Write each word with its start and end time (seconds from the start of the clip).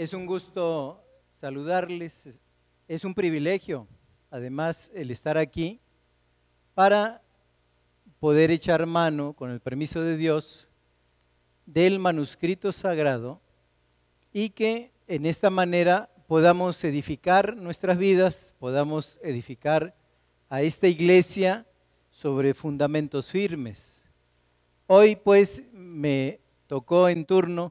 Es 0.00 0.14
un 0.14 0.24
gusto 0.24 1.04
saludarles, 1.42 2.38
es 2.88 3.04
un 3.04 3.12
privilegio, 3.14 3.86
además, 4.30 4.90
el 4.94 5.10
estar 5.10 5.36
aquí 5.36 5.78
para 6.72 7.20
poder 8.18 8.50
echar 8.50 8.86
mano, 8.86 9.34
con 9.34 9.50
el 9.50 9.60
permiso 9.60 10.00
de 10.00 10.16
Dios, 10.16 10.70
del 11.66 11.98
manuscrito 11.98 12.72
sagrado 12.72 13.42
y 14.32 14.48
que 14.48 14.90
en 15.06 15.26
esta 15.26 15.50
manera 15.50 16.08
podamos 16.26 16.82
edificar 16.82 17.54
nuestras 17.58 17.98
vidas, 17.98 18.54
podamos 18.58 19.20
edificar 19.22 19.94
a 20.48 20.62
esta 20.62 20.88
iglesia 20.88 21.66
sobre 22.10 22.54
fundamentos 22.54 23.28
firmes. 23.28 24.02
Hoy 24.86 25.14
pues 25.14 25.62
me 25.74 26.40
tocó 26.68 27.10
en 27.10 27.26
turno 27.26 27.70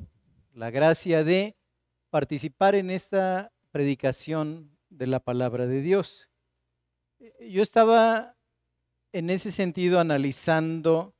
la 0.53 0.70
gracia 0.70 1.23
de 1.23 1.55
participar 2.09 2.76
en 2.76 2.90
esta 2.90 3.52
predicación 3.72 4.77
de 4.90 5.08
la 5.08 5.20
palabra 5.20 5.68
de 5.68 5.81
Dios. 5.81 6.30
Yo 7.40 7.62
estaba 7.62 8.35
en 9.12 9.30
ese 9.30 9.52
sentido 9.52 9.99
analizando 9.99 11.16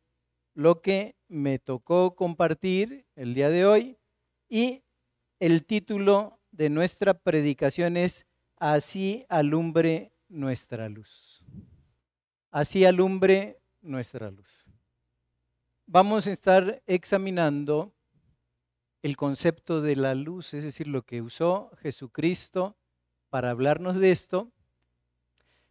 lo 0.54 0.82
que 0.82 1.16
me 1.28 1.60
tocó 1.60 2.16
compartir 2.16 3.06
el 3.16 3.34
día 3.34 3.50
de 3.50 3.66
hoy 3.66 3.98
y 4.48 4.84
el 5.40 5.66
título 5.66 6.40
de 6.52 6.70
nuestra 6.70 7.14
predicación 7.14 7.98
es 7.98 8.26
Así 8.58 9.26
alumbre 9.30 10.12
nuestra 10.28 10.90
luz. 10.90 11.42
Así 12.52 12.84
alumbre 12.84 13.62
nuestra 13.82 14.30
luz. 14.32 14.66
Vamos 15.86 16.28
a 16.28 16.32
estar 16.32 16.82
examinando 16.86 17.94
el 19.02 19.16
concepto 19.16 19.82
de 19.82 19.96
la 19.96 20.16
luz, 20.16 20.54
es 20.54 20.64
decir, 20.64 20.88
lo 20.88 21.04
que 21.04 21.22
usó 21.22 21.72
Jesucristo 21.82 22.76
para 23.30 23.52
hablarnos 23.52 23.96
de 23.96 24.12
esto. 24.12 24.52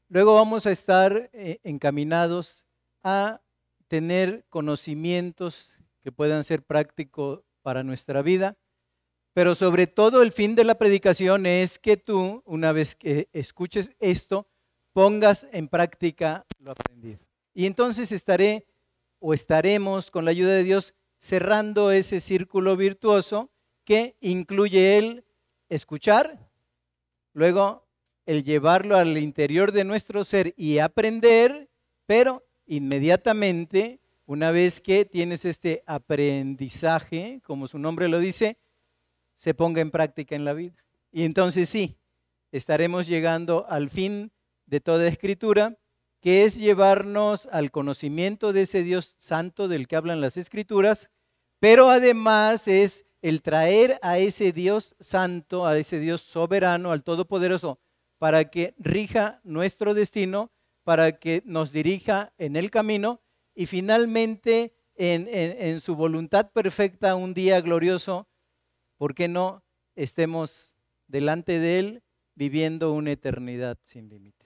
Luego 0.09 0.35
vamos 0.35 0.67
a 0.67 0.71
estar 0.71 1.31
eh, 1.33 1.61
encaminados 1.65 2.65
a 3.03 3.41
tener 3.89 4.45
conocimientos 4.49 5.77
que 6.03 6.13
puedan 6.13 6.45
ser 6.45 6.63
prácticos 6.63 7.41
para 7.63 7.83
nuestra 7.83 8.23
vida, 8.23 8.57
pero 9.35 9.55
sobre 9.55 9.87
todo 9.87 10.23
el 10.23 10.33
fin 10.33 10.55
de 10.55 10.65
la 10.65 10.77
predicación 10.77 11.47
es 11.47 11.79
que 11.79 11.97
tú, 11.97 12.43
una 12.47 12.73
vez 12.73 12.97
que 12.97 13.29
escuches 13.33 13.91
esto, 14.01 14.49
pongas 14.93 15.47
en 15.53 15.69
práctica 15.69 16.47
lo 16.59 16.73
aprendido. 16.73 17.21
Y 17.55 17.67
entonces 17.67 18.11
estaré 18.11 18.67
o 19.21 19.35
estaremos 19.35 20.11
con 20.11 20.25
la 20.25 20.31
ayuda 20.31 20.53
de 20.53 20.65
Dios 20.65 20.95
cerrando 21.19 21.91
ese 21.91 22.21
círculo 22.21 22.77
virtuoso 22.77 23.51
que 23.85 24.17
incluye 24.21 24.99
el 24.99 25.25
escuchar, 25.69 26.51
luego 27.33 27.89
el 28.27 28.45
llevarlo 28.45 28.97
al 28.97 29.17
interior 29.17 29.73
de 29.73 29.85
nuestro 29.85 30.25
ser 30.25 30.53
y 30.57 30.79
aprender, 30.79 31.71
pero 32.07 32.47
inmediatamente, 32.67 34.01
una 34.27 34.51
vez 34.51 34.81
que 34.81 35.07
tienes 35.07 35.47
este 35.47 35.83
aprendizaje, 35.87 37.41
como 37.45 37.67
su 37.67 37.79
nombre 37.79 38.09
lo 38.09 38.19
dice, 38.19 38.59
se 39.37 39.55
ponga 39.55 39.81
en 39.81 39.91
práctica 39.91 40.37
en 40.37 40.45
la 40.45 40.53
vida. 40.53 40.85
Y 41.11 41.25
entonces 41.25 41.71
sí, 41.71 41.97
estaremos 42.53 43.07
llegando 43.07 43.67
al 43.69 43.89
fin 43.89 44.31
de 44.67 44.81
toda 44.81 45.09
escritura, 45.09 45.79
que 46.21 46.45
es 46.45 46.57
llevarnos 46.57 47.49
al 47.53 47.71
conocimiento 47.71 48.53
de 48.53 48.63
ese 48.63 48.83
Dios 48.83 49.15
santo 49.19 49.69
del 49.69 49.87
que 49.89 49.97
hablan 49.97 50.21
las 50.21 50.37
escrituras, 50.37 51.09
pero 51.61 51.91
además 51.91 52.69
es 52.69 53.05
el 53.23 53.43
traer 53.43 53.99
a 54.03 54.19
ese 54.19 54.53
Dios 54.53 54.95
santo, 55.01 55.67
a 55.67 55.77
ese 55.79 55.99
Dios 55.99 56.23
soberano, 56.23 56.93
al 56.93 57.03
Todopoderoso, 57.03 57.81
para 58.19 58.51
que 58.51 58.75
rija 58.79 59.41
nuestro 59.45 59.95
destino, 59.95 60.53
para 60.85 61.19
que 61.19 61.43
nos 61.45 61.73
dirija 61.73 62.33
en 62.39 62.57
el 62.57 62.71
camino 62.71 63.21
y 63.55 63.67
finalmente 63.67 64.75
en, 64.95 65.29
en 65.29 65.81
su 65.81 65.95
voluntad 65.95 66.51
perfecta 66.53 67.15
un 67.15 67.35
día 67.35 67.61
glorioso, 67.61 68.29
¿por 68.97 69.15
qué 69.15 69.29
no 69.29 69.65
estemos 69.95 70.77
delante 71.07 71.59
de 71.59 71.79
Él 71.79 72.03
viviendo 72.35 72.93
una 72.93 73.13
eternidad 73.13 73.79
sin 73.85 74.09
límites? 74.09 74.38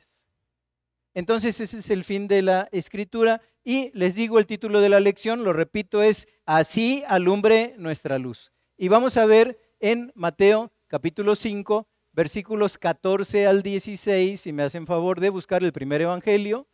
Entonces 1.14 1.60
ese 1.60 1.78
es 1.78 1.90
el 1.90 2.04
fin 2.04 2.26
de 2.28 2.42
la 2.42 2.68
escritura 2.72 3.42
y 3.64 3.90
les 3.94 4.14
digo 4.14 4.38
el 4.38 4.46
título 4.46 4.80
de 4.80 4.88
la 4.88 5.00
lección, 5.00 5.44
lo 5.44 5.52
repito, 5.52 6.02
es 6.02 6.26
Así 6.46 7.04
alumbre 7.06 7.74
nuestra 7.78 8.18
luz. 8.18 8.52
Y 8.76 8.88
vamos 8.88 9.16
a 9.16 9.26
ver 9.26 9.58
en 9.78 10.10
Mateo 10.14 10.72
capítulo 10.88 11.36
5, 11.36 11.86
versículos 12.12 12.78
14 12.78 13.46
al 13.46 13.62
16, 13.62 14.40
si 14.40 14.52
me 14.52 14.62
hacen 14.62 14.86
favor 14.86 15.20
de 15.20 15.30
buscar 15.30 15.62
el 15.62 15.72
primer 15.72 16.00
evangelio, 16.00 16.66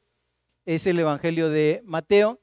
es 0.65 0.87
el 0.87 0.98
evangelio 0.98 1.50
de 1.50 1.82
Mateo. 1.84 2.41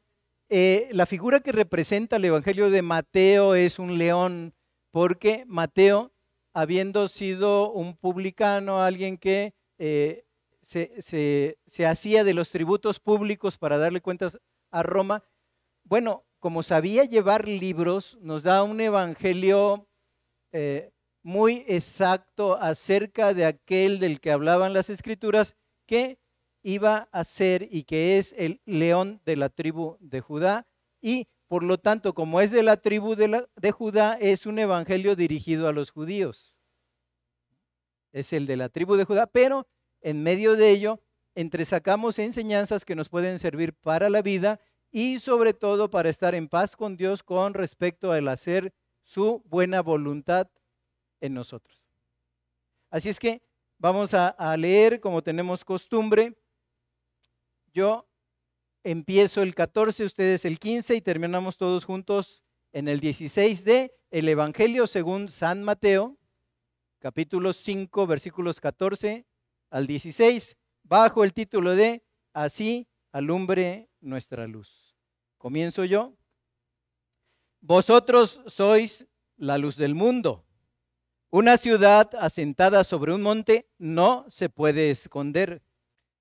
Eh, 0.49 0.89
la 0.91 1.05
figura 1.05 1.39
que 1.39 1.51
representa 1.51 2.17
el 2.17 2.25
evangelio 2.25 2.69
de 2.69 2.81
Mateo 2.81 3.55
es 3.55 3.79
un 3.79 3.97
león, 3.97 4.53
porque 4.91 5.43
Mateo, 5.47 6.11
habiendo 6.53 7.07
sido 7.07 7.71
un 7.71 7.95
publicano, 7.95 8.81
alguien 8.81 9.17
que 9.17 9.53
eh, 9.77 10.24
se, 10.65 11.85
hacía 11.85 12.23
de 12.23 12.33
los 12.33 12.49
tributos 12.49 12.99
públicos 12.99 13.57
para 13.57 13.77
darle 13.77 14.01
cuentas 14.01 14.39
a 14.71 14.81
Roma, 14.83 15.23
bueno, 15.83 16.25
como 16.39 16.63
sabía 16.63 17.05
llevar 17.05 17.47
libros, 17.47 18.17
nos 18.21 18.43
da 18.43 18.63
un 18.63 18.81
evangelio 18.81 19.87
eh, 20.51 20.91
muy 21.21 21.63
exacto 21.67 22.57
acerca 22.59 23.33
de 23.33 23.45
aquel 23.45 23.99
del 23.99 24.19
que 24.19 24.31
hablaban 24.31 24.73
las 24.73 24.89
escrituras, 24.89 25.55
que 25.85 26.17
iba 26.63 27.09
a 27.11 27.23
ser 27.23 27.67
y 27.71 27.83
que 27.83 28.17
es 28.17 28.33
el 28.37 28.59
león 28.65 29.21
de 29.23 29.35
la 29.35 29.49
tribu 29.49 29.97
de 29.99 30.21
Judá. 30.21 30.67
Y 30.99 31.27
por 31.47 31.61
lo 31.61 31.77
tanto, 31.77 32.13
como 32.13 32.41
es 32.41 32.49
de 32.49 32.63
la 32.63 32.77
tribu 32.77 33.15
de, 33.15 33.45
de 33.55 33.71
Judá, 33.71 34.17
es 34.19 34.47
un 34.47 34.57
evangelio 34.57 35.15
dirigido 35.15 35.67
a 35.67 35.73
los 35.73 35.91
judíos. 35.91 36.59
Es 38.11 38.33
el 38.33 38.47
de 38.47 38.57
la 38.57 38.69
tribu 38.69 38.95
de 38.95 39.05
Judá, 39.05 39.27
pero 39.27 39.67
en 40.05 40.21
medio 40.21 40.55
de 40.55 40.69
ello 40.69 41.01
entresacamos 41.33 42.19
enseñanzas 42.19 42.85
que 42.85 42.93
nos 42.93 43.09
pueden 43.09 43.39
servir 43.39 43.73
para 43.73 44.07
la 44.07 44.21
vida 44.21 44.59
y 44.91 45.17
sobre 45.17 45.55
todo 45.55 45.89
para 45.89 46.09
estar 46.09 46.35
en 46.35 46.47
paz 46.47 46.75
con 46.75 46.95
Dios 46.95 47.23
con 47.23 47.55
respecto 47.55 48.11
al 48.11 48.27
hacer 48.27 48.71
su 49.01 49.41
buena 49.45 49.81
voluntad 49.81 50.47
en 51.21 51.33
nosotros. 51.33 51.83
Así 52.91 53.09
es 53.09 53.19
que 53.19 53.41
vamos 53.79 54.13
a, 54.13 54.55
leer 54.57 54.99
como 54.99 55.23
tenemos 55.23 55.65
costumbre. 55.65 56.37
Yo 57.73 58.07
empiezo 58.83 59.41
el 59.41 59.55
14, 59.55 60.05
ustedes 60.05 60.45
el 60.45 60.59
15 60.59 60.97
y 60.97 61.01
terminamos 61.01 61.57
todos 61.57 61.83
juntos 61.83 62.43
en 62.73 62.87
el 62.89 62.99
16 62.99 63.65
de 63.65 63.91
el 64.11 64.29
Evangelio 64.29 64.85
según 64.85 65.29
San 65.29 65.63
Mateo, 65.63 66.15
capítulo 66.99 67.53
5, 67.53 68.05
versículos 68.05 68.61
14 68.61 69.25
al 69.75 69.87
16, 69.87 70.55
bajo 70.83 71.25
el 71.25 71.33
título 71.33 71.75
de 71.75 72.01
Así 72.33 72.87
alumbre 73.11 73.89
nuestra 73.99 74.47
luz. 74.47 74.95
Comienzo 75.37 75.83
yo. 75.83 76.13
Vosotros 77.59 78.39
sois 78.47 79.05
la 79.35 79.57
luz 79.57 79.75
del 79.75 79.93
mundo. 79.93 80.45
Una 81.29 81.57
ciudad 81.57 82.09
asentada 82.17 82.85
sobre 82.85 83.13
un 83.13 83.21
monte 83.21 83.69
no 83.77 84.25
se 84.29 84.47
puede 84.47 84.91
esconder. 84.91 85.61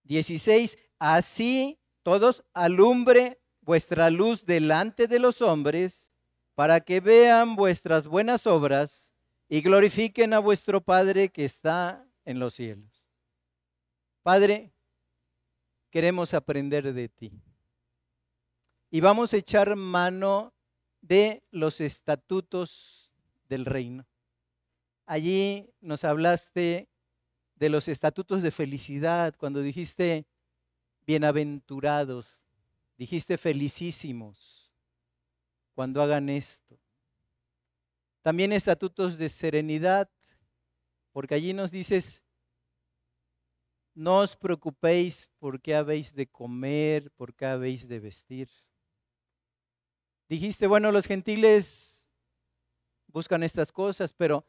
16. 0.02 0.76
Así 0.98 1.78
todos 2.02 2.42
alumbre 2.54 3.40
vuestra 3.60 4.10
luz 4.10 4.44
delante 4.44 5.06
de 5.06 5.20
los 5.20 5.40
hombres, 5.40 6.10
para 6.56 6.80
que 6.80 6.98
vean 6.98 7.54
vuestras 7.54 8.08
buenas 8.08 8.48
obras 8.48 9.14
y 9.48 9.60
glorifiquen 9.60 10.34
a 10.34 10.40
vuestro 10.40 10.80
Padre 10.80 11.28
que 11.28 11.44
está 11.44 12.04
en 12.24 12.40
los 12.40 12.54
cielos. 12.54 12.93
Padre, 14.24 14.72
queremos 15.90 16.32
aprender 16.32 16.94
de 16.94 17.10
ti. 17.10 17.30
Y 18.90 19.02
vamos 19.02 19.34
a 19.34 19.36
echar 19.36 19.76
mano 19.76 20.54
de 21.02 21.42
los 21.50 21.82
estatutos 21.82 23.12
del 23.50 23.66
reino. 23.66 24.06
Allí 25.04 25.70
nos 25.82 26.04
hablaste 26.04 26.88
de 27.56 27.68
los 27.68 27.86
estatutos 27.86 28.40
de 28.40 28.50
felicidad, 28.50 29.34
cuando 29.36 29.60
dijiste 29.60 30.24
bienaventurados, 31.06 32.42
dijiste 32.96 33.36
felicísimos 33.36 34.72
cuando 35.74 36.00
hagan 36.00 36.30
esto. 36.30 36.78
También 38.22 38.54
estatutos 38.54 39.18
de 39.18 39.28
serenidad, 39.28 40.08
porque 41.12 41.34
allí 41.34 41.52
nos 41.52 41.70
dices, 41.70 42.23
no 43.94 44.20
os 44.20 44.36
preocupéis 44.36 45.30
por 45.38 45.60
qué 45.60 45.74
habéis 45.74 46.12
de 46.12 46.26
comer, 46.26 47.10
por 47.12 47.34
qué 47.34 47.46
habéis 47.46 47.86
de 47.86 48.00
vestir. 48.00 48.50
Dijiste, 50.28 50.66
bueno, 50.66 50.90
los 50.90 51.06
gentiles 51.06 52.08
buscan 53.06 53.42
estas 53.42 53.70
cosas, 53.70 54.12
pero 54.12 54.46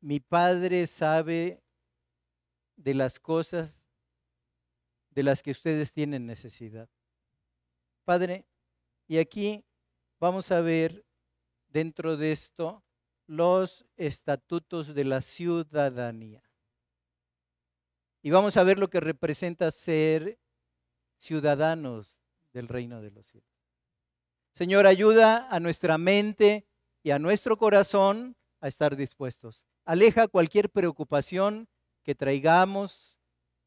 mi 0.00 0.20
Padre 0.20 0.86
sabe 0.86 1.62
de 2.76 2.94
las 2.94 3.18
cosas 3.18 3.80
de 5.10 5.22
las 5.22 5.42
que 5.42 5.52
ustedes 5.52 5.92
tienen 5.92 6.26
necesidad. 6.26 6.88
Padre, 8.04 8.46
y 9.08 9.18
aquí 9.18 9.64
vamos 10.20 10.50
a 10.50 10.60
ver 10.60 11.06
dentro 11.68 12.16
de 12.16 12.32
esto 12.32 12.84
los 13.26 13.86
estatutos 13.96 14.94
de 14.94 15.04
la 15.04 15.20
ciudadanía. 15.20 16.45
Y 18.26 18.30
vamos 18.30 18.56
a 18.56 18.64
ver 18.64 18.76
lo 18.76 18.90
que 18.90 18.98
representa 18.98 19.70
ser 19.70 20.36
ciudadanos 21.16 22.18
del 22.52 22.66
reino 22.66 23.00
de 23.00 23.12
los 23.12 23.24
cielos. 23.28 23.48
Señor, 24.52 24.88
ayuda 24.88 25.46
a 25.48 25.60
nuestra 25.60 25.96
mente 25.96 26.66
y 27.04 27.12
a 27.12 27.20
nuestro 27.20 27.56
corazón 27.56 28.34
a 28.60 28.66
estar 28.66 28.96
dispuestos. 28.96 29.64
Aleja 29.84 30.26
cualquier 30.26 30.70
preocupación 30.70 31.68
que 32.02 32.16
traigamos 32.16 33.16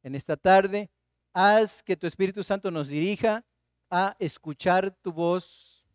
en 0.03 0.13
esta 0.13 0.35
tarde. 0.35 0.91
Haz 1.31 1.81
que 1.81 1.95
tu 1.95 2.05
Espíritu 2.05 2.43
Santo 2.43 2.69
nos 2.69 2.89
dirija 2.89 3.45
a 3.89 4.17
escuchar 4.19 4.91
tu 4.91 5.13
voz 5.13 5.87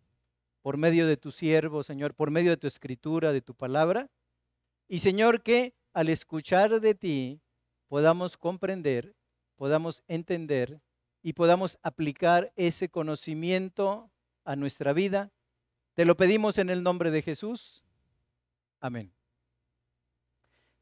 por 0.63 0.79
medio 0.79 1.07
de 1.07 1.19
tu 1.19 1.33
siervo, 1.33 1.83
Señor, 1.83 2.15
por 2.15 2.31
medio 2.31 2.53
de 2.53 2.57
tu 2.57 2.67
escritura, 2.67 3.31
de 3.31 3.43
tu 3.43 3.55
palabra. 3.55 4.09
Y 4.89 5.01
Señor, 5.01 5.43
que 5.43 5.75
al 5.93 6.09
escuchar 6.09 6.81
de 6.81 6.95
ti 6.95 7.44
podamos 7.95 8.37
comprender, 8.37 9.15
podamos 9.55 10.03
entender 10.09 10.81
y 11.23 11.35
podamos 11.35 11.79
aplicar 11.81 12.53
ese 12.57 12.89
conocimiento 12.89 14.11
a 14.45 14.57
nuestra 14.57 14.93
vida. 14.93 15.31
Te 15.95 16.05
lo 16.05 16.17
pedimos 16.17 16.59
en 16.59 16.71
el 16.71 16.83
nombre 16.83 17.13
de 17.13 17.23
Jesús. 17.23 17.85
Amén. 18.81 19.13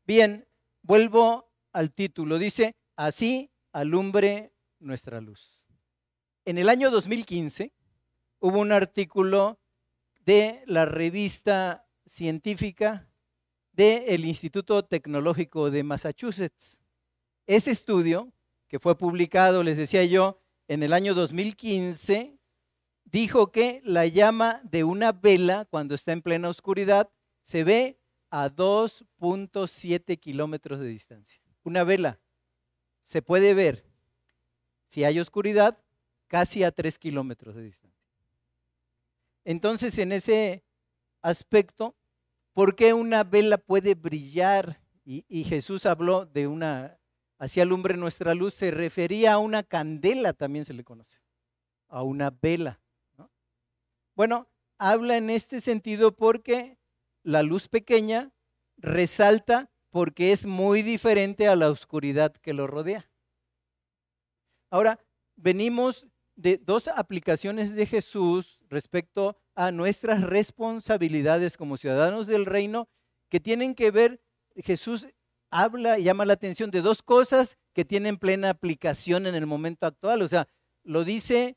Bien, 0.07 0.49
vuelvo 0.81 1.53
al 1.75 1.93
título. 1.93 2.39
Dice, 2.39 2.77
así 2.97 3.51
alumbre 3.73 4.55
nuestra 4.79 5.21
luz. 5.21 5.67
En 6.47 6.57
el 6.57 6.71
año 6.71 6.91
2015 6.91 7.75
hubo 8.39 8.59
un 8.59 8.73
artículo 8.73 9.61
de 10.25 10.63
la 10.65 10.87
revista 10.87 11.87
científica 12.07 13.07
del 13.73 14.25
Instituto 14.25 14.83
Tecnológico 14.83 15.71
de 15.71 15.83
Massachusetts. 15.83 16.82
Ese 17.55 17.71
estudio, 17.71 18.33
que 18.67 18.79
fue 18.79 18.97
publicado, 18.97 19.63
les 19.63 19.77
decía 19.77 20.03
yo, 20.05 20.41
en 20.69 20.83
el 20.83 20.95
año 20.95 21.13
2015, 21.13 22.39
dijo 23.05 23.53
que 23.53 23.83
la 23.85 24.07
llama 24.07 24.63
de 24.65 24.85
una 24.85 25.13
vela, 25.13 25.67
cuando 25.67 25.95
está 25.95 26.13
en 26.13 26.23
plena 26.23 26.49
oscuridad, 26.49 27.11
se 27.43 27.63
ve 27.63 28.01
a 28.31 28.49
2.7 28.49 30.19
kilómetros 30.19 30.81
de 30.81 30.87
distancia. 30.87 31.43
Una 31.63 31.85
vela 31.85 32.19
se 33.03 33.21
puede 33.21 33.53
ver, 33.53 33.85
si 34.87 35.05
hay 35.05 35.21
oscuridad, 35.21 35.79
casi 36.29 36.65
a 36.65 36.73
3 36.73 36.99
kilómetros 36.99 37.55
de 37.55 37.65
distancia. 37.65 38.09
Entonces, 39.45 39.99
en 39.99 40.13
ese 40.13 40.65
aspecto, 41.21 41.95
¿por 42.55 42.75
qué 42.77 42.95
una 42.95 43.25
vela 43.25 43.59
puede 43.59 43.95
brillar? 43.95 44.81
Y, 45.05 45.45
Jesús 45.45 45.85
habló 45.85 46.25
de 46.25 46.47
una, 46.47 46.99
hacía 47.43 47.65
alumbre 47.65 47.97
nuestra 47.97 48.35
luz, 48.35 48.55
se 48.55 48.71
refería 48.71 49.33
a 49.33 49.39
una 49.39 49.65
candela, 49.65 50.33
también 50.33 50.65
se 50.65 50.75
le 50.75 50.85
conoce, 50.85 51.19
a 51.89 52.05
una 52.05 52.31
vela. 52.31 52.81
Bueno, 54.15 54.49
habla 54.79 55.17
en 55.17 55.29
este 55.29 55.61
sentido 55.61 56.15
porque 56.15 56.79
la 57.25 57.43
luz 57.43 57.67
pequeña 57.67 58.31
resalta 58.77 59.73
porque 59.91 60.31
es 60.31 60.47
muy 60.47 60.83
diferente 60.83 61.49
a 61.49 61.57
la 61.57 61.69
oscuridad 61.69 62.33
que 62.33 62.53
lo 62.53 62.69
rodea. 62.69 63.11
Ahora, 64.71 65.01
venimos 65.35 66.07
de 66.37 66.59
dos 66.59 66.87
aplicaciones 66.87 67.75
de 67.75 67.87
Jesús 67.87 68.61
respecto 68.69 69.37
a 69.57 69.73
nuestras 69.73 70.23
responsabilidades 70.23 71.57
como 71.57 71.77
ciudadanos 71.77 72.29
del 72.29 72.47
reino 72.47 72.89
que 73.29 73.41
tienen 73.41 73.75
que 73.75 73.91
ver, 73.91 74.23
Jesús 74.55 75.09
habla 75.53 75.99
y 75.99 76.05
llama 76.05 76.25
la 76.25 76.33
atención 76.33 76.71
de 76.73 76.81
dos 76.81 77.03
cosas 77.03 77.57
que 77.75 77.85
tienen 77.85 78.17
plena 78.17 78.51
aplicación 78.51 79.27
en 79.27 79.37
el 79.37 79.47
momento 79.47 79.87
actual. 79.87 80.23
O 80.23 80.29
sea, 80.29 80.49
lo 80.83 81.05
dice 81.05 81.57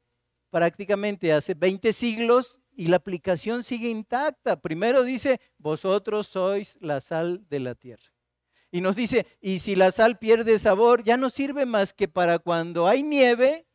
prácticamente 0.52 1.34
hace 1.34 1.54
20 1.54 1.92
siglos 1.92 2.60
y 2.76 2.88
la 2.88 2.98
aplicación 2.98 3.64
sigue 3.64 3.90
intacta. 3.90 4.62
Primero 4.62 5.04
dice, 5.04 5.40
vosotros 5.58 6.28
sois 6.28 6.78
la 6.82 7.02
sal 7.02 7.46
de 7.50 7.60
la 7.60 7.76
tierra. 7.76 8.14
Y 8.72 8.82
nos 8.82 8.96
dice, 8.96 9.26
y 9.42 9.60
si 9.60 9.76
la 9.76 9.92
sal 9.92 10.18
pierde 10.20 10.60
sabor, 10.60 11.04
ya 11.04 11.18
no 11.18 11.30
sirve 11.30 11.66
más 11.66 11.94
que 11.94 12.08
para 12.08 12.40
cuando 12.40 12.88
hay 12.88 13.04
nieve, 13.04 13.66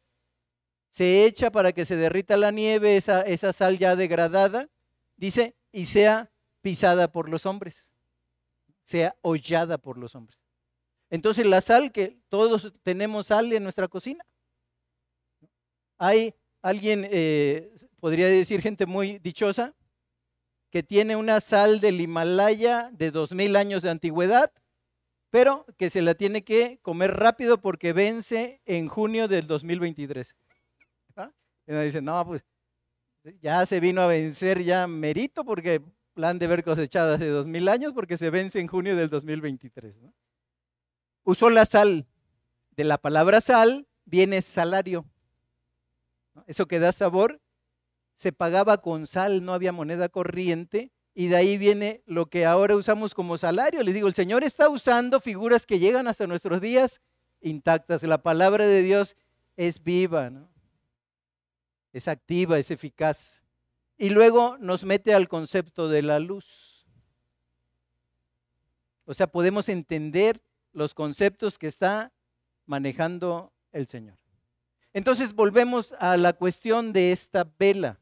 se 0.90 1.24
echa 1.24 1.50
para 1.50 1.72
que 1.72 1.84
se 1.84 1.96
derrita 1.96 2.36
la 2.36 2.50
nieve, 2.50 2.96
esa, 2.96 3.22
esa 3.22 3.52
sal 3.52 3.78
ya 3.78 3.96
degradada, 3.96 4.68
dice, 5.16 5.56
y 5.72 5.86
sea 5.86 6.30
pisada 6.60 7.12
por 7.12 7.28
los 7.28 7.46
hombres, 7.46 7.89
sea 8.90 9.16
hollada 9.22 9.78
por 9.78 9.96
los 9.96 10.16
hombres. 10.16 10.40
Entonces 11.10 11.46
la 11.46 11.60
sal, 11.60 11.92
que 11.92 12.18
todos 12.28 12.72
tenemos 12.82 13.28
sal 13.28 13.52
en 13.52 13.62
nuestra 13.62 13.86
cocina. 13.86 14.24
Hay 15.96 16.34
alguien, 16.60 17.06
eh, 17.08 17.72
podría 18.00 18.26
decir 18.26 18.60
gente 18.60 18.86
muy 18.86 19.20
dichosa, 19.20 19.76
que 20.70 20.82
tiene 20.82 21.14
una 21.14 21.40
sal 21.40 21.80
del 21.80 22.00
Himalaya 22.00 22.90
de 22.92 23.12
dos 23.12 23.30
mil 23.32 23.54
años 23.54 23.82
de 23.82 23.90
antigüedad, 23.90 24.52
pero 25.30 25.66
que 25.78 25.88
se 25.88 26.02
la 26.02 26.14
tiene 26.14 26.42
que 26.42 26.80
comer 26.82 27.12
rápido 27.16 27.60
porque 27.60 27.92
vence 27.92 28.60
en 28.66 28.88
junio 28.88 29.28
del 29.28 29.46
2023. 29.46 30.34
¿Ah? 31.14 31.30
Y 31.66 31.70
uno 31.70 31.82
dice, 31.82 32.02
no, 32.02 32.26
pues 32.26 32.44
ya 33.40 33.64
se 33.66 33.78
vino 33.78 34.00
a 34.00 34.08
vencer 34.08 34.64
ya 34.64 34.88
merito 34.88 35.44
porque 35.44 35.80
plan 36.14 36.38
de 36.38 36.46
ver 36.46 36.64
cosechado 36.64 37.14
hace 37.14 37.28
dos 37.28 37.46
mil 37.46 37.68
años 37.68 37.92
porque 37.92 38.16
se 38.16 38.30
vence 38.30 38.60
en 38.60 38.66
junio 38.66 38.96
del 38.96 39.10
2023. 39.10 39.94
Usó 41.24 41.50
la 41.50 41.66
sal. 41.66 42.06
De 42.70 42.84
la 42.84 42.98
palabra 42.98 43.40
sal 43.40 43.86
viene 44.04 44.40
salario. 44.40 45.04
Eso 46.46 46.66
que 46.66 46.78
da 46.78 46.92
sabor, 46.92 47.40
se 48.14 48.32
pagaba 48.32 48.78
con 48.78 49.06
sal, 49.06 49.44
no 49.44 49.54
había 49.54 49.72
moneda 49.72 50.08
corriente, 50.08 50.92
y 51.14 51.28
de 51.28 51.36
ahí 51.36 51.58
viene 51.58 52.02
lo 52.06 52.26
que 52.26 52.46
ahora 52.46 52.76
usamos 52.76 53.14
como 53.14 53.36
salario. 53.36 53.82
Les 53.82 53.94
digo, 53.94 54.08
el 54.08 54.14
Señor 54.14 54.44
está 54.44 54.68
usando 54.68 55.20
figuras 55.20 55.66
que 55.66 55.78
llegan 55.78 56.06
hasta 56.06 56.26
nuestros 56.26 56.60
días 56.60 57.00
intactas. 57.40 58.02
La 58.02 58.22
palabra 58.22 58.66
de 58.66 58.82
Dios 58.82 59.16
es 59.56 59.82
viva, 59.82 60.30
es 61.92 62.08
activa, 62.08 62.58
es 62.58 62.70
eficaz. 62.70 63.42
Y 64.00 64.08
luego 64.08 64.56
nos 64.56 64.84
mete 64.84 65.12
al 65.12 65.28
concepto 65.28 65.90
de 65.90 66.00
la 66.00 66.20
luz. 66.20 66.86
O 69.04 69.12
sea, 69.12 69.26
podemos 69.26 69.68
entender 69.68 70.40
los 70.72 70.94
conceptos 70.94 71.58
que 71.58 71.66
está 71.66 72.10
manejando 72.64 73.52
el 73.72 73.86
Señor. 73.88 74.16
Entonces 74.94 75.34
volvemos 75.34 75.94
a 75.98 76.16
la 76.16 76.32
cuestión 76.32 76.94
de 76.94 77.12
esta 77.12 77.46
vela. 77.58 78.00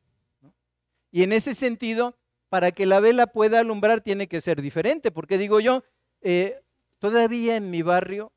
Y 1.11 1.25
en 1.25 1.33
ese 1.33 1.53
sentido, 1.57 2.17
para 2.49 2.71
que 2.71 2.87
la 2.87 3.01
vela 3.01 3.27
pueda 3.27 3.59
alumbrar 3.59 4.01
tiene 4.01 4.29
que 4.29 4.41
ser 4.41 4.63
diferente, 4.63 5.11
porque 5.11 5.37
digo 5.37 5.59
yo, 5.59 5.83
eh, 6.21 6.63
todavía 7.01 7.57
en 7.57 7.73
mi 7.73 7.83
barrio, 7.83 8.31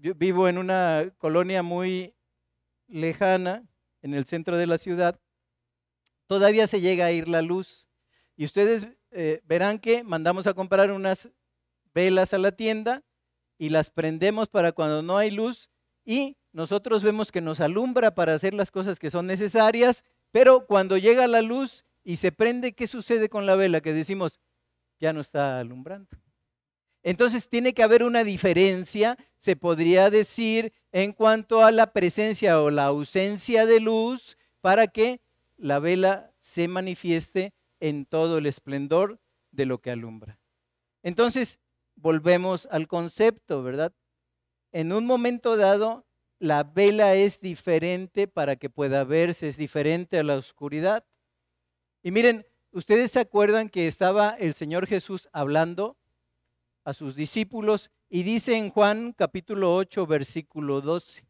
yo 0.00 0.16
vivo 0.16 0.48
en 0.48 0.58
una 0.58 1.12
colonia 1.18 1.62
muy 1.62 2.12
lejana, 2.88 3.62
en 4.02 4.14
el 4.14 4.24
centro 4.24 4.58
de 4.58 4.66
la 4.66 4.78
ciudad, 4.78 5.20
todavía 6.26 6.66
se 6.66 6.80
llega 6.80 7.06
a 7.06 7.12
ir 7.12 7.28
la 7.28 7.42
luz. 7.42 7.88
Y 8.36 8.44
ustedes 8.44 8.88
eh, 9.10 9.40
verán 9.44 9.78
que 9.78 10.04
mandamos 10.04 10.46
a 10.46 10.54
comprar 10.54 10.90
unas 10.90 11.30
velas 11.94 12.34
a 12.34 12.38
la 12.38 12.52
tienda 12.52 13.02
y 13.58 13.70
las 13.70 13.90
prendemos 13.90 14.48
para 14.48 14.72
cuando 14.72 15.02
no 15.02 15.16
hay 15.16 15.30
luz 15.30 15.70
y 16.04 16.36
nosotros 16.52 17.02
vemos 17.02 17.32
que 17.32 17.40
nos 17.40 17.60
alumbra 17.60 18.14
para 18.14 18.34
hacer 18.34 18.54
las 18.54 18.70
cosas 18.70 18.98
que 18.98 19.10
son 19.10 19.26
necesarias, 19.26 20.04
pero 20.30 20.66
cuando 20.66 20.96
llega 20.96 21.26
la 21.26 21.42
luz 21.42 21.84
y 22.04 22.16
se 22.16 22.32
prende, 22.32 22.72
¿qué 22.72 22.86
sucede 22.86 23.28
con 23.28 23.46
la 23.46 23.56
vela? 23.56 23.80
Que 23.80 23.92
decimos, 23.92 24.40
ya 25.00 25.12
no 25.12 25.20
está 25.20 25.58
alumbrando. 25.58 26.08
Entonces 27.02 27.48
tiene 27.48 27.74
que 27.74 27.82
haber 27.82 28.02
una 28.02 28.24
diferencia, 28.24 29.16
se 29.38 29.56
podría 29.56 30.10
decir, 30.10 30.72
en 30.92 31.12
cuanto 31.12 31.62
a 31.62 31.70
la 31.70 31.92
presencia 31.92 32.60
o 32.60 32.70
la 32.70 32.86
ausencia 32.86 33.66
de 33.66 33.80
luz 33.80 34.36
para 34.60 34.86
que 34.86 35.20
la 35.56 35.78
vela 35.78 36.32
se 36.40 36.68
manifieste 36.68 37.54
en 37.80 38.06
todo 38.06 38.38
el 38.38 38.46
esplendor 38.46 39.20
de 39.50 39.66
lo 39.66 39.80
que 39.80 39.90
alumbra. 39.90 40.38
Entonces, 41.02 41.60
volvemos 41.94 42.66
al 42.70 42.88
concepto, 42.88 43.62
¿verdad? 43.62 43.92
En 44.72 44.92
un 44.92 45.06
momento 45.06 45.56
dado, 45.56 46.06
la 46.38 46.64
vela 46.64 47.14
es 47.14 47.40
diferente 47.40 48.28
para 48.28 48.56
que 48.56 48.68
pueda 48.68 49.04
verse, 49.04 49.48
es 49.48 49.56
diferente 49.56 50.18
a 50.18 50.22
la 50.22 50.36
oscuridad. 50.36 51.04
Y 52.02 52.10
miren, 52.10 52.46
ustedes 52.72 53.12
se 53.12 53.20
acuerdan 53.20 53.68
que 53.68 53.86
estaba 53.86 54.30
el 54.38 54.54
Señor 54.54 54.86
Jesús 54.86 55.28
hablando 55.32 55.96
a 56.84 56.92
sus 56.92 57.16
discípulos 57.16 57.90
y 58.08 58.22
dice 58.22 58.56
en 58.56 58.70
Juan 58.70 59.12
capítulo 59.12 59.74
8, 59.74 60.06
versículo 60.06 60.80
12. 60.80 61.26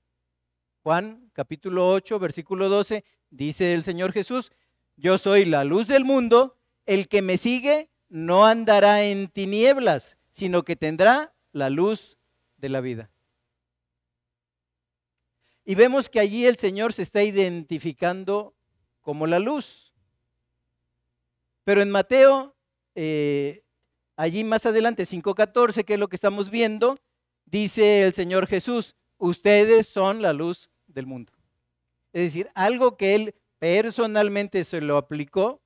Juan 0.83 1.30
capítulo 1.33 1.90
8, 1.90 2.18
versículo 2.18 2.68
12, 2.68 3.04
dice 3.30 3.75
el 3.75 3.85
Señor 3.85 4.12
Jesús, 4.12 4.52
yo 4.97 5.18
soy 5.18 5.45
la 5.45 5.64
luz 5.64 5.88
del 5.88 6.04
mundo, 6.04 6.56
el 6.87 7.09
que 7.09 7.23
me 7.23 7.37
sigue 7.37 7.90
no 8.09 8.47
andará 8.47 9.04
en 9.04 9.28
tinieblas, 9.28 10.16
sino 10.30 10.64
que 10.64 10.76
tendrá 10.76 11.35
la 11.52 11.71
luz 11.71 12.16
de 12.56 12.68
la 12.68 12.80
vida. 12.80 13.11
Y 15.64 15.75
vemos 15.75 16.09
que 16.09 16.21
allí 16.21 16.47
el 16.47 16.56
Señor 16.56 16.92
se 16.92 17.02
está 17.02 17.23
identificando 17.23 18.54
como 19.00 19.26
la 19.26 19.38
luz. 19.38 19.92
Pero 21.64 21.83
en 21.83 21.90
Mateo, 21.90 22.54
eh, 22.95 23.64
allí 24.14 24.45
más 24.45 24.64
adelante, 24.66 25.04
5.14, 25.04 25.85
que 25.85 25.95
es 25.95 25.99
lo 25.99 26.09
que 26.09 26.16
estamos 26.16 26.50
viendo, 26.50 26.97
dice 27.45 28.02
el 28.04 28.14
Señor 28.14 28.47
Jesús, 28.47 28.95
ustedes 29.18 29.88
son 29.88 30.23
la 30.23 30.33
luz 30.33 30.71
del 30.87 31.06
mundo. 31.06 31.33
Es 32.17 32.23
decir, 32.23 32.51
algo 32.55 32.97
que 32.97 33.15
Él 33.15 33.35
personalmente 33.59 34.65
se 34.65 34.81
lo 34.81 34.97
aplicó. 34.97 35.61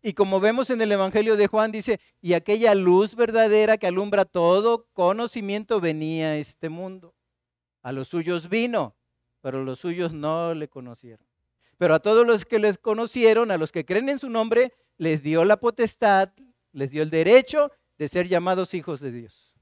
Y 0.00 0.14
como 0.14 0.40
vemos 0.40 0.70
en 0.70 0.80
el 0.80 0.90
Evangelio 0.90 1.36
de 1.36 1.48
Juan, 1.48 1.70
dice, 1.70 2.00
y 2.22 2.32
aquella 2.32 2.74
luz 2.74 3.14
verdadera 3.14 3.76
que 3.76 3.86
alumbra 3.86 4.24
todo 4.24 4.86
conocimiento 4.94 5.82
venía 5.82 6.28
a 6.28 6.36
este 6.36 6.70
mundo. 6.70 7.14
A 7.82 7.92
los 7.92 8.08
suyos 8.08 8.48
vino, 8.48 8.96
pero 9.42 9.62
los 9.64 9.80
suyos 9.80 10.14
no 10.14 10.54
le 10.54 10.66
conocieron. 10.68 11.26
Pero 11.76 11.94
a 11.94 12.00
todos 12.00 12.26
los 12.26 12.46
que 12.46 12.58
les 12.58 12.78
conocieron, 12.78 13.50
a 13.50 13.58
los 13.58 13.70
que 13.70 13.84
creen 13.84 14.08
en 14.08 14.18
su 14.18 14.30
nombre, 14.30 14.72
les 14.96 15.22
dio 15.22 15.44
la 15.44 15.58
potestad, 15.58 16.30
les 16.72 16.90
dio 16.90 17.02
el 17.02 17.10
derecho 17.10 17.70
de 17.98 18.08
ser 18.08 18.28
llamados 18.28 18.72
hijos 18.72 19.00
de 19.00 19.12
Dios. 19.12 19.58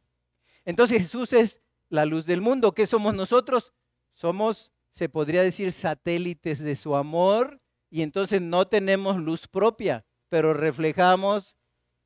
Entonces 0.65 0.99
Jesús 0.99 1.33
es 1.33 1.61
la 1.89 2.07
luz 2.07 2.25
del 2.25 2.41
mundo. 2.41 2.73
¿Qué 2.73 2.87
somos 2.87 3.17
nosotros? 3.17 3.73
Somos, 4.15 4.73
se 4.97 5.11
podría 5.11 5.43
decir, 5.43 5.73
satélites 5.73 6.59
de 6.59 6.75
su 6.75 6.97
amor 6.97 7.61
y 7.91 8.01
entonces 8.01 8.41
no 8.41 8.67
tenemos 8.67 9.19
luz 9.19 9.47
propia, 9.47 10.07
pero 10.31 10.55
reflejamos 10.55 11.59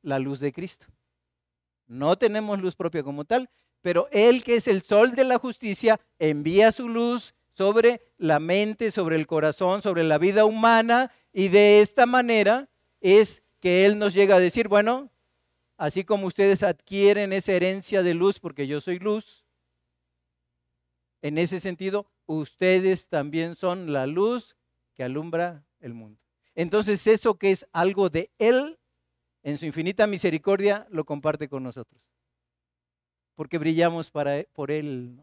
la 0.03 0.19
luz 0.19 0.41
de 0.41 0.53
Cristo. 0.53 0.87
No 1.87 2.19
tenemos 2.19 2.61
luz 2.61 2.75
propia 2.75 3.05
como 3.05 3.25
tal, 3.25 3.49
pero 3.81 4.09
Él 4.11 4.43
que 4.43 4.57
es 4.57 4.67
el 4.67 4.83
sol 4.83 5.15
de 5.15 5.23
la 5.23 5.39
justicia 5.39 6.01
envía 6.19 6.73
su 6.73 6.89
luz 6.89 7.33
sobre 7.53 8.13
la 8.19 8.41
mente, 8.41 8.91
sobre 8.91 9.15
el 9.15 9.29
corazón, 9.29 9.83
sobre 9.83 10.03
la 10.03 10.19
vida 10.19 10.45
humana 10.45 11.13
y 11.33 11.47
de 11.47 11.83
esta 11.83 12.07
manera 12.07 12.69
es 13.01 13.45
que 13.61 13.87
Él 13.87 14.01
nos 14.01 14.15
llega 14.15 14.35
a 14.35 14.41
decir, 14.41 14.67
bueno, 14.67 15.13
así 15.77 16.03
como 16.03 16.27
ustedes 16.27 16.65
adquieren 16.65 17.33
esa 17.33 17.53
herencia 17.53 18.03
de 18.03 18.15
luz 18.15 18.41
porque 18.41 18.67
yo 18.67 18.81
soy 18.81 18.99
luz, 18.99 19.45
en 21.23 21.39
ese 21.39 21.61
sentido, 21.61 22.11
ustedes 22.39 23.09
también 23.09 23.55
son 23.55 23.93
la 23.93 24.07
luz 24.07 24.57
que 24.95 25.05
alumbra 25.05 25.65
el 25.81 25.95
mundo. 25.95 26.21
Entonces 26.55 27.07
eso 27.07 27.37
que 27.37 27.51
es 27.51 27.67
algo 27.73 28.11
de 28.11 28.31
Él, 28.39 28.79
en 29.43 29.59
su 29.59 29.67
infinita 29.67 30.07
misericordia, 30.07 30.87
lo 30.91 31.05
comparte 31.05 31.49
con 31.49 31.63
nosotros 31.63 32.03
porque 33.41 33.57
brillamos 33.57 34.11
para, 34.11 34.45
por 34.53 34.71
Él. 34.71 35.19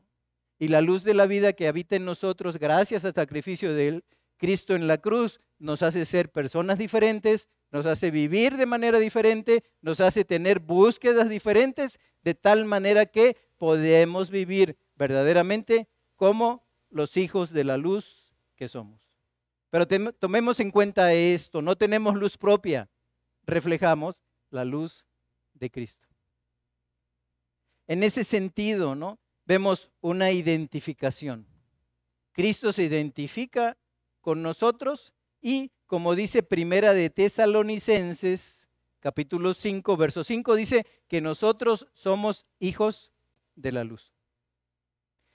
Y 0.57 0.69
la 0.69 0.81
luz 0.81 1.03
de 1.03 1.13
la 1.13 1.27
vida 1.27 1.53
que 1.53 1.67
habita 1.67 1.95
en 1.95 2.03
nosotros, 2.03 2.57
gracias 2.57 3.05
al 3.05 3.13
sacrificio 3.13 3.75
de 3.75 3.89
Él, 3.89 4.05
Cristo 4.37 4.73
en 4.73 4.87
la 4.87 4.97
cruz, 4.97 5.39
nos 5.59 5.83
hace 5.83 6.03
ser 6.03 6.31
personas 6.31 6.79
diferentes, 6.79 7.47
nos 7.69 7.85
hace 7.85 8.09
vivir 8.09 8.57
de 8.57 8.65
manera 8.65 8.97
diferente, 8.97 9.63
nos 9.81 9.99
hace 9.99 10.25
tener 10.25 10.59
búsquedas 10.59 11.29
diferentes, 11.29 11.99
de 12.23 12.33
tal 12.33 12.65
manera 12.65 13.05
que 13.05 13.37
podemos 13.55 14.31
vivir 14.31 14.79
verdaderamente 14.95 15.87
como 16.15 16.66
los 16.97 17.15
hijos 17.15 17.51
de 17.51 17.63
la 17.63 17.77
luz 17.77 18.33
que 18.55 18.67
somos. 18.67 18.99
Pero 19.69 19.87
tomemos 20.13 20.59
en 20.59 20.71
cuenta 20.71 21.13
esto, 21.13 21.61
no 21.61 21.77
tenemos 21.77 22.15
luz 22.15 22.37
propia, 22.37 22.89
reflejamos 23.45 24.21
la 24.49 24.65
luz 24.65 25.05
de 25.53 25.69
Cristo. 25.69 26.07
En 27.87 28.03
ese 28.03 28.23
sentido, 28.23 28.95
¿no? 28.95 29.19
Vemos 29.45 29.89
una 30.01 30.31
identificación. 30.31 31.47
Cristo 32.33 32.73
se 32.73 32.83
identifica 32.83 33.77
con 34.19 34.41
nosotros 34.41 35.13
y 35.41 35.71
como 35.85 36.15
dice 36.15 36.43
Primera 36.43 36.93
de 36.93 37.09
Tesalonicenses, 37.09 38.67
capítulo 38.99 39.53
5, 39.53 39.95
verso 39.95 40.23
5, 40.23 40.55
dice 40.55 40.85
que 41.07 41.21
nosotros 41.21 41.87
somos 41.93 42.45
hijos 42.59 43.13
de 43.55 43.71
la 43.71 43.85
luz. 43.85 44.11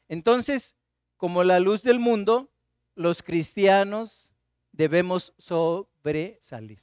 Entonces, 0.09 0.77
como 1.23 1.45
la 1.45 1.61
luz 1.61 1.85
del 1.85 2.01
mundo, 2.01 2.51
los 2.97 3.23
cristianos 3.23 4.35
debemos 4.73 5.33
sobresalir. 5.39 6.83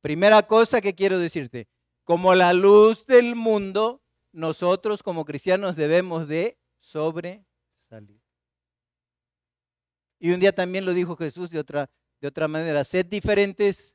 Primera 0.00 0.42
cosa 0.44 0.80
que 0.80 0.94
quiero 0.94 1.18
decirte, 1.18 1.68
como 2.04 2.34
la 2.34 2.54
luz 2.54 3.04
del 3.04 3.34
mundo, 3.34 4.00
nosotros 4.32 5.02
como 5.02 5.26
cristianos 5.26 5.76
debemos 5.76 6.26
de 6.26 6.56
sobresalir. 6.80 8.22
Y 10.18 10.30
un 10.30 10.40
día 10.40 10.54
también 10.54 10.86
lo 10.86 10.94
dijo 10.94 11.16
Jesús 11.16 11.50
de 11.50 11.58
otra, 11.58 11.90
de 12.18 12.28
otra 12.28 12.48
manera, 12.48 12.82
sed 12.82 13.04
diferentes 13.04 13.94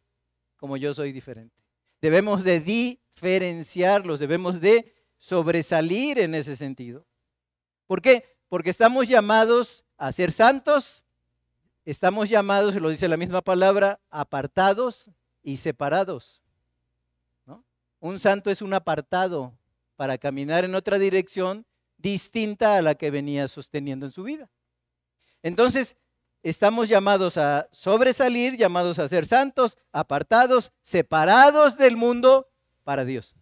como 0.58 0.78
yo 0.78 0.94
soy 0.94 1.12
diferente. 1.12 1.60
Debemos 2.00 2.44
de 2.44 2.60
diferenciarlos, 2.60 4.20
debemos 4.20 4.62
de 4.62 4.94
sobresalir 5.18 6.20
en 6.20 6.36
ese 6.36 6.56
sentido. 6.56 7.08
¿Por 7.88 8.00
qué? 8.00 8.33
Porque 8.54 8.70
estamos 8.70 9.08
llamados 9.08 9.84
a 9.98 10.12
ser 10.12 10.32
santos, 10.32 11.04
estamos 11.86 12.30
llamados, 12.30 12.76
lo 12.76 12.90
dice 12.90 13.08
la 13.08 13.18
misma 13.18 13.42
palabra, 13.42 14.00
apartados 14.12 15.10
y 15.42 15.58
separados. 15.58 16.44
Un 18.00 18.20
santo 18.20 18.52
es 18.52 18.62
un 18.62 18.76
apartado 18.76 19.58
para 19.96 20.20
caminar 20.20 20.66
en 20.66 20.76
otra 20.76 21.00
dirección 21.00 21.66
distinta 21.98 22.78
a 22.78 22.84
la 22.84 22.94
que 22.94 23.10
venía 23.10 23.48
sosteniendo 23.48 24.06
en 24.06 24.12
su 24.12 24.22
vida. 24.22 24.52
Entonces, 25.42 25.96
estamos 26.44 26.88
llamados 26.88 27.38
a 27.38 27.68
sobresalir, 27.72 28.56
llamados 28.56 29.00
a 29.00 29.10
ser 29.10 29.26
santos, 29.26 29.80
apartados, 29.92 30.72
separados 30.84 31.76
del 31.76 31.98
mundo 31.98 32.48
para 32.84 33.04
Dios. 33.04 33.34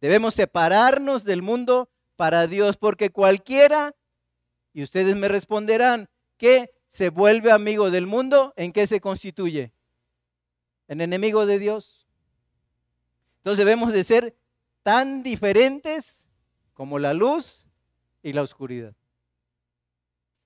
Debemos 0.00 0.34
separarnos 0.34 1.24
del 1.24 1.42
mundo 1.42 1.88
para 2.16 2.46
Dios, 2.46 2.76
porque 2.76 3.10
cualquiera, 3.10 3.94
y 4.72 4.82
ustedes 4.82 5.16
me 5.16 5.28
responderán, 5.28 6.08
que 6.36 6.70
se 6.88 7.10
vuelve 7.10 7.50
amigo 7.50 7.90
del 7.90 8.06
mundo, 8.06 8.52
¿en 8.56 8.72
qué 8.72 8.86
se 8.86 9.00
constituye? 9.00 9.72
En 10.88 11.00
enemigo 11.00 11.46
de 11.46 11.58
Dios. 11.58 12.06
Entonces 13.38 13.58
debemos 13.58 13.92
de 13.92 14.04
ser 14.04 14.36
tan 14.82 15.22
diferentes 15.22 16.26
como 16.72 16.98
la 16.98 17.14
luz 17.14 17.66
y 18.22 18.32
la 18.32 18.42
oscuridad. 18.42 18.94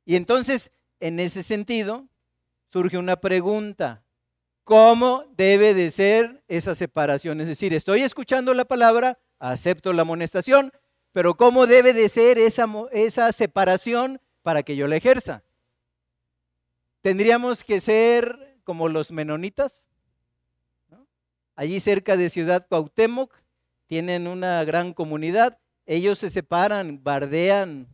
Y 0.05 0.17
entonces, 0.17 0.71
en 1.01 1.21
ese 1.21 1.43
sentido, 1.43 2.09
surge 2.73 2.97
una 2.97 3.17
pregunta. 3.17 4.05
¿Cómo 4.65 5.25
debe 5.37 5.75
de 5.75 5.91
ser 5.91 6.45
esa 6.49 6.75
separación? 6.75 7.41
Es 7.41 7.47
decir, 7.47 7.73
estoy 7.75 8.03
escuchando 8.03 8.55
la 8.55 8.65
palabra, 8.65 9.19
acepto 9.39 9.93
la 9.93 10.03
amonestación, 10.03 10.73
pero 11.13 11.37
¿cómo 11.37 11.67
debe 11.67 11.93
de 11.93 12.09
ser 12.09 12.39
esa, 12.39 12.67
esa 12.93 13.33
separación 13.33 14.21
para 14.43 14.63
que 14.63 14.77
yo 14.77 14.87
la 14.87 14.97
ejerza? 14.97 15.43
¿Tendríamos 17.01 17.65
que 17.65 17.81
ser 17.81 18.59
como 18.65 18.89
los 18.89 19.11
menonitas? 19.11 19.89
allí 21.59 21.81
cerca 21.81 22.17
de 22.17 22.31
Ciudad 22.31 22.69
Cuauhtémoc, 22.69 23.35
tienen 23.89 24.29
una 24.29 24.63
gran 24.63 24.93
comunidad, 24.93 25.59
ellos 25.87 26.21
se 26.21 26.31
separan, 26.31 27.03
bardean, 27.03 27.89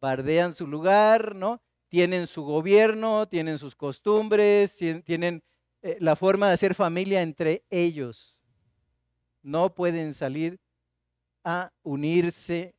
bardean 0.00 0.54
su 0.54 0.68
lugar, 0.68 1.34
¿no? 1.34 1.60
Tienen 1.88 2.28
su 2.28 2.44
gobierno, 2.44 3.26
tienen 3.26 3.58
sus 3.58 3.74
costumbres, 3.74 4.76
tienen 5.04 5.42
eh, 5.82 5.96
la 5.98 6.14
forma 6.14 6.46
de 6.46 6.54
hacer 6.54 6.76
familia 6.76 7.22
entre 7.22 7.64
ellos. 7.68 8.40
No 9.42 9.74
pueden 9.74 10.14
salir 10.14 10.60
a 11.48 11.72
unirse 11.82 12.74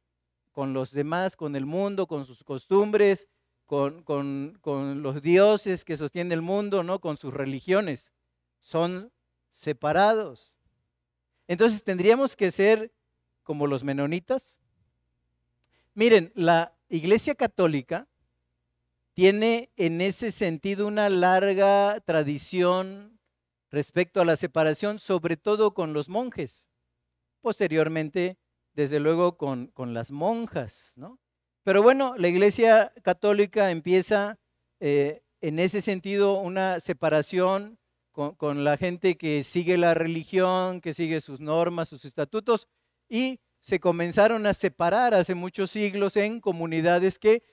con 0.51 0.73
los 0.73 0.91
demás, 0.91 1.35
con 1.35 1.55
el 1.55 1.65
mundo, 1.65 2.05
con 2.05 2.27
sus 2.27 2.43
costumbres, 2.43 3.27
con, 3.65 4.03
con 4.03 5.01
los 5.01 5.23
dioses 5.23 5.83
que 5.83 5.97
sostienen 5.97 6.33
el 6.33 6.43
mundo, 6.43 6.83
¿no? 6.83 6.99
Con 6.99 7.17
sus 7.17 7.33
religiones. 7.33 8.13
Son 8.59 9.11
separados. 9.49 10.55
Entonces 11.47 11.83
tendríamos 11.83 12.35
que 12.35 12.51
ser 12.51 12.93
como 13.41 13.65
los 13.65 13.83
menonitas. 13.83 14.61
Miren, 15.95 16.31
la 16.35 16.75
Iglesia 16.89 17.33
Católica 17.33 18.07
tiene 19.15 19.71
en 19.77 19.99
ese 19.99 20.29
sentido 20.29 20.85
una 20.85 21.09
larga 21.09 21.99
tradición 22.05 23.19
respecto 23.71 24.21
a 24.21 24.25
la 24.25 24.35
separación, 24.35 24.99
sobre 24.99 25.37
todo 25.37 25.73
con 25.73 25.93
los 25.93 26.07
monjes. 26.07 26.69
Posteriormente, 27.41 28.37
desde 28.73 28.99
luego, 28.99 29.37
con, 29.37 29.67
con 29.67 29.93
las 29.93 30.11
monjas, 30.11 30.93
¿no? 30.95 31.19
Pero 31.63 31.83
bueno, 31.83 32.15
la 32.17 32.29
Iglesia 32.29 32.93
Católica 33.03 33.71
empieza 33.71 34.39
eh, 34.79 35.21
en 35.41 35.59
ese 35.59 35.81
sentido 35.81 36.39
una 36.39 36.79
separación 36.79 37.77
con, 38.11 38.35
con, 38.35 38.63
la 38.63 38.77
gente 38.77 39.17
que 39.17 39.43
sigue 39.43 39.77
la 39.77 39.93
religión, 39.93 40.81
que 40.81 40.93
sigue 40.93 41.21
sus 41.21 41.39
normas, 41.39 41.89
sus 41.89 42.05
estatutos, 42.05 42.67
y 43.07 43.39
se 43.61 43.79
comenzaron 43.79 44.45
a 44.45 44.53
separar 44.53 45.13
hace 45.13 45.35
muchos 45.35 45.71
siglos 45.71 46.15
en 46.15 46.39
comunidades 46.39 47.19
que 47.19 47.43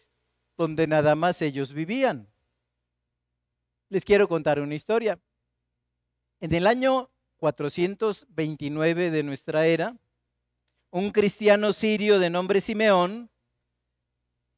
donde 0.56 0.86
nada 0.86 1.14
más 1.14 1.42
ellos 1.42 1.72
vivían. 1.72 2.28
Les 3.88 4.04
quiero 4.04 4.28
contar 4.28 4.60
una 4.60 4.74
historia. 4.74 5.20
En 6.40 6.54
el 6.54 6.66
año 6.66 7.10
429 7.36 9.10
de 9.10 9.22
nuestra 9.22 9.66
era, 9.66 9.96
un 10.96 11.10
cristiano 11.10 11.74
sirio 11.74 12.18
de 12.18 12.30
nombre 12.30 12.62
Simeón, 12.62 13.28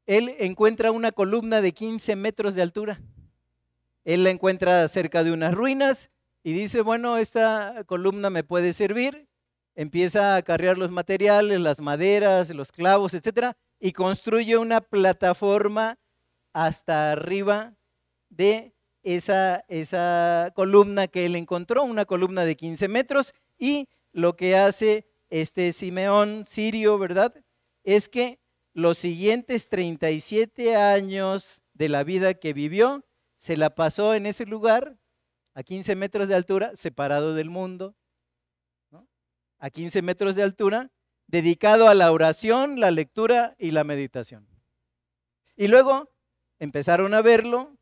él 0.06 0.36
encuentra 0.38 0.92
una 0.92 1.10
columna 1.10 1.60
de 1.60 1.72
15 1.72 2.14
metros 2.14 2.54
de 2.54 2.62
altura. 2.62 3.00
Él 4.04 4.22
la 4.22 4.30
encuentra 4.30 4.86
cerca 4.86 5.24
de 5.24 5.32
unas 5.32 5.52
ruinas 5.52 6.10
y 6.44 6.52
dice, 6.52 6.80
bueno, 6.80 7.16
esta 7.16 7.82
columna 7.86 8.30
me 8.30 8.44
puede 8.44 8.72
servir. 8.72 9.26
Empieza 9.74 10.36
a 10.36 10.42
cargar 10.42 10.78
los 10.78 10.92
materiales, 10.92 11.58
las 11.58 11.80
maderas, 11.80 12.50
los 12.50 12.70
clavos, 12.70 13.14
etcétera, 13.14 13.56
y 13.80 13.90
construye 13.90 14.56
una 14.58 14.80
plataforma 14.80 15.98
hasta 16.52 17.10
arriba 17.10 17.74
de 18.28 18.74
esa, 19.02 19.64
esa 19.66 20.52
columna 20.54 21.08
que 21.08 21.26
él 21.26 21.34
encontró, 21.34 21.82
una 21.82 22.04
columna 22.04 22.44
de 22.44 22.56
15 22.56 22.86
metros, 22.86 23.34
y 23.58 23.88
lo 24.12 24.36
que 24.36 24.54
hace 24.54 25.07
este 25.30 25.72
Simeón 25.72 26.46
sirio, 26.48 26.98
¿verdad? 26.98 27.34
Es 27.84 28.08
que 28.08 28.38
los 28.72 28.98
siguientes 28.98 29.68
37 29.68 30.76
años 30.76 31.62
de 31.74 31.88
la 31.88 32.04
vida 32.04 32.34
que 32.34 32.52
vivió, 32.52 33.04
se 33.36 33.56
la 33.56 33.74
pasó 33.74 34.14
en 34.14 34.26
ese 34.26 34.46
lugar, 34.46 34.96
a 35.54 35.62
15 35.62 35.94
metros 35.96 36.28
de 36.28 36.34
altura, 36.34 36.72
separado 36.74 37.34
del 37.34 37.50
mundo, 37.50 37.94
a 39.58 39.70
15 39.70 40.02
metros 40.02 40.36
de 40.36 40.42
altura, 40.42 40.90
dedicado 41.26 41.88
a 41.88 41.94
la 41.94 42.12
oración, 42.12 42.80
la 42.80 42.90
lectura 42.90 43.54
y 43.58 43.70
la 43.72 43.84
meditación. 43.84 44.46
Y 45.56 45.68
luego 45.68 46.10
empezaron 46.58 47.14
a 47.14 47.22
verlo, 47.22 47.76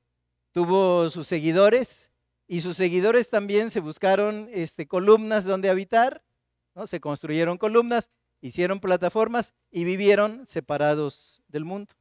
tuvo 0.52 1.10
sus 1.10 1.26
seguidores 1.26 2.10
y 2.48 2.60
sus 2.60 2.76
seguidores 2.76 3.28
también 3.28 3.70
se 3.70 3.80
buscaron 3.80 4.48
este, 4.52 4.86
columnas 4.86 5.44
donde 5.44 5.68
habitar, 5.68 6.22
se 6.84 7.00
construyeron 7.00 7.56
columnas, 7.56 8.10
hicieron 8.42 8.80
plataformas 8.80 9.54
y 9.70 9.84
vivieron 9.84 10.46
separados 10.46 11.42
del 11.48 11.64
mundo. 11.64 11.94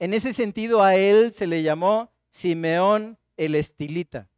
En 0.00 0.14
ese 0.14 0.32
sentido 0.32 0.82
a 0.82 0.96
él 0.96 1.32
se 1.32 1.46
le 1.46 1.62
llamó 1.62 2.10
Simeón 2.30 3.18
el 3.36 3.54
estilita, 3.54 4.28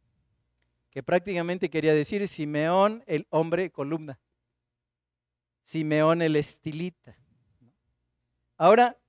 que 0.91 1.01
prácticamente 1.01 1.71
quería 1.71 1.95
decir 1.95 2.27
Simeón 2.27 3.03
el 3.07 3.25
hombre 3.31 3.71
columna. 3.71 4.19
Simeón 5.63 6.21
el 6.21 6.35
estilita. 6.35 7.17
Ahora, 8.57 8.99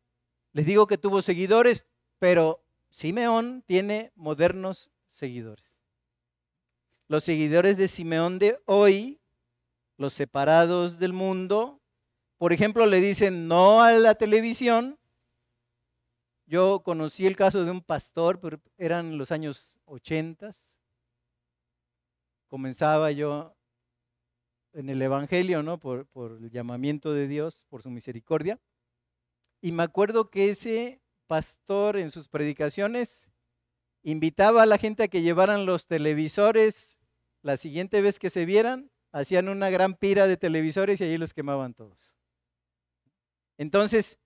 les 0.52 0.64
digo 0.64 0.86
que 0.86 0.96
tuvo 0.96 1.20
seguidores, 1.20 1.86
pero 2.18 2.64
Simeón 2.88 3.62
tiene 3.66 4.12
modernos 4.14 4.90
seguidores. 5.10 5.65
Los 7.08 7.22
seguidores 7.22 7.76
de 7.76 7.86
Simeón 7.86 8.40
de 8.40 8.58
hoy, 8.64 9.20
los 9.96 10.12
separados 10.12 10.98
del 10.98 11.12
mundo, 11.12 11.80
por 12.36 12.52
ejemplo, 12.52 12.84
le 12.84 13.00
dicen 13.00 13.46
no 13.46 13.82
a 13.82 13.92
la 13.92 14.16
televisión. 14.16 14.98
Yo 16.46 16.82
conocí 16.84 17.26
el 17.26 17.36
caso 17.36 17.64
de 17.64 17.70
un 17.70 17.80
pastor, 17.80 18.40
pero 18.40 18.60
eran 18.76 19.18
los 19.18 19.30
años 19.30 19.78
80. 19.84 20.54
Comenzaba 22.48 23.12
yo 23.12 23.54
en 24.72 24.90
el 24.90 25.00
Evangelio, 25.00 25.62
¿no? 25.62 25.78
Por, 25.78 26.06
por 26.06 26.32
el 26.32 26.50
llamamiento 26.50 27.12
de 27.12 27.28
Dios, 27.28 27.64
por 27.68 27.82
su 27.82 27.90
misericordia. 27.90 28.60
Y 29.62 29.70
me 29.72 29.84
acuerdo 29.84 30.28
que 30.28 30.50
ese 30.50 31.00
pastor 31.28 31.96
en 31.96 32.10
sus 32.10 32.28
predicaciones 32.28 33.28
invitaba 34.02 34.62
a 34.62 34.66
la 34.66 34.78
gente 34.78 35.04
a 35.04 35.08
que 35.08 35.22
llevaran 35.22 35.66
los 35.66 35.86
televisores 35.86 36.95
la 37.46 37.56
siguiente 37.56 38.02
vez 38.02 38.18
que 38.18 38.28
se 38.28 38.44
vieran, 38.44 38.90
hacían 39.12 39.48
una 39.48 39.70
gran 39.70 39.94
pira 39.94 40.26
de 40.26 40.36
televisores 40.36 41.00
y 41.00 41.04
allí 41.04 41.16
los 41.16 41.32
quemaban 41.32 41.74
todos. 41.74 42.16
Entonces, 43.56 44.18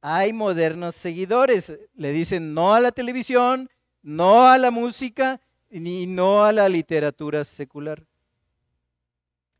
hay 0.00 0.32
modernos 0.32 0.94
seguidores, 0.96 1.70
le 1.94 2.12
dicen 2.12 2.54
no 2.54 2.72
a 2.74 2.80
la 2.80 2.90
televisión, 2.90 3.68
no 4.00 4.46
a 4.46 4.56
la 4.56 4.70
música, 4.70 5.38
ni 5.68 6.06
no 6.06 6.44
a 6.44 6.52
la 6.52 6.66
literatura 6.70 7.44
secular. 7.44 8.06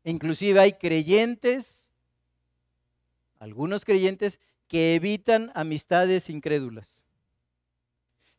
Inclusive 0.03 0.59
hay 0.59 0.73
creyentes, 0.73 1.91
algunos 3.37 3.85
creyentes 3.85 4.39
que 4.67 4.95
evitan 4.95 5.51
amistades 5.53 6.31
incrédulas. 6.31 7.05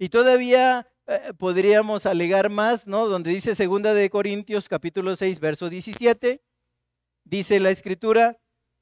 Y 0.01 0.09
todavía 0.09 0.89
eh, 1.07 1.33
podríamos 1.37 2.07
alegar 2.07 2.49
más, 2.49 2.87
¿no? 2.87 3.07
Donde 3.09 3.31
dice 3.31 3.55
segunda 3.55 3.93
de 3.93 4.09
Corintios 4.09 4.69
capítulo 4.69 5.17
6, 5.17 5.39
verso 5.39 5.69
17, 5.69 6.41
dice 7.25 7.61
la 7.61 7.71
escritura, 7.71 8.39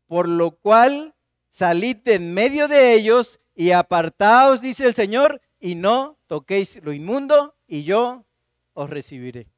por 0.06 0.28
lo 0.28 0.52
cual 0.52 1.14
salid 1.50 1.96
en 2.06 2.32
medio 2.32 2.68
de 2.68 2.94
ellos 2.94 3.40
y 3.56 3.72
apartaos, 3.72 4.60
dice 4.60 4.86
el 4.86 4.94
Señor, 4.94 5.40
y 5.58 5.74
no 5.74 6.18
toquéis 6.28 6.80
lo 6.84 6.92
inmundo, 6.92 7.56
y 7.66 7.82
yo 7.82 8.24
os 8.74 8.88
recibiré. 8.88 9.48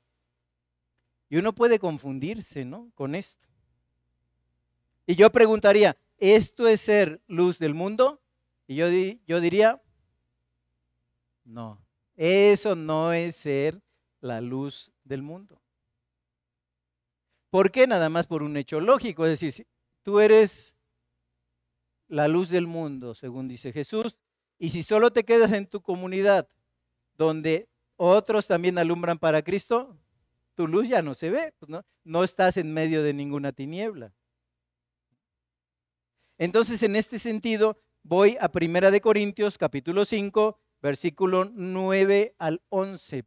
Y 1.28 1.36
uno 1.36 1.54
puede 1.54 1.78
confundirse, 1.78 2.64
¿no? 2.64 2.90
Con 2.94 3.14
esto. 3.14 3.46
Y 5.06 5.16
yo 5.16 5.30
preguntaría, 5.30 5.98
¿esto 6.16 6.66
es 6.66 6.80
ser 6.80 7.20
luz 7.26 7.58
del 7.58 7.74
mundo? 7.74 8.22
Y 8.66 8.76
yo, 8.76 8.86
yo 9.26 9.40
diría, 9.40 9.82
no, 11.44 11.83
eso 12.16 12.76
no 12.76 13.12
es 13.12 13.36
ser 13.36 13.80
la 14.20 14.40
luz 14.40 14.92
del 15.04 15.22
mundo. 15.22 15.60
¿Por 17.50 17.70
qué? 17.70 17.86
Nada 17.86 18.08
más 18.08 18.26
por 18.26 18.42
un 18.42 18.56
hecho 18.56 18.80
lógico, 18.80 19.24
es 19.26 19.40
decir, 19.40 19.66
tú 20.02 20.20
eres 20.20 20.74
la 22.08 22.28
luz 22.28 22.48
del 22.48 22.66
mundo, 22.66 23.14
según 23.14 23.48
dice 23.48 23.72
Jesús, 23.72 24.16
y 24.58 24.70
si 24.70 24.82
solo 24.82 25.12
te 25.12 25.24
quedas 25.24 25.52
en 25.52 25.66
tu 25.66 25.80
comunidad 25.80 26.48
donde 27.16 27.68
otros 27.96 28.46
también 28.46 28.78
alumbran 28.78 29.18
para 29.18 29.42
Cristo, 29.42 29.96
tu 30.54 30.66
luz 30.68 30.88
ya 30.88 31.02
no 31.02 31.14
se 31.14 31.30
ve, 31.30 31.52
pues 31.58 31.82
no, 32.04 32.24
estás 32.24 32.56
en 32.56 32.72
medio 32.72 33.02
de 33.02 33.12
ninguna 33.12 33.52
tiniebla. 33.52 34.12
Entonces, 36.38 36.82
en 36.82 36.96
este 36.96 37.18
sentido, 37.18 37.80
voy 38.02 38.36
a 38.40 38.48
Primera 38.50 38.90
de 38.90 39.00
Corintios, 39.00 39.58
capítulo 39.58 40.04
5, 40.04 40.58
versículo 40.84 41.46
9 41.46 42.34
al 42.38 42.60
11. 42.68 43.24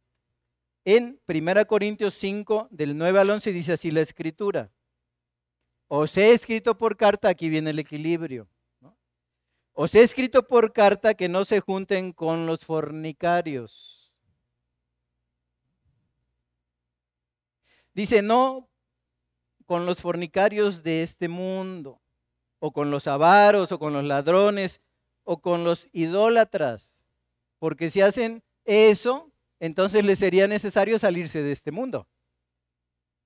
En 0.84 1.20
Primera 1.26 1.64
Corintios 1.64 2.14
5, 2.14 2.68
del 2.70 2.96
9 2.96 3.18
al 3.18 3.30
11, 3.30 3.52
dice 3.52 3.72
así 3.72 3.90
la 3.90 4.00
escritura. 4.00 4.70
Os 5.88 6.16
he 6.16 6.30
escrito 6.30 6.78
por 6.78 6.96
carta, 6.96 7.28
aquí 7.28 7.48
viene 7.48 7.70
el 7.70 7.80
equilibrio. 7.80 8.48
Os 9.72 9.92
he 9.96 10.02
escrito 10.04 10.46
por 10.46 10.72
carta 10.72 11.14
que 11.14 11.28
no 11.28 11.44
se 11.44 11.58
junten 11.58 12.12
con 12.12 12.46
los 12.46 12.64
fornicarios. 12.64 14.12
Dice, 17.92 18.22
no 18.22 18.68
con 19.66 19.84
los 19.84 20.00
fornicarios 20.00 20.84
de 20.84 21.02
este 21.02 21.26
mundo 21.26 22.00
o 22.60 22.72
con 22.72 22.92
los 22.92 23.08
avaros, 23.08 23.72
o 23.72 23.80
con 23.80 23.92
los 23.92 24.04
ladrones, 24.04 24.80
o 25.24 25.40
con 25.40 25.64
los 25.64 25.88
idólatras. 25.92 26.97
Porque 27.58 27.90
si 27.90 28.00
hacen 28.00 28.42
eso, 28.64 29.32
entonces 29.60 30.04
les 30.04 30.18
sería 30.18 30.46
necesario 30.46 30.98
salirse 30.98 31.42
de 31.42 31.52
este 31.52 31.72
mundo. 31.72 32.08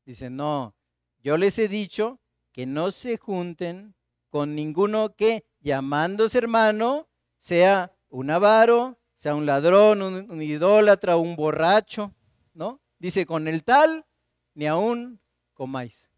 Dicen, 0.04 0.36
no, 0.36 0.74
yo 1.20 1.36
les 1.36 1.58
he 1.58 1.68
dicho 1.68 2.20
que 2.52 2.66
no 2.66 2.90
se 2.90 3.16
junten 3.16 3.94
con 4.30 4.54
ninguno 4.54 5.14
que, 5.14 5.44
llamándose 5.60 6.38
hermano, 6.38 7.08
sea 7.38 7.94
un 8.08 8.30
avaro, 8.30 8.98
sea 9.16 9.34
un 9.34 9.46
ladrón, 9.46 10.02
un, 10.02 10.30
un 10.30 10.42
idólatra, 10.42 11.16
un 11.16 11.36
borracho, 11.36 12.14
¿no? 12.54 12.80
Dice, 12.98 13.26
con 13.26 13.46
el 13.48 13.64
tal, 13.64 14.06
ni 14.54 14.66
aún 14.66 15.20
comáis 15.52 16.12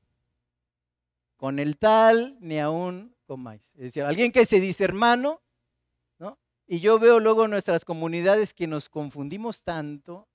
con 1.44 1.58
el 1.58 1.76
tal 1.76 2.38
ni 2.40 2.58
aún 2.58 3.14
comáis. 3.26 3.60
Es 3.74 3.82
decir, 3.82 4.02
alguien 4.02 4.32
que 4.32 4.46
se 4.46 4.60
dice 4.60 4.82
hermano, 4.82 5.20
¿no? 5.22 5.42
Y 6.66 6.80
yo 6.80 6.98
veo 6.98 7.20
luego 7.20 7.46
nuestras 7.48 7.84
comunidades 7.84 8.54
que 8.54 8.66
nos 8.66 8.88
confundimos 8.88 9.62
tanto. 9.62 10.28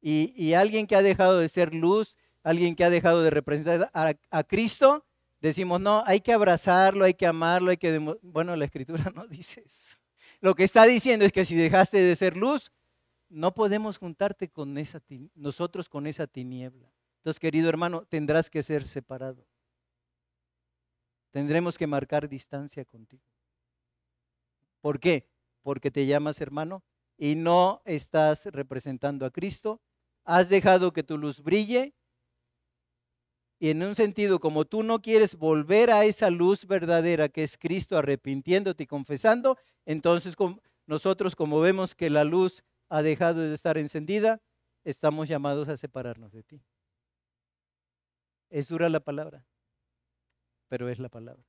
Y, 0.00 0.52
alguien 0.54 0.86
que 0.86 0.94
ha 0.94 1.02
dejado 1.02 1.38
de 1.38 1.48
ser 1.48 1.74
luz, 1.74 2.16
alguien 2.42 2.76
que 2.76 2.84
ha 2.84 2.90
dejado 2.90 3.22
de 3.22 3.30
representar 3.30 3.90
a, 3.92 4.14
a 4.30 4.44
Cristo, 4.44 5.04
decimos, 5.40 5.80
no, 5.80 6.04
hay 6.06 6.20
que 6.20 6.32
abrazarlo, 6.32 7.04
hay 7.04 7.14
que 7.14 7.26
amarlo, 7.26 7.70
hay 7.70 7.76
que... 7.76 7.98
Bueno, 8.22 8.54
la 8.54 8.64
escritura 8.64 9.10
no 9.14 9.26
dice 9.26 9.62
eso. 9.64 9.98
Lo 10.40 10.54
que 10.54 10.64
está 10.64 10.84
diciendo 10.84 11.24
es 11.24 11.32
que 11.32 11.44
si 11.44 11.56
dejaste 11.56 11.98
de 11.98 12.14
ser 12.14 12.36
luz, 12.36 12.70
no 13.28 13.54
podemos 13.54 13.98
juntarte 13.98 14.48
con 14.48 14.78
esa, 14.78 15.02
nosotros 15.34 15.88
con 15.88 16.06
esa 16.06 16.26
tiniebla. 16.26 16.92
Entonces, 17.18 17.40
querido 17.40 17.68
hermano, 17.68 18.06
tendrás 18.08 18.48
que 18.48 18.62
ser 18.62 18.86
separado. 18.86 19.44
Tendremos 21.30 21.76
que 21.76 21.86
marcar 21.86 22.28
distancia 22.28 22.84
contigo. 22.84 23.37
¿Por 24.80 25.00
qué? 25.00 25.28
Porque 25.62 25.90
te 25.90 26.06
llamas 26.06 26.40
hermano 26.40 26.82
y 27.16 27.34
no 27.34 27.82
estás 27.84 28.46
representando 28.46 29.26
a 29.26 29.30
Cristo. 29.30 29.80
Has 30.24 30.48
dejado 30.48 30.92
que 30.92 31.02
tu 31.02 31.18
luz 31.18 31.42
brille 31.42 31.94
y 33.60 33.70
en 33.70 33.82
un 33.82 33.96
sentido, 33.96 34.38
como 34.38 34.64
tú 34.66 34.84
no 34.84 35.02
quieres 35.02 35.36
volver 35.36 35.90
a 35.90 36.04
esa 36.04 36.30
luz 36.30 36.64
verdadera 36.66 37.28
que 37.28 37.42
es 37.42 37.58
Cristo 37.58 37.98
arrepintiéndote 37.98 38.84
y 38.84 38.86
confesando, 38.86 39.58
entonces 39.84 40.36
nosotros 40.86 41.34
como 41.34 41.58
vemos 41.60 41.94
que 41.94 42.08
la 42.08 42.22
luz 42.22 42.62
ha 42.88 43.02
dejado 43.02 43.40
de 43.40 43.52
estar 43.52 43.76
encendida, 43.76 44.40
estamos 44.84 45.28
llamados 45.28 45.68
a 45.68 45.76
separarnos 45.76 46.32
de 46.32 46.44
ti. 46.44 46.62
Es 48.48 48.68
dura 48.68 48.88
la 48.88 49.00
palabra, 49.00 49.44
pero 50.68 50.88
es 50.88 51.00
la 51.00 51.08
palabra. 51.08 51.44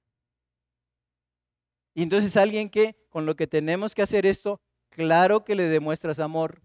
Y 1.93 2.03
entonces 2.03 2.37
alguien 2.37 2.69
que 2.69 2.95
con 3.09 3.25
lo 3.25 3.35
que 3.35 3.47
tenemos 3.47 3.95
que 3.95 4.01
hacer 4.01 4.25
esto, 4.25 4.61
claro 4.89 5.43
que 5.43 5.55
le 5.55 5.63
demuestras 5.63 6.19
amor. 6.19 6.61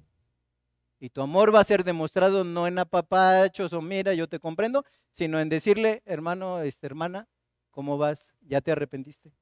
Y 1.01 1.11
tu 1.11 1.21
amor 1.21 1.55
va 1.55 1.61
a 1.61 1.65
ser 1.65 1.85
demostrado 1.85 2.45
no 2.45 2.67
en 2.67 2.79
apapachos 2.79 3.73
o 3.73 3.83
mira, 3.83 4.15
yo 4.15 4.29
te 4.29 4.39
comprendo, 4.39 4.85
sino 5.13 5.41
en 5.41 5.49
decirle, 5.49 6.03
hermano, 6.07 6.61
esta 6.63 6.87
hermana, 6.87 7.29
¿cómo 7.71 7.99
vas? 7.99 8.33
¿Ya 8.41 8.61
te 8.61 8.73
arrepentiste? 8.73 9.33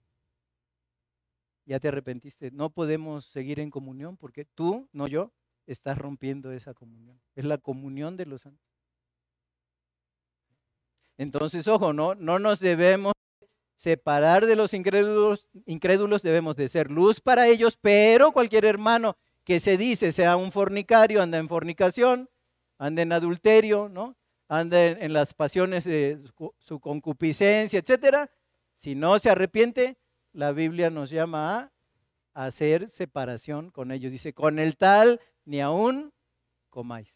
¿Ya 1.65 1.79
te 1.79 1.89
arrepentiste? 1.89 2.51
No 2.51 2.71
podemos 2.71 3.27
seguir 3.27 3.61
en 3.61 3.71
comunión 3.71 4.17
porque 4.17 4.45
tú, 4.45 4.89
no 4.93 5.07
yo, 5.07 5.33
estás 5.67 5.97
rompiendo 5.97 6.53
esa 6.53 6.75
comunión. 6.75 7.21
Es 7.37 7.45
la 7.45 7.59
comunión 7.59 8.17
de 8.17 8.27
los 8.27 8.43
santos. 8.43 8.67
Entonces, 11.19 11.69
ojo, 11.69 11.93
no, 11.93 12.15
no 12.15 12.39
nos 12.39 12.59
debemos 12.59 13.13
separar 13.83 14.47
de 14.47 14.55
los 14.55 14.75
incrédulos, 14.75 15.51
incrédulos, 15.67 16.23
debemos 16.23 16.55
de 16.55 16.69
ser 16.69 16.89
luz 16.89 17.21
para 17.21 17.49
ellos, 17.49 17.77
pero 17.83 18.31
cualquier 18.31 18.65
hermano 18.65 19.17
que 19.43 19.59
se 19.59 19.77
dice 19.77 20.13
sea 20.13 20.37
un 20.37 20.53
fornicario, 20.53 21.21
anda 21.21 21.39
en 21.39 21.49
fornicación, 21.49 22.31
anda 22.79 23.03
en 23.03 23.11
adulterio, 23.11 23.89
¿no? 23.89 24.17
anda 24.47 24.85
en, 24.87 25.13
las 25.13 25.35
pasiones 25.35 25.83
de 25.83 26.21
su, 26.61 26.79
concupiscencia, 26.79 27.81
etcétera, 27.81 28.31
si 28.79 28.95
no 28.95 29.19
se 29.19 29.31
arrepiente, 29.31 29.99
la 30.33 30.53
Biblia 30.53 30.89
nos 30.89 31.11
llama 31.11 31.73
a 32.35 32.45
hacer 32.45 32.89
separación 32.89 33.73
con 33.73 33.91
ellos. 33.91 34.13
Dice, 34.13 34.33
con 34.33 34.61
el 34.61 34.77
tal 34.77 35.21
ni 35.45 35.61
aún 35.61 36.13
comáis. 36.71 37.13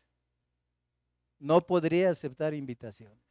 No 1.38 1.61
podría 1.61 2.11
aceptar 2.11 2.55
invitaciones. 2.55 3.22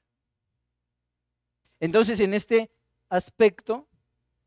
Entonces, 1.82 2.22
en 2.22 2.34
este 2.34 2.72
aspecto, 3.10 3.88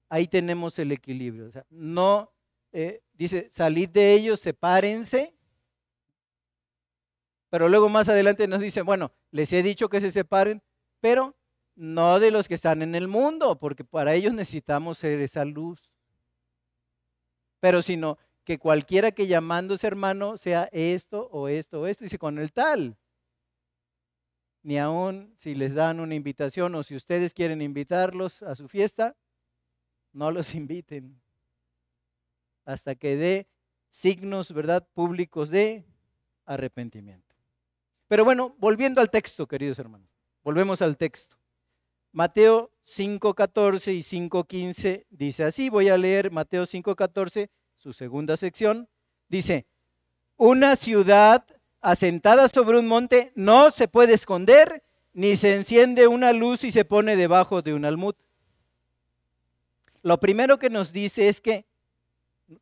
ahí 0.09 0.27
tenemos 0.27 0.79
el 0.79 0.92
equilibrio. 0.92 1.47
O 1.47 1.53
sea, 1.53 1.66
no, 1.71 2.33
eh, 2.73 3.03
dice, 3.14 3.51
salid 3.53 3.88
de 3.88 4.14
ellos, 4.14 4.40
sepárense. 4.40 5.35
Pero 7.51 7.68
luego 7.68 7.88
más 7.88 8.09
adelante 8.09 8.47
nos 8.47 8.61
dice, 8.61 8.83
bueno, 8.83 9.12
les 9.31 9.53
he 9.53 9.62
dicho 9.62 9.88
que 9.88 10.01
se 10.01 10.12
separen, 10.12 10.62
pero 11.01 11.35
no 11.75 12.21
de 12.21 12.31
los 12.31 12.49
que 12.49 12.55
están 12.55 12.83
en 12.83 12.94
el 12.94 13.09
mundo, 13.09 13.59
porque 13.59 13.85
para 13.85 14.14
ellos 14.14 14.35
necesitamos 14.35 14.99
ser 14.99 15.21
esa 15.21 15.44
luz. 15.44 15.90
Pero 17.61 17.83
sino 17.83 18.18
que 18.44 18.59
cualquiera 18.59 19.12
que 19.12 19.27
llamándose 19.27 19.87
hermano 19.87 20.37
sea 20.37 20.68
esto 20.73 21.29
o 21.33 21.49
esto 21.49 21.81
o 21.81 21.87
esto, 21.87 22.05
dice 22.05 22.18
con 22.18 22.38
el 22.38 22.53
tal 22.53 22.97
ni 24.68 24.76
aún 24.78 25.35
si 25.38 25.54
les 25.54 25.72
dan 25.74 25.98
una 25.98 26.14
invitación 26.14 26.74
o 26.74 26.83
si 26.83 26.94
ustedes 26.94 27.33
quieren 27.33 27.62
invitarlos 27.62 28.42
a 28.42 28.54
su 28.54 28.68
fiesta, 28.68 29.16
no 30.12 30.31
los 30.31 30.54
inviten 30.54 31.18
hasta 32.66 32.94
que 32.94 33.16
dé 33.16 33.48
signos, 33.88 34.52
¿verdad?, 34.52 34.87
públicos 34.92 35.48
de 35.48 35.87
arrepentimiento. 36.44 37.35
Pero 38.09 38.26
bueno, 38.26 38.54
volviendo 38.59 39.00
al 39.00 39.09
texto, 39.09 39.48
queridos 39.48 39.78
hermanos, 39.78 40.11
volvemos 40.44 40.83
al 40.83 40.98
texto. 40.98 41.38
Mateo 42.12 42.70
5.14 42.85 43.94
y 43.94 44.02
5.15 44.02 45.07
dice 45.09 45.44
así, 45.44 45.70
voy 45.70 45.88
a 45.88 45.96
leer 45.96 46.31
Mateo 46.31 46.64
5.14, 46.64 47.48
su 47.78 47.94
segunda 47.94 48.37
sección, 48.37 48.87
dice, 49.31 49.66
una 50.37 50.76
ciudad 50.76 51.46
asentada 51.80 52.48
sobre 52.48 52.78
un 52.78 52.86
monte, 52.86 53.32
no 53.34 53.70
se 53.70 53.88
puede 53.88 54.14
esconder, 54.14 54.82
ni 55.12 55.36
se 55.36 55.54
enciende 55.54 56.06
una 56.06 56.32
luz 56.32 56.64
y 56.64 56.70
se 56.70 56.84
pone 56.84 57.16
debajo 57.16 57.62
de 57.62 57.74
un 57.74 57.84
almud. 57.84 58.14
Lo 60.02 60.20
primero 60.20 60.58
que 60.58 60.70
nos 60.70 60.92
dice 60.92 61.28
es 61.28 61.40
que, 61.40 61.66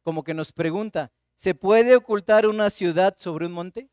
como 0.02 0.24
que 0.24 0.34
nos 0.34 0.52
pregunta, 0.52 1.12
¿se 1.36 1.54
puede 1.54 1.96
ocultar 1.96 2.46
una 2.46 2.70
ciudad 2.70 3.16
sobre 3.18 3.46
un 3.46 3.52
monte? 3.52 3.88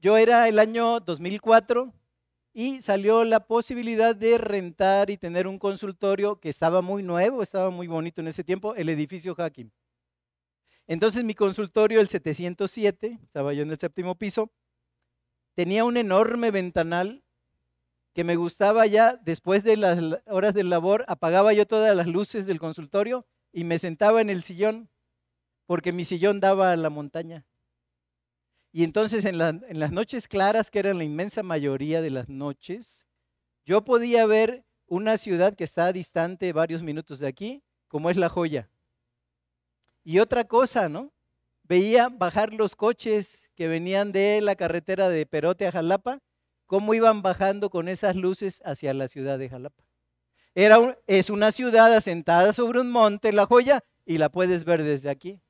Yo 0.00 0.16
era 0.16 0.48
el 0.48 0.58
año 0.58 1.00
2004 1.00 1.92
y 2.52 2.80
salió 2.80 3.24
la 3.24 3.40
posibilidad 3.40 4.14
de 4.14 4.38
rentar 4.38 5.10
y 5.10 5.16
tener 5.16 5.46
un 5.46 5.58
consultorio 5.58 6.40
que 6.40 6.48
estaba 6.48 6.82
muy 6.82 7.02
nuevo, 7.02 7.42
estaba 7.42 7.70
muy 7.70 7.86
bonito 7.86 8.20
en 8.20 8.28
ese 8.28 8.44
tiempo, 8.44 8.74
el 8.74 8.88
edificio 8.88 9.34
Hacking. 9.34 9.70
Entonces 10.86 11.24
mi 11.24 11.34
consultorio, 11.34 12.00
el 12.00 12.08
707, 12.08 13.18
estaba 13.22 13.52
yo 13.52 13.62
en 13.62 13.70
el 13.70 13.78
séptimo 13.78 14.14
piso, 14.14 14.50
tenía 15.54 15.84
un 15.84 15.96
enorme 15.96 16.50
ventanal 16.50 17.24
que 18.12 18.24
me 18.24 18.36
gustaba 18.36 18.86
ya 18.86 19.16
después 19.16 19.62
de 19.62 19.76
las 19.76 19.98
horas 20.26 20.54
de 20.54 20.64
labor, 20.64 21.04
apagaba 21.08 21.52
yo 21.52 21.66
todas 21.66 21.94
las 21.96 22.06
luces 22.06 22.46
del 22.46 22.58
consultorio 22.58 23.26
y 23.52 23.64
me 23.64 23.78
sentaba 23.78 24.20
en 24.20 24.30
el 24.30 24.42
sillón, 24.42 24.88
porque 25.66 25.92
mi 25.92 26.04
sillón 26.04 26.40
daba 26.40 26.72
a 26.72 26.76
la 26.76 26.88
montaña. 26.88 27.44
Y 28.72 28.84
entonces 28.84 29.24
en, 29.24 29.38
las 29.38 29.92
noches 29.92 30.28
claras, 30.28 30.70
que 30.70 30.78
eran 30.78 30.98
la 30.98 31.04
inmensa 31.04 31.42
mayoría 31.42 32.00
de 32.00 32.10
las 32.10 32.28
noches, 32.28 33.06
yo 33.64 33.84
podía 33.84 34.26
ver 34.26 34.64
una 34.86 35.18
ciudad 35.18 35.54
que 35.54 35.64
está 35.64 35.92
distante 35.92 36.52
varios 36.52 36.82
minutos 36.82 37.18
de 37.18 37.26
aquí, 37.26 37.64
como 37.88 38.10
es 38.10 38.16
La 38.16 38.28
Joya. 38.28 38.70
Y 40.06 40.20
otra 40.20 40.44
cosa, 40.44 40.88
¿no? 40.88 41.12
Veía 41.64 42.08
bajar 42.08 42.52
los 42.52 42.76
coches 42.76 43.50
que 43.56 43.66
venían 43.66 44.12
de 44.12 44.40
la 44.40 44.54
carretera 44.54 45.08
de 45.08 45.26
Perote 45.26 45.66
a 45.66 45.72
Jalapa, 45.72 46.20
cómo 46.66 46.94
iban 46.94 47.22
bajando 47.22 47.70
con 47.70 47.88
esas 47.88 48.14
luces 48.14 48.62
hacia 48.64 48.94
la 48.94 49.08
ciudad 49.08 49.36
de 49.36 49.48
Jalapa. 49.48 49.82
Era 50.54 50.96
es 51.08 51.28
una 51.28 51.50
ciudad 51.50 51.92
asentada 51.92 52.52
sobre 52.52 52.78
un 52.78 52.92
monte, 52.92 53.32
la 53.32 53.46
joya, 53.46 53.82
y 54.04 54.18
la 54.18 54.28
puedes 54.28 54.64
ver 54.64 54.84
desde 54.84 55.10
aquí. 55.10 55.40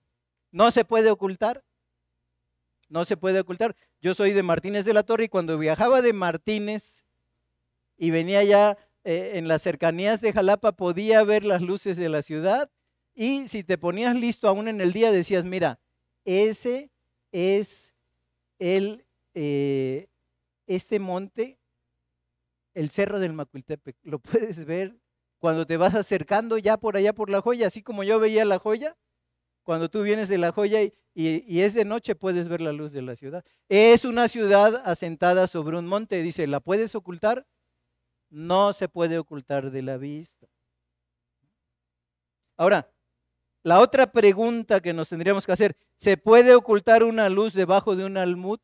No 0.52 0.70
se 0.70 0.86
puede 0.86 1.10
ocultar. 1.10 1.62
No 2.88 3.04
se 3.04 3.18
puede 3.18 3.40
ocultar. 3.40 3.76
Yo 4.00 4.14
soy 4.14 4.32
de 4.32 4.42
Martínez 4.42 4.86
de 4.86 4.94
la 4.94 5.02
Torre 5.02 5.24
y 5.24 5.28
cuando 5.28 5.58
viajaba 5.58 6.00
de 6.00 6.14
Martínez 6.14 7.04
y 7.98 8.10
venía 8.10 8.42
ya 8.42 8.78
eh, 9.04 9.32
en 9.34 9.48
las 9.48 9.60
cercanías 9.60 10.22
de 10.22 10.32
Jalapa 10.32 10.72
podía 10.72 11.22
ver 11.24 11.44
las 11.44 11.60
luces 11.60 11.98
de 11.98 12.08
la 12.08 12.22
ciudad 12.22 12.70
y 13.16 13.48
si 13.48 13.64
te 13.64 13.78
ponías 13.78 14.14
listo 14.14 14.46
aún 14.46 14.68
en 14.68 14.80
el 14.82 14.92
día, 14.92 15.10
decías, 15.10 15.42
mira, 15.42 15.80
ese 16.26 16.90
es 17.32 17.94
el, 18.58 19.06
eh, 19.32 20.08
este 20.66 20.98
monte, 20.98 21.58
el 22.74 22.90
cerro 22.90 23.18
del 23.18 23.32
Macuiltepec. 23.32 23.96
Lo 24.02 24.18
puedes 24.18 24.66
ver 24.66 24.94
cuando 25.38 25.66
te 25.66 25.78
vas 25.78 25.94
acercando 25.94 26.58
ya 26.58 26.76
por 26.76 26.98
allá 26.98 27.14
por 27.14 27.30
la 27.30 27.40
joya, 27.40 27.68
así 27.68 27.82
como 27.82 28.04
yo 28.04 28.20
veía 28.20 28.44
la 28.44 28.58
joya. 28.58 28.98
Cuando 29.62 29.88
tú 29.88 30.02
vienes 30.02 30.28
de 30.28 30.36
la 30.36 30.52
joya 30.52 30.82
y, 30.82 30.92
y 31.14 31.60
es 31.60 31.72
de 31.72 31.86
noche, 31.86 32.14
puedes 32.14 32.48
ver 32.48 32.60
la 32.60 32.72
luz 32.72 32.92
de 32.92 33.00
la 33.02 33.16
ciudad. 33.16 33.44
Es 33.70 34.04
una 34.04 34.28
ciudad 34.28 34.82
asentada 34.84 35.46
sobre 35.46 35.78
un 35.78 35.86
monte. 35.86 36.22
Dice, 36.22 36.46
¿la 36.46 36.60
puedes 36.60 36.94
ocultar? 36.94 37.46
No 38.28 38.74
se 38.74 38.88
puede 38.88 39.18
ocultar 39.18 39.70
de 39.70 39.82
la 39.82 39.96
vista. 39.96 40.46
Ahora, 42.56 42.90
la 43.66 43.80
otra 43.80 44.12
pregunta 44.12 44.80
que 44.80 44.92
nos 44.92 45.08
tendríamos 45.08 45.44
que 45.44 45.50
hacer, 45.50 45.76
¿se 45.96 46.16
puede 46.16 46.54
ocultar 46.54 47.02
una 47.02 47.28
luz 47.28 47.52
debajo 47.52 47.96
de 47.96 48.04
un 48.04 48.16
almud? 48.16 48.60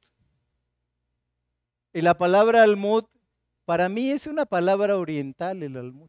Y 1.92 2.02
la 2.02 2.16
palabra 2.16 2.62
almud, 2.62 3.06
para 3.64 3.88
mí 3.88 4.12
es 4.12 4.28
una 4.28 4.46
palabra 4.46 4.96
oriental 4.96 5.64
el 5.64 5.76
almud, 5.76 6.08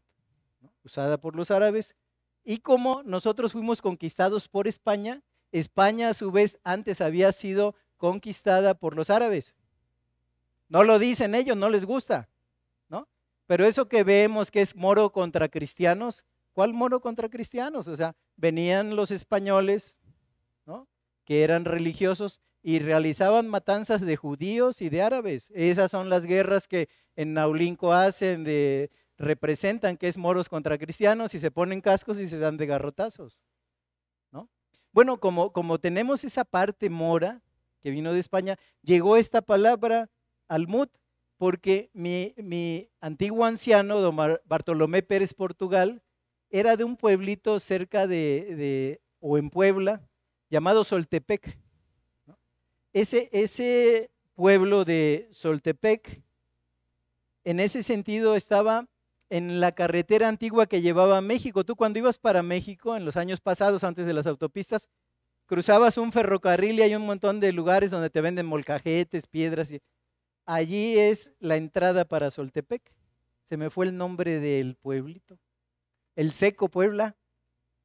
usada 0.84 1.18
por 1.18 1.34
los 1.34 1.50
árabes. 1.50 1.96
Y 2.44 2.58
como 2.58 3.02
nosotros 3.02 3.50
fuimos 3.50 3.82
conquistados 3.82 4.48
por 4.48 4.68
España, 4.68 5.24
España 5.50 6.10
a 6.10 6.14
su 6.14 6.30
vez 6.30 6.60
antes 6.62 7.00
había 7.00 7.32
sido 7.32 7.74
conquistada 7.96 8.74
por 8.74 8.94
los 8.94 9.10
árabes. 9.10 9.56
No 10.68 10.84
lo 10.84 11.00
dicen 11.00 11.34
ellos, 11.34 11.56
no 11.56 11.68
les 11.68 11.84
gusta, 11.84 12.28
¿no? 12.88 13.08
Pero 13.46 13.66
eso 13.66 13.88
que 13.88 14.04
vemos 14.04 14.52
que 14.52 14.62
es 14.62 14.76
moro 14.76 15.10
contra 15.10 15.48
cristianos, 15.48 16.24
¿cuál 16.54 16.72
moro 16.72 17.00
contra 17.00 17.28
cristianos? 17.28 17.88
O 17.88 17.96
sea, 17.96 18.16
venían 18.36 18.96
los 18.96 19.10
españoles, 19.10 20.00
¿no? 20.64 20.88
Que 21.24 21.44
eran 21.44 21.66
religiosos 21.66 22.40
y 22.62 22.78
realizaban 22.78 23.46
matanzas 23.48 24.00
de 24.00 24.16
judíos 24.16 24.80
y 24.80 24.88
de 24.88 25.02
árabes. 25.02 25.52
Esas 25.54 25.90
son 25.90 26.08
las 26.08 26.24
guerras 26.24 26.66
que 26.66 26.88
en 27.16 27.34
Naulinco 27.34 27.92
hacen 27.92 28.44
de 28.44 28.90
representan 29.16 29.96
que 29.96 30.08
es 30.08 30.16
moros 30.16 30.48
contra 30.48 30.78
cristianos 30.78 31.34
y 31.34 31.38
se 31.38 31.50
ponen 31.50 31.80
cascos 31.80 32.18
y 32.18 32.26
se 32.26 32.38
dan 32.38 32.56
de 32.56 32.66
garrotazos. 32.66 33.38
¿no? 34.32 34.48
Bueno, 34.92 35.20
como, 35.20 35.52
como 35.52 35.78
tenemos 35.78 36.24
esa 36.24 36.44
parte 36.44 36.88
mora 36.88 37.42
que 37.80 37.90
vino 37.90 38.12
de 38.12 38.20
España, 38.20 38.58
llegó 38.82 39.16
esta 39.16 39.42
palabra 39.42 40.10
almut 40.48 40.90
porque 41.36 41.90
mi, 41.92 42.34
mi 42.38 42.90
antiguo 43.00 43.44
anciano, 43.44 44.00
don 44.00 44.16
Bartolomé 44.46 45.02
Pérez 45.02 45.34
Portugal, 45.34 46.02
era 46.54 46.76
de 46.76 46.84
un 46.84 46.96
pueblito 46.96 47.58
cerca 47.58 48.06
de, 48.06 49.00
o 49.18 49.38
en 49.38 49.50
Puebla, 49.50 50.08
llamado 50.48 50.84
Soltepec. 50.84 51.58
Ese, 52.92 53.28
ese 53.32 54.12
pueblo 54.36 54.84
de 54.84 55.26
Soltepec, 55.32 56.22
en 57.42 57.58
ese 57.58 57.82
sentido, 57.82 58.36
estaba 58.36 58.86
en 59.30 59.58
la 59.58 59.72
carretera 59.72 60.28
antigua 60.28 60.66
que 60.66 60.80
llevaba 60.80 61.18
a 61.18 61.20
México. 61.20 61.64
Tú 61.64 61.74
cuando 61.74 61.98
ibas 61.98 62.20
para 62.20 62.44
México 62.44 62.96
en 62.96 63.04
los 63.04 63.16
años 63.16 63.40
pasados, 63.40 63.82
antes 63.82 64.06
de 64.06 64.12
las 64.14 64.28
autopistas, 64.28 64.88
cruzabas 65.46 65.98
un 65.98 66.12
ferrocarril 66.12 66.78
y 66.78 66.82
hay 66.82 66.94
un 66.94 67.04
montón 67.04 67.40
de 67.40 67.50
lugares 67.50 67.90
donde 67.90 68.10
te 68.10 68.20
venden 68.20 68.46
molcajetes, 68.46 69.26
piedras. 69.26 69.72
Y... 69.72 69.80
Allí 70.46 70.96
es 71.00 71.32
la 71.40 71.56
entrada 71.56 72.04
para 72.04 72.30
Soltepec. 72.30 72.92
Se 73.48 73.56
me 73.56 73.70
fue 73.70 73.86
el 73.86 73.96
nombre 73.96 74.38
del 74.38 74.76
pueblito. 74.76 75.36
El 76.16 76.32
Seco 76.32 76.68
Puebla. 76.68 77.16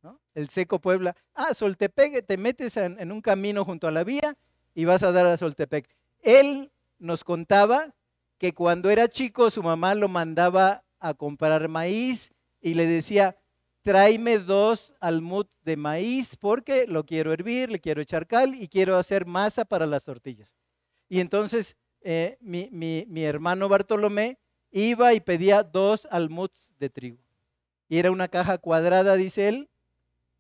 ¿no? 0.02 0.20
El 0.34 0.50
Seco 0.50 0.80
Puebla. 0.80 1.16
Ah, 1.34 1.54
Soltepec, 1.54 2.26
te 2.26 2.38
metes 2.38 2.78
en, 2.78 3.12
un 3.12 3.22
camino 3.22 3.66
junto 3.66 3.88
a 3.88 3.92
la 3.92 4.04
vía 4.04 4.38
y 4.74 4.86
vas 4.86 5.04
a 5.04 5.12
dar 5.12 5.26
a 5.26 5.38
Soltepec. 5.38 5.88
Él 6.22 6.72
nos 6.98 7.24
contaba 7.24 7.96
que 8.38 8.54
cuando 8.54 8.90
era 8.90 9.08
chico 9.08 9.50
su 9.50 9.64
mamá 9.64 9.96
lo 9.96 10.08
mandaba 10.08 10.84
a 11.00 11.14
comprar 11.14 11.68
maíz 11.68 12.32
y 12.62 12.74
le 12.74 12.86
decía, 12.86 13.38
tráeme 13.82 14.38
dos 14.40 14.94
almud 15.00 15.48
de 15.64 15.78
maíz 15.78 16.36
porque 16.38 16.88
lo 16.88 17.06
quiero 17.06 17.34
hervir, 17.34 17.70
le 17.70 17.80
quiero 17.80 18.02
echar 18.02 18.28
cal 18.28 18.56
y 18.56 18.68
quiero 18.68 18.98
hacer 18.98 19.26
masa 19.26 19.66
para 19.66 19.86
las 19.86 20.04
tortillas. 20.04 20.56
Y 21.08 21.20
entonces 21.20 21.76
eh, 22.02 22.38
mi, 22.40 22.70
mi, 22.72 23.24
hermano 23.24 23.68
Bartolomé 23.68 24.40
iba 24.72 25.14
y 25.14 25.20
pedía 25.20 25.64
dos 25.64 26.08
almuds 26.12 26.72
de 26.78 26.90
trigo. 26.90 27.29
Y 27.90 27.98
era 27.98 28.12
una 28.12 28.28
caja 28.28 28.60
cuadrada, 28.60 29.16
dice 29.16 29.50
él, 29.50 29.70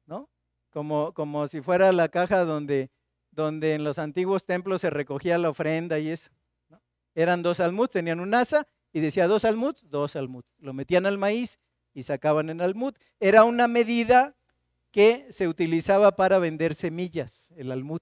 ¿no? 0.06 0.30
Como, 0.70 1.14
como 1.14 1.48
si 1.48 1.62
fuera 1.62 1.92
la 1.92 2.08
caja 2.08 2.46
donde, 2.46 2.92
donde 3.32 3.74
en 3.74 3.84
los 3.84 4.00
antiguos 4.00 4.46
templos 4.46 4.82
se 4.82 4.92
recogía 4.92 5.38
la 5.40 5.50
ofrenda 5.50 6.00
y 6.00 6.10
eso. 6.10 6.30
Eran 7.16 7.42
dos 7.42 7.60
almuds, 7.60 7.92
tenían 7.92 8.20
un 8.20 8.34
asa 8.34 8.68
y 8.94 9.02
decía 9.02 9.28
dos 9.28 9.44
almuds, 9.44 9.90
dos 9.90 10.16
almuds. 10.16 10.48
Lo 10.60 10.74
metían 10.74 11.06
al 11.08 11.18
maíz 11.18 11.60
y 11.94 12.04
sacaban 12.04 12.50
en 12.50 12.62
almud. 12.62 12.94
Era 13.20 13.44
una 13.44 13.68
medida 13.68 14.36
que 14.92 15.28
se 15.32 15.48
utilizaba 15.48 16.16
para 16.16 16.40
vender 16.40 16.76
semillas, 16.76 17.52
el 17.58 17.72
almud. 17.72 18.00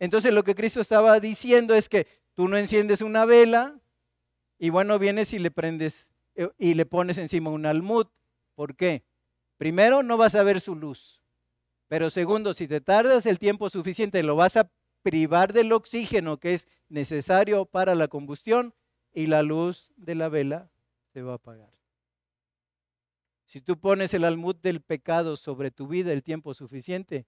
Entonces 0.00 0.32
lo 0.32 0.44
que 0.44 0.54
Cristo 0.54 0.80
estaba 0.80 1.18
diciendo 1.20 1.74
es 1.74 1.88
que 1.88 2.06
tú 2.34 2.48
no 2.48 2.56
enciendes 2.56 3.00
una 3.00 3.24
vela 3.24 3.80
y 4.58 4.70
bueno, 4.70 4.98
vienes 4.98 5.32
y 5.32 5.38
le 5.38 5.50
prendes 5.50 6.12
y 6.58 6.74
le 6.74 6.86
pones 6.86 7.18
encima 7.18 7.50
un 7.50 7.66
almud. 7.66 8.06
¿Por 8.54 8.76
qué? 8.76 9.04
Primero, 9.56 10.02
no 10.02 10.16
vas 10.16 10.34
a 10.34 10.42
ver 10.42 10.60
su 10.60 10.74
luz. 10.74 11.22
Pero 11.88 12.10
segundo, 12.10 12.54
si 12.54 12.68
te 12.68 12.80
tardas 12.80 13.26
el 13.26 13.38
tiempo 13.38 13.70
suficiente, 13.70 14.22
lo 14.22 14.36
vas 14.36 14.56
a 14.56 14.70
privar 15.02 15.52
del 15.52 15.72
oxígeno 15.72 16.38
que 16.38 16.54
es 16.54 16.68
necesario 16.88 17.64
para 17.64 17.94
la 17.94 18.08
combustión 18.08 18.74
y 19.12 19.26
la 19.26 19.42
luz 19.42 19.92
de 19.96 20.14
la 20.14 20.28
vela 20.28 20.70
se 21.12 21.22
va 21.22 21.32
a 21.32 21.36
apagar. 21.36 21.72
Si 23.46 23.62
tú 23.62 23.80
pones 23.80 24.12
el 24.12 24.24
almud 24.24 24.56
del 24.56 24.82
pecado 24.82 25.36
sobre 25.36 25.70
tu 25.70 25.88
vida 25.88 26.12
el 26.12 26.22
tiempo 26.22 26.52
suficiente, 26.52 27.26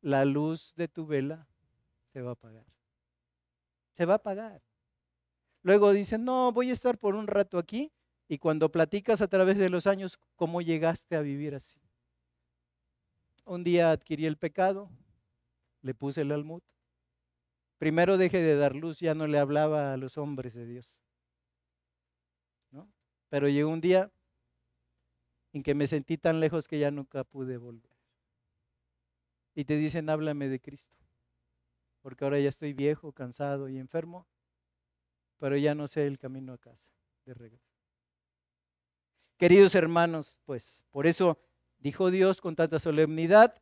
la 0.00 0.24
luz 0.24 0.74
de 0.76 0.88
tu 0.88 1.06
vela 1.06 1.46
se 2.12 2.20
va 2.20 2.30
a 2.30 2.32
apagar. 2.32 2.66
Se 3.92 4.04
va 4.04 4.14
a 4.14 4.16
apagar. 4.16 4.62
Luego 5.62 5.92
dicen, 5.92 6.24
no, 6.24 6.52
voy 6.52 6.70
a 6.70 6.72
estar 6.72 6.98
por 6.98 7.14
un 7.14 7.28
rato 7.28 7.58
aquí 7.58 7.92
y 8.30 8.38
cuando 8.38 8.70
platicas 8.70 9.20
a 9.22 9.26
través 9.26 9.58
de 9.58 9.70
los 9.70 9.88
años 9.88 10.20
cómo 10.36 10.62
llegaste 10.62 11.16
a 11.16 11.20
vivir 11.20 11.56
así. 11.56 11.80
Un 13.44 13.64
día 13.64 13.90
adquirí 13.90 14.24
el 14.24 14.36
pecado, 14.36 14.88
le 15.82 15.94
puse 15.94 16.20
el 16.20 16.30
almud. 16.30 16.62
Primero 17.78 18.18
dejé 18.18 18.38
de 18.38 18.54
dar 18.54 18.76
luz, 18.76 19.00
ya 19.00 19.16
no 19.16 19.26
le 19.26 19.36
hablaba 19.36 19.92
a 19.92 19.96
los 19.96 20.16
hombres 20.16 20.54
de 20.54 20.64
Dios. 20.64 20.96
Pero 23.30 23.48
llegó 23.48 23.68
un 23.68 23.80
día 23.80 24.12
en 25.52 25.64
que 25.64 25.74
me 25.74 25.88
sentí 25.88 26.16
tan 26.16 26.38
lejos 26.38 26.68
que 26.68 26.78
ya 26.78 26.92
nunca 26.92 27.24
pude 27.24 27.56
volver. 27.56 27.96
Y 29.56 29.64
te 29.64 29.76
dicen, 29.76 30.08
háblame 30.08 30.48
de 30.48 30.60
Cristo. 30.60 30.96
Porque 32.00 32.22
ahora 32.22 32.38
ya 32.38 32.48
estoy 32.48 32.74
viejo, 32.74 33.10
cansado 33.10 33.68
y 33.68 33.76
enfermo, 33.76 34.28
pero 35.38 35.56
ya 35.56 35.74
no 35.74 35.88
sé 35.88 36.06
el 36.06 36.16
camino 36.16 36.52
a 36.52 36.58
casa 36.58 36.86
de 37.24 37.34
regreso. 37.34 37.69
Queridos 39.40 39.74
hermanos, 39.74 40.36
pues 40.44 40.84
por 40.90 41.06
eso 41.06 41.38
dijo 41.78 42.10
Dios 42.10 42.42
con 42.42 42.54
tanta 42.54 42.78
solemnidad, 42.78 43.54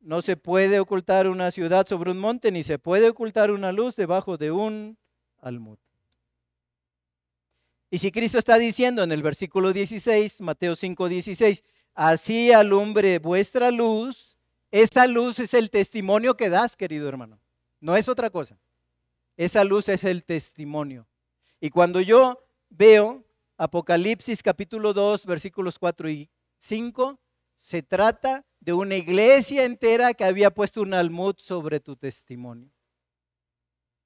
no 0.00 0.22
se 0.22 0.38
puede 0.38 0.80
ocultar 0.80 1.28
una 1.28 1.50
ciudad 1.50 1.86
sobre 1.86 2.10
un 2.10 2.16
monte, 2.16 2.50
ni 2.50 2.62
se 2.62 2.78
puede 2.78 3.10
ocultar 3.10 3.50
una 3.50 3.70
luz 3.70 3.96
debajo 3.96 4.38
de 4.38 4.50
un 4.50 4.96
almud. 5.42 5.76
Y 7.90 7.98
si 7.98 8.10
Cristo 8.10 8.38
está 8.38 8.56
diciendo 8.56 9.02
en 9.02 9.12
el 9.12 9.22
versículo 9.22 9.74
16, 9.74 10.40
Mateo 10.40 10.74
5, 10.74 11.10
16, 11.10 11.62
así 11.92 12.50
alumbre 12.50 13.18
vuestra 13.18 13.70
luz, 13.70 14.38
esa 14.70 15.06
luz 15.06 15.38
es 15.38 15.52
el 15.52 15.68
testimonio 15.68 16.34
que 16.34 16.48
das, 16.48 16.76
querido 16.76 17.10
hermano. 17.10 17.38
No 17.78 17.94
es 17.94 18.08
otra 18.08 18.30
cosa. 18.30 18.56
Esa 19.36 19.64
luz 19.64 19.86
es 19.90 20.02
el 20.02 20.24
testimonio. 20.24 21.06
Y 21.60 21.68
cuando 21.68 22.00
yo 22.00 22.42
veo 22.70 23.23
Apocalipsis 23.56 24.42
capítulo 24.42 24.92
2, 24.92 25.26
versículos 25.26 25.78
4 25.78 26.10
y 26.10 26.30
5, 26.58 27.20
se 27.56 27.82
trata 27.82 28.44
de 28.60 28.72
una 28.72 28.96
iglesia 28.96 29.64
entera 29.64 30.14
que 30.14 30.24
había 30.24 30.50
puesto 30.50 30.82
un 30.82 30.94
almud 30.94 31.36
sobre 31.38 31.80
tu 31.80 31.96
testimonio. 31.96 32.70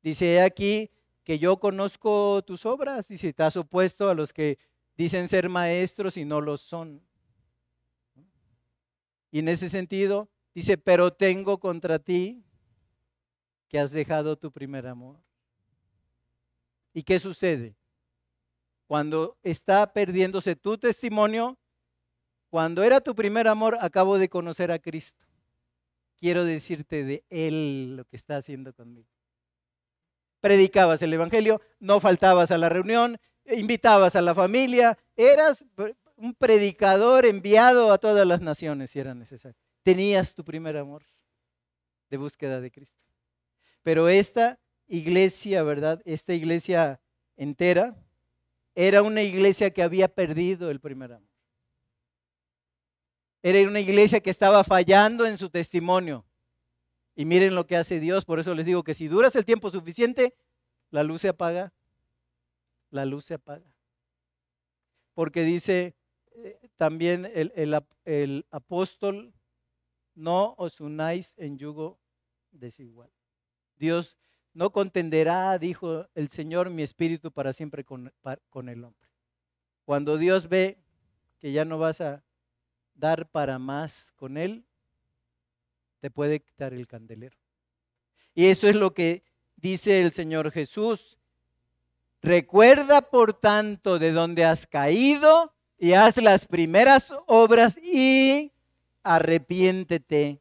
Dice 0.02 0.40
aquí, 0.42 0.90
que 1.28 1.38
yo 1.38 1.60
conozco 1.60 2.42
tus 2.46 2.64
obras 2.64 3.10
y 3.10 3.18
si 3.18 3.28
estás 3.28 3.54
opuesto 3.58 4.08
a 4.08 4.14
los 4.14 4.32
que 4.32 4.58
dicen 4.96 5.28
ser 5.28 5.50
maestros 5.50 6.16
y 6.16 6.24
no 6.24 6.40
lo 6.40 6.56
son. 6.56 7.02
Y 9.30 9.40
en 9.40 9.48
ese 9.48 9.68
sentido 9.68 10.30
dice, 10.54 10.78
pero 10.78 11.12
tengo 11.12 11.60
contra 11.60 11.98
ti 11.98 12.42
que 13.68 13.78
has 13.78 13.90
dejado 13.90 14.38
tu 14.38 14.50
primer 14.50 14.86
amor. 14.86 15.20
¿Y 16.94 17.02
qué 17.02 17.18
sucede? 17.18 17.76
Cuando 18.88 19.38
está 19.44 19.92
perdiéndose 19.92 20.56
tu 20.56 20.76
testimonio, 20.76 21.56
cuando 22.50 22.82
era 22.82 23.00
tu 23.00 23.14
primer 23.14 23.46
amor, 23.46 23.78
acabo 23.80 24.18
de 24.18 24.28
conocer 24.28 24.72
a 24.72 24.80
Cristo. 24.80 25.24
Quiero 26.16 26.44
decirte 26.44 27.04
de 27.04 27.22
Él 27.30 27.96
lo 27.96 28.04
que 28.04 28.16
está 28.16 28.38
haciendo 28.38 28.74
conmigo 28.74 29.08
predicabas 30.40 31.02
el 31.02 31.12
Evangelio, 31.12 31.60
no 31.80 32.00
faltabas 32.00 32.50
a 32.50 32.58
la 32.58 32.68
reunión, 32.68 33.18
invitabas 33.44 34.16
a 34.16 34.22
la 34.22 34.34
familia, 34.34 34.98
eras 35.16 35.66
un 36.16 36.34
predicador 36.34 37.26
enviado 37.26 37.92
a 37.92 37.98
todas 37.98 38.26
las 38.26 38.40
naciones 38.40 38.90
si 38.90 38.98
era 39.00 39.14
necesario. 39.14 39.58
Tenías 39.82 40.34
tu 40.34 40.44
primer 40.44 40.76
amor 40.76 41.02
de 42.10 42.16
búsqueda 42.16 42.60
de 42.60 42.70
Cristo. 42.70 42.98
Pero 43.82 44.08
esta 44.08 44.58
iglesia, 44.86 45.62
¿verdad? 45.62 46.02
Esta 46.04 46.34
iglesia 46.34 47.00
entera 47.36 47.96
era 48.80 49.02
una 49.02 49.22
iglesia 49.22 49.72
que 49.72 49.82
había 49.82 50.06
perdido 50.06 50.70
el 50.70 50.78
primer 50.78 51.12
amor. 51.12 51.28
Era 53.42 53.68
una 53.68 53.80
iglesia 53.80 54.20
que 54.20 54.30
estaba 54.30 54.62
fallando 54.62 55.26
en 55.26 55.36
su 55.36 55.50
testimonio. 55.50 56.24
Y 57.16 57.24
miren 57.24 57.56
lo 57.56 57.66
que 57.66 57.76
hace 57.76 57.98
Dios, 57.98 58.24
por 58.24 58.38
eso 58.38 58.54
les 58.54 58.64
digo 58.64 58.84
que 58.84 58.94
si 58.94 59.08
duras 59.08 59.34
el 59.34 59.44
tiempo 59.44 59.72
suficiente, 59.72 60.36
la 60.90 61.02
luz 61.02 61.22
se 61.22 61.28
apaga. 61.28 61.72
La 62.90 63.04
luz 63.04 63.24
se 63.24 63.34
apaga. 63.34 63.66
Porque 65.12 65.42
dice 65.42 65.96
eh, 66.30 66.70
también 66.76 67.28
el, 67.34 67.52
el, 68.04 68.46
apóstol, 68.52 69.34
no 70.14 70.54
os 70.56 70.78
unáis 70.78 71.34
en 71.36 71.58
yugo 71.58 71.98
desigual. 72.52 73.10
Dios 73.74 74.16
no 74.58 74.70
contenderá, 74.70 75.56
dijo 75.56 76.08
el 76.16 76.30
Señor, 76.30 76.68
mi 76.68 76.82
espíritu 76.82 77.30
para 77.30 77.52
siempre 77.52 77.84
con, 77.84 78.12
con 78.50 78.68
el 78.68 78.82
hombre. 78.82 79.08
Cuando 79.84 80.18
Dios 80.18 80.48
ve 80.48 80.78
que 81.38 81.52
ya 81.52 81.64
no 81.64 81.78
vas 81.78 82.00
a 82.00 82.24
dar 82.96 83.30
para 83.30 83.60
más 83.60 84.12
con 84.16 84.36
Él, 84.36 84.64
te 86.00 86.10
puede 86.10 86.40
quitar 86.40 86.74
el 86.74 86.88
candelero. 86.88 87.36
Y 88.34 88.46
eso 88.46 88.66
es 88.66 88.74
lo 88.74 88.94
que 88.94 89.22
dice 89.54 90.00
el 90.00 90.12
Señor 90.12 90.50
Jesús. 90.50 91.18
Recuerda, 92.20 93.02
por 93.02 93.34
tanto, 93.34 94.00
de 94.00 94.10
dónde 94.10 94.44
has 94.44 94.66
caído 94.66 95.54
y 95.78 95.92
haz 95.92 96.16
las 96.16 96.48
primeras 96.48 97.12
obras 97.28 97.78
y 97.78 98.50
arrepiéntete. 99.04 100.40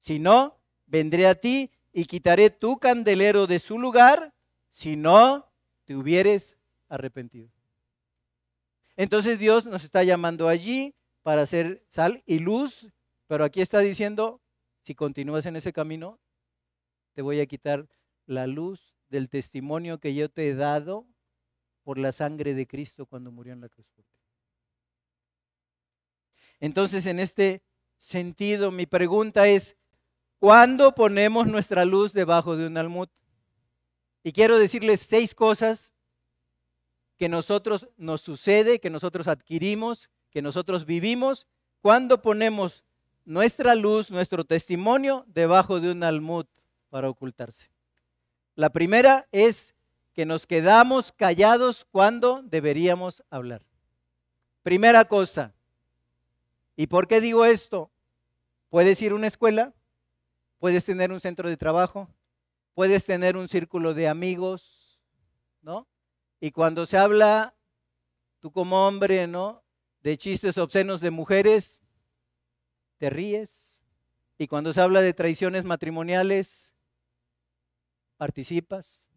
Si 0.00 0.18
no, 0.18 0.58
vendré 0.86 1.28
a 1.28 1.36
ti 1.36 1.70
y 1.92 2.04
quitaré 2.04 2.50
tu 2.50 2.78
candelero 2.78 3.46
de 3.46 3.58
su 3.58 3.78
lugar 3.78 4.34
si 4.70 4.96
no 4.96 5.50
te 5.84 5.96
hubieres 5.96 6.56
arrepentido. 6.88 7.50
Entonces 8.96 9.38
Dios 9.38 9.66
nos 9.66 9.84
está 9.84 10.02
llamando 10.02 10.48
allí 10.48 10.94
para 11.22 11.42
hacer 11.42 11.84
sal 11.88 12.22
y 12.26 12.40
luz, 12.40 12.92
pero 13.26 13.44
aquí 13.44 13.60
está 13.60 13.78
diciendo, 13.78 14.40
si 14.82 14.94
continúas 14.94 15.46
en 15.46 15.56
ese 15.56 15.72
camino, 15.72 16.18
te 17.14 17.22
voy 17.22 17.40
a 17.40 17.46
quitar 17.46 17.88
la 18.26 18.46
luz 18.46 18.94
del 19.08 19.28
testimonio 19.28 19.98
que 19.98 20.14
yo 20.14 20.28
te 20.28 20.48
he 20.48 20.54
dado 20.54 21.06
por 21.82 21.98
la 21.98 22.12
sangre 22.12 22.54
de 22.54 22.66
Cristo 22.66 23.06
cuando 23.06 23.32
murió 23.32 23.52
en 23.52 23.60
la 23.60 23.68
cruz. 23.68 23.86
Entonces, 26.60 27.06
en 27.06 27.20
este 27.20 27.62
sentido, 27.96 28.70
mi 28.70 28.86
pregunta 28.86 29.48
es, 29.48 29.77
¿cuándo 30.38 30.94
ponemos 30.94 31.46
nuestra 31.46 31.84
luz 31.84 32.12
debajo 32.12 32.56
de 32.56 32.66
un 32.66 32.76
almud? 32.76 33.08
Y 34.22 34.32
quiero 34.32 34.58
decirles 34.58 35.00
seis 35.00 35.34
cosas 35.34 35.94
que 37.16 37.28
nosotros 37.28 37.88
nos 37.96 38.20
sucede, 38.20 38.78
que 38.78 38.90
nosotros 38.90 39.28
adquirimos, 39.28 40.10
que 40.30 40.42
nosotros 40.42 40.84
vivimos, 40.84 41.46
cuando 41.80 42.22
ponemos 42.22 42.84
nuestra 43.24 43.74
luz, 43.74 44.10
nuestro 44.10 44.44
testimonio 44.44 45.24
debajo 45.28 45.80
de 45.80 45.90
un 45.92 46.02
almud 46.02 46.46
para 46.90 47.08
ocultarse. 47.08 47.70
La 48.54 48.70
primera 48.70 49.28
es 49.32 49.74
que 50.14 50.26
nos 50.26 50.46
quedamos 50.46 51.12
callados 51.12 51.86
cuando 51.90 52.42
deberíamos 52.42 53.22
hablar. 53.30 53.62
Primera 54.62 55.04
cosa. 55.04 55.54
¿Y 56.74 56.88
por 56.88 57.06
qué 57.06 57.20
digo 57.20 57.44
esto? 57.44 57.90
Puedes 58.68 59.00
ir 59.00 59.14
una 59.14 59.26
escuela, 59.26 59.74
puedes 60.58 60.84
tener 60.84 61.12
un 61.12 61.20
centro 61.20 61.48
de 61.48 61.56
trabajo, 61.56 62.08
puedes 62.74 63.04
tener 63.04 63.36
un 63.36 63.48
círculo 63.48 63.94
de 63.94 64.08
amigos, 64.08 65.00
¿no? 65.62 65.88
Y 66.40 66.50
cuando 66.52 66.86
se 66.86 66.96
habla, 66.96 67.54
tú 68.40 68.52
como 68.52 68.86
hombre, 68.86 69.26
¿no? 69.26 69.62
De 70.00 70.16
chistes 70.16 70.58
obscenos 70.58 71.00
de 71.00 71.10
mujeres, 71.10 71.82
te 72.98 73.10
ríes. 73.10 73.82
Y 74.38 74.46
cuando 74.46 74.72
se 74.72 74.80
habla 74.80 75.00
de 75.00 75.14
traiciones 75.14 75.64
matrimoniales, 75.64 76.74
participas. 78.16 79.08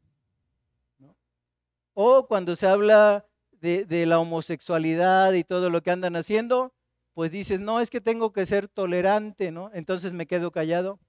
O 1.93 2.25
cuando 2.27 2.55
se 2.55 2.67
habla 2.67 3.27
de, 3.51 4.05
la 4.05 4.19
homosexualidad 4.19 5.33
y 5.33 5.43
todo 5.43 5.69
lo 5.69 5.83
que 5.83 5.91
andan 5.91 6.15
haciendo, 6.15 6.73
pues 7.13 7.31
dices, 7.31 7.59
no, 7.59 7.79
es 7.79 7.89
que 7.89 8.01
tengo 8.01 8.31
que 8.31 8.45
ser 8.45 8.67
tolerante, 8.67 9.51
¿no? 9.51 9.69
Entonces 9.73 10.13
me 10.13 10.25
quedo 10.25 10.51
callado. 10.51 10.99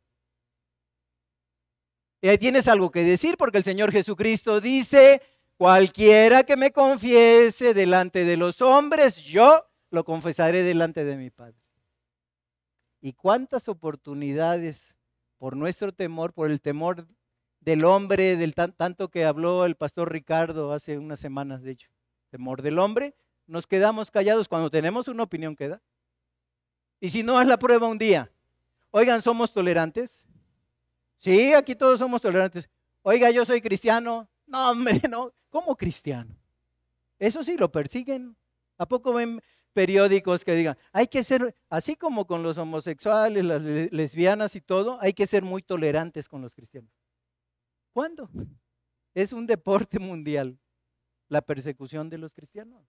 Ahí 2.29 2.39
tienes 2.39 2.69
algo 2.69 2.91
que 2.91 3.03
decir 3.03 3.37
porque 3.37 3.59
el 3.59 3.65
Señor 3.65 3.91
Jesucristo 3.91 4.61
dice, 4.61 5.23
cualquiera 5.57 6.45
que 6.45 6.57
me 6.57 6.71
confiese 6.71 7.75
delante 7.75 8.25
de 8.25 8.37
los 8.37 8.63
hombres, 8.63 9.17
yo 9.17 9.67
lo 9.91 10.05
confesaré 10.05 10.63
delante 10.63 11.05
de 11.05 11.17
mi 11.17 11.31
Padre. 11.31 11.59
¿Y 13.01 13.15
cuántas 13.15 13.69
oportunidades 13.69 14.97
por 15.39 15.57
nuestro 15.57 15.93
temor, 15.93 16.33
por 16.33 16.51
el 16.51 16.61
temor 16.61 17.09
del 17.59 17.85
hombre, 17.85 18.37
del 18.37 18.55
tanto 18.55 19.09
que 19.09 19.25
habló 19.25 19.65
el 19.67 19.75
pastor 19.75 20.13
Ricardo 20.13 20.73
hace 20.73 20.99
unas 20.99 21.19
semanas, 21.19 21.63
de 21.63 21.73
hecho, 21.73 21.89
temor 22.31 22.63
del 22.63 22.79
hombre, 22.79 23.17
nos 23.47 23.67
quedamos 23.67 24.11
callados 24.13 24.49
cuando 24.49 24.71
tenemos 24.71 25.09
una 25.09 25.25
opinión 25.25 25.57
que 25.57 25.69
da. 25.69 25.83
Y 27.01 27.11
si 27.11 27.25
no, 27.25 27.39
haz 27.39 27.47
la 27.49 27.59
prueba 27.59 27.89
un 27.89 27.99
día. 27.99 28.31
Oigan, 28.93 29.21
¿somos 29.23 29.53
tolerantes? 29.53 30.25
Sí, 31.23 31.53
aquí 31.53 31.77
todos 31.77 32.01
somos 32.01 32.21
tolerantes. 32.21 32.69
Oiga, 33.03 33.31
yo 33.31 33.45
soy 33.45 33.61
cristiano. 33.61 34.29
No, 34.45 34.73
hombre, 34.73 35.01
no. 35.09 35.33
¿Cómo 35.51 35.77
cristiano? 35.77 36.37
Eso 37.17 37.45
sí 37.45 37.57
lo 37.57 37.71
persiguen. 37.71 38.37
¿A 38.77 38.87
poco 38.87 39.13
ven 39.13 39.41
periódicos 39.73 40.45
que 40.45 40.53
digan, 40.53 40.77
hay 40.93 41.07
que 41.07 41.23
ser, 41.23 41.55
así 41.69 41.95
como 41.95 42.27
con 42.27 42.43
los 42.43 42.59
homosexuales, 42.59 43.45
las 43.45 43.63
lesbianas 43.63 44.57
y 44.57 44.61
todo, 44.61 44.99
hay 45.01 45.13
que 45.13 45.29
ser 45.29 45.45
muy 45.45 45.63
tolerantes 45.63 46.29
con 46.29 46.43
los 46.43 46.57
cristianos? 46.57 46.91
¿Cuándo? 47.93 48.29
Es 49.15 49.33
un 49.33 49.47
deporte 49.47 50.01
mundial, 50.01 50.59
la 51.29 51.41
persecución 51.41 52.11
de 52.11 52.19
los 52.19 52.35
cristianos. 52.35 52.85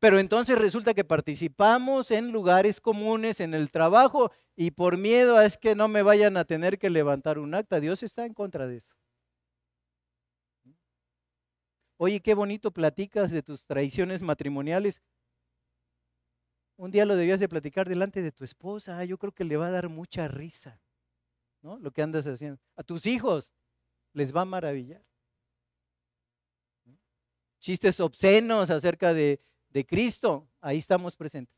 Pero 0.00 0.18
entonces 0.18 0.58
resulta 0.58 0.94
que 0.94 1.04
participamos 1.04 2.10
en 2.10 2.32
lugares 2.32 2.80
comunes, 2.80 3.38
en 3.38 3.52
el 3.52 3.70
trabajo, 3.70 4.32
y 4.56 4.70
por 4.70 4.96
miedo 4.96 5.36
a 5.36 5.44
es 5.44 5.58
que 5.58 5.74
no 5.74 5.88
me 5.88 6.02
vayan 6.02 6.38
a 6.38 6.46
tener 6.46 6.78
que 6.78 6.88
levantar 6.88 7.38
un 7.38 7.54
acta. 7.54 7.80
Dios 7.80 8.02
está 8.02 8.24
en 8.24 8.32
contra 8.32 8.66
de 8.66 8.78
eso. 8.78 8.94
Oye, 11.98 12.20
qué 12.20 12.32
bonito 12.32 12.70
platicas 12.70 13.30
de 13.30 13.42
tus 13.42 13.66
traiciones 13.66 14.22
matrimoniales. 14.22 15.02
Un 16.78 16.90
día 16.90 17.04
lo 17.04 17.14
debías 17.14 17.38
de 17.38 17.48
platicar 17.48 17.86
delante 17.86 18.22
de 18.22 18.32
tu 18.32 18.42
esposa. 18.42 19.04
Yo 19.04 19.18
creo 19.18 19.32
que 19.32 19.44
le 19.44 19.58
va 19.58 19.66
a 19.66 19.70
dar 19.70 19.90
mucha 19.90 20.28
risa, 20.28 20.80
¿no? 21.60 21.78
Lo 21.78 21.90
que 21.90 22.00
andas 22.00 22.26
haciendo. 22.26 22.58
A 22.74 22.82
tus 22.82 23.04
hijos 23.04 23.52
les 24.14 24.34
va 24.34 24.42
a 24.42 24.46
maravillar. 24.46 25.04
Chistes 27.58 28.00
obscenos 28.00 28.70
acerca 28.70 29.12
de, 29.12 29.42
de 29.70 29.86
Cristo, 29.86 30.48
ahí 30.60 30.78
estamos 30.78 31.16
presentes. 31.16 31.56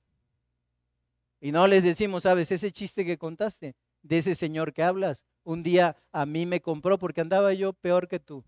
Y 1.41 1.51
no 1.51 1.67
les 1.67 1.83
decimos, 1.83 2.23
sabes, 2.23 2.53
ese 2.53 2.71
chiste 2.71 3.05
que 3.05 3.19
contaste, 3.19 3.75
de 4.03 4.19
ese 4.19 4.35
Señor 4.35 4.73
que 4.73 4.83
hablas, 4.83 5.25
un 5.45 5.63
día 5.63 5.97
a 6.13 6.27
mí 6.27 6.47
me 6.47 6.61
compró 6.61 6.99
porque 6.99 7.21
andaba 7.21 7.53
yo 7.53 7.73
peor 7.73 8.09
que 8.09 8.21
tú 8.21 8.45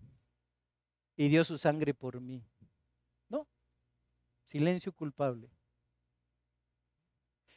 y 1.17 1.27
dio 1.29 1.43
su 1.43 1.57
sangre 1.57 1.93
por 1.93 2.21
mí. 2.21 2.43
No, 3.29 3.47
silencio 4.43 4.93
culpable. 4.93 5.49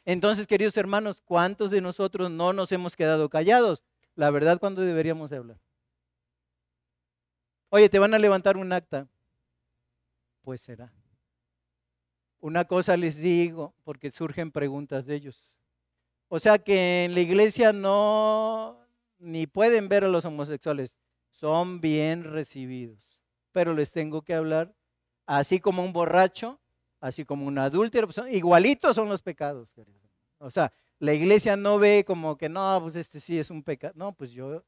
Entonces, 0.05 0.47
queridos 0.47 0.75
hermanos, 0.77 1.21
¿cuántos 1.21 1.71
de 1.71 1.81
nosotros 1.81 2.31
no 2.31 2.51
nos 2.51 2.71
hemos 2.71 2.95
quedado 2.95 3.29
callados? 3.29 3.83
La 4.15 4.31
verdad, 4.31 4.59
¿cuándo 4.59 4.81
deberíamos 4.81 5.31
hablar? 5.31 5.59
Oye, 7.69 7.89
te 7.89 7.99
van 7.99 8.13
a 8.13 8.19
levantar 8.19 8.57
un 8.57 8.73
acta. 8.73 9.07
Pues 10.41 10.61
será. 10.61 10.91
Una 12.39 12.65
cosa 12.65 12.95
les 12.95 13.17
digo, 13.17 13.73
porque 13.83 14.11
surgen 14.11 14.51
preguntas 14.51 15.05
de 15.05 15.15
ellos. 15.15 15.55
O 16.29 16.39
sea 16.39 16.57
que 16.59 17.05
en 17.05 17.13
la 17.13 17.19
iglesia 17.19 17.73
no, 17.73 18.77
ni 19.17 19.47
pueden 19.47 19.89
ver 19.89 20.03
a 20.03 20.09
los 20.09 20.25
homosexuales. 20.25 20.93
Son 21.31 21.81
bien 21.81 22.23
recibidos. 22.23 23.21
Pero 23.51 23.73
les 23.73 23.91
tengo 23.91 24.21
que 24.21 24.33
hablar, 24.33 24.73
así 25.25 25.59
como 25.59 25.83
un 25.83 25.91
borracho, 25.91 26.59
así 27.01 27.25
como 27.25 27.45
un 27.47 27.57
adúltero, 27.57 28.07
pues 28.07 28.19
igualitos 28.31 28.95
son 28.95 29.09
los 29.09 29.21
pecados. 29.21 29.73
O 30.37 30.51
sea, 30.51 30.71
la 30.99 31.13
iglesia 31.13 31.55
no 31.55 31.79
ve 31.79 32.03
como 32.05 32.37
que 32.37 32.49
no, 32.49 32.79
pues 32.81 32.95
este 32.95 33.19
sí 33.19 33.39
es 33.39 33.49
un 33.49 33.63
pecado. 33.63 33.93
No, 33.95 34.13
pues 34.13 34.31
yo 34.31 34.63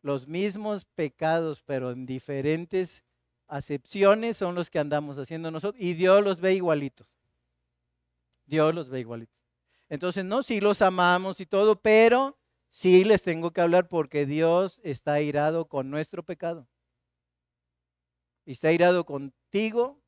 los 0.00 0.26
mismos 0.26 0.84
pecados, 0.84 1.62
pero 1.64 1.92
en 1.92 2.06
diferentes 2.06 3.04
acepciones 3.52 4.38
son 4.38 4.54
los 4.54 4.70
que 4.70 4.78
andamos 4.78 5.18
haciendo 5.18 5.50
nosotros 5.50 5.80
y 5.80 5.92
Dios 5.92 6.24
los 6.24 6.40
ve 6.40 6.54
igualitos. 6.54 7.06
Dios 8.46 8.74
los 8.74 8.88
ve 8.88 9.00
igualitos. 9.00 9.36
Entonces, 9.90 10.24
no, 10.24 10.42
sí 10.42 10.58
los 10.58 10.80
amamos 10.80 11.38
y 11.38 11.44
todo, 11.44 11.76
pero 11.76 12.38
sí 12.70 13.04
les 13.04 13.22
tengo 13.22 13.52
que 13.52 13.60
hablar 13.60 13.88
porque 13.88 14.24
Dios 14.24 14.80
está 14.82 15.20
irado 15.20 15.66
con 15.66 15.90
nuestro 15.90 16.22
pecado. 16.22 16.66
Y 18.46 18.52
está 18.52 18.72
irado 18.72 19.04
contigo 19.04 20.00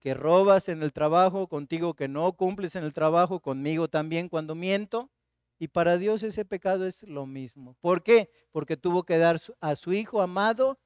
que 0.00 0.14
robas 0.14 0.70
en 0.70 0.82
el 0.82 0.94
trabajo, 0.94 1.48
contigo 1.48 1.92
que 1.92 2.08
no 2.08 2.32
cumples 2.32 2.76
en 2.76 2.84
el 2.84 2.94
trabajo, 2.94 3.40
conmigo 3.40 3.88
también 3.88 4.30
cuando 4.30 4.54
miento. 4.54 5.10
Y 5.58 5.68
para 5.68 5.98
Dios 5.98 6.22
ese 6.22 6.46
pecado 6.46 6.86
es 6.86 7.02
lo 7.02 7.26
mismo. 7.26 7.76
¿Por 7.82 8.02
qué? 8.02 8.30
Porque 8.52 8.78
tuvo 8.78 9.04
que 9.04 9.18
dar 9.18 9.38
a 9.60 9.76
su 9.76 9.92
Hijo 9.92 10.22
amado 10.22 10.78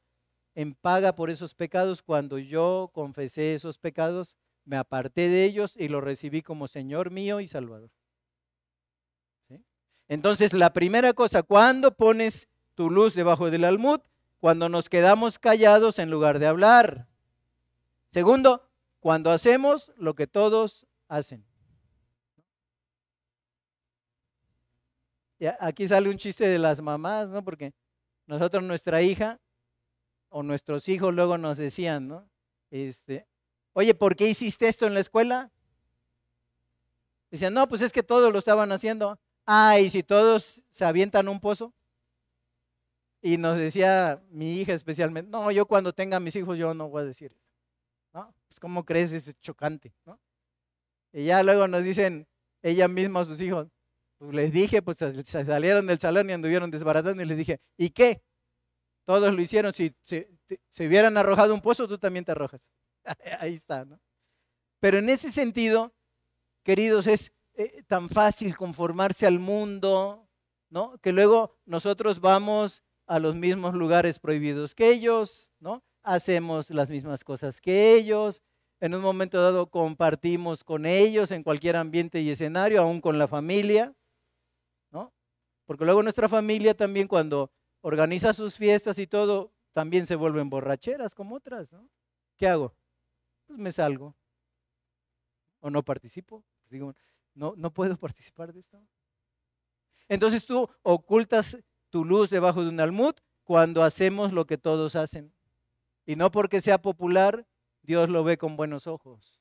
en 0.55 0.75
paga 0.75 1.15
por 1.15 1.31
esos 1.31 1.55
pecados. 1.55 2.03
Cuando 2.03 2.39
yo 2.39 2.91
confesé 2.93 3.55
esos 3.55 3.79
pecados, 3.79 4.37
me 4.65 4.77
aparté 4.77 5.29
de 5.29 5.45
ellos 5.45 5.75
y 5.77 5.89
lo 5.89 6.01
recibí 6.01 6.43
como 6.43 6.69
Señor 6.69 7.11
mío 7.11 7.41
y 7.41 7.49
Salvador. 7.49 7.91
Entonces, 10.09 10.53
la 10.53 10.73
primera 10.73 11.13
cosa, 11.13 11.45
cuando 11.45 11.93
pones 11.97 12.49
tu 12.75 12.91
luz 12.91 13.15
debajo 13.15 13.51
del 13.51 13.65
almud 13.65 14.01
cuando 14.41 14.69
nos 14.69 14.89
quedamos 14.89 15.39
callados 15.39 15.99
en 15.99 16.11
lugar 16.11 16.39
de 16.39 16.47
hablar. 16.47 17.07
Segundo, 18.11 18.69
cuando 18.99 19.31
hacemos 19.31 19.93
lo 19.97 20.15
que 20.15 20.27
todos 20.27 20.87
hacen. 21.09 21.45
aquí 25.59 25.89
sale 25.89 26.11
un 26.11 26.19
chiste 26.19 26.47
de 26.47 26.59
las 26.59 26.83
mamás, 26.83 27.29
¿no? 27.29 27.43
Porque 27.43 27.73
nosotros, 28.27 28.63
nuestra 28.63 29.01
hija 29.01 29.41
o 30.31 30.43
nuestros 30.43 30.89
hijos 30.89 31.13
luego 31.13 31.37
nos 31.37 31.59
decían, 31.59 32.09
¿no? 32.09 32.29
Este, 32.71 33.27
oye, 33.73 33.95
¿por 33.95 34.17
qué 34.17 34.29
hiciste 34.29 34.69
esto 34.69 34.87
en 34.87 34.95
la 34.95 35.01
escuela? 35.01 35.51
Decían, 37.31 37.53
no, 37.55 37.69
pues 37.69 37.83
es 37.83 37.93
que 37.93 38.03
todos 38.03 38.33
lo 38.33 38.39
estaban 38.39 38.73
haciendo. 38.73 39.19
Ah, 39.47 39.79
y 39.79 39.91
si 39.91 40.03
todos 40.03 40.63
se 40.71 40.85
avientan 40.85 41.29
un 41.29 41.41
pozo. 41.41 41.73
Y 43.23 43.37
nos 43.37 43.59
decía 43.59 44.23
mi 44.31 44.61
hija 44.61 44.73
especialmente, 44.73 45.31
no, 45.31 45.51
yo 45.51 45.67
cuando 45.67 45.93
tenga 45.93 46.19
mis 46.21 46.35
hijos 46.37 46.57
yo 46.57 46.73
no 46.73 46.89
voy 46.89 47.03
a 47.03 47.05
decir 47.05 47.33
eso. 47.33 47.45
¿No? 48.15 48.33
Pues 48.49 48.59
¿cómo 48.59 48.85
crees? 48.85 49.13
Es 49.13 49.39
chocante, 49.41 49.93
¿no? 50.07 50.19
Y 51.13 51.27
ya 51.27 51.43
luego 51.43 51.69
nos 51.69 51.85
dicen 51.85 52.27
ella 52.63 52.89
misma 52.89 53.21
a 53.21 53.25
sus 53.25 53.41
hijos, 53.41 53.69
pues 54.19 54.33
les 54.35 54.53
dije, 54.53 54.81
pues 54.83 54.99
se 54.99 55.45
salieron 55.45 55.87
del 55.87 55.99
salón 55.99 56.31
y 56.31 56.33
anduvieron 56.33 56.71
desbaratando 56.71 57.23
y 57.23 57.27
les 57.27 57.37
dije, 57.37 57.61
¿y 57.77 57.91
qué? 57.91 58.23
Todos 59.05 59.33
lo 59.33 59.41
hicieron. 59.41 59.73
Si 59.75 59.95
se 60.05 60.87
hubieran 60.87 61.17
arrojado 61.17 61.55
un 61.55 61.61
pozo, 61.61 61.89
tú 61.89 61.99
también 61.99 62.25
te 62.25 62.33
arrojas. 62.33 62.61
Ahí 63.41 63.55
está. 63.55 63.87
Pero 64.81 64.99
en 64.99 65.09
ese 65.09 65.31
sentido, 65.31 65.93
queridos, 66.63 67.07
es 67.07 67.33
eh, 67.55 67.83
tan 67.87 68.09
fácil 68.09 68.57
conformarse 68.57 69.27
al 69.27 69.39
mundo, 69.39 70.29
¿no? 70.71 70.99
Que 70.99 71.13
luego 71.13 71.59
nosotros 71.67 72.21
vamos 72.21 72.83
a 73.07 73.19
los 73.19 73.35
mismos 73.35 73.75
lugares 73.75 74.19
prohibidos 74.19 74.75
que 74.75 74.91
ellos, 74.91 75.51
¿no? 75.59 75.83
Hacemos 76.03 76.71
las 76.71 76.89
mismas 76.89 77.25
cosas 77.25 77.61
que 77.61 77.95
ellos, 77.95 78.43
en 78.81 78.95
un 78.95 79.03
momento 79.03 79.43
dado 79.43 79.69
compartimos 79.69 80.65
con 80.65 80.87
ellos 80.87 81.31
en 81.33 81.43
cualquier 81.43 81.77
ambiente 81.77 82.21
y 82.21 82.31
escenario, 82.31 82.81
aún 82.81 83.01
con 83.01 83.19
la 83.19 83.29
familia, 83.29 83.95
¿no? 84.91 85.13
Porque 85.67 85.85
luego 85.85 86.03
nuestra 86.03 86.29
familia 86.29 86.75
también 86.75 87.07
cuando 87.07 87.53
organiza 87.81 88.33
sus 88.33 88.57
fiestas 88.57 88.99
y 88.99 89.07
todo, 89.07 89.53
también 89.73 90.07
se 90.07 90.17
vuelven 90.17 90.51
borracheras 90.51 91.15
como 91.15 91.37
otras, 91.37 91.71
¿no? 91.73 91.89
¿Qué 92.37 92.49
hago? 92.49 92.75
Pues 93.47 93.59
me 93.59 93.73
salgo. 93.73 94.17
O 95.61 95.71
no 95.71 95.83
participo. 95.83 96.45
Digo, 96.69 96.95
no, 97.35 97.55
no 97.57 97.73
puedo 97.73 97.97
participar 97.99 98.53
de 98.53 98.61
esto. 98.61 98.81
Entonces 100.09 100.45
tú 100.45 100.69
ocultas 100.83 101.59
tu 101.91 102.05
luz 102.05 102.31
debajo 102.31 102.63
de 102.63 102.69
un 102.69 102.81
almud 102.81 103.15
cuando 103.45 103.83
hacemos 103.83 104.33
lo 104.33 104.47
que 104.47 104.59
todos 104.59 104.97
hacen. 104.97 105.33
Y 106.07 106.17
no 106.17 106.31
porque 106.31 106.61
sea 106.61 106.81
popular, 106.81 107.47
Dios 107.83 108.09
lo 108.09 108.25
ve 108.25 108.39
con 108.39 108.57
buenos 108.57 108.87
ojos. 108.87 109.41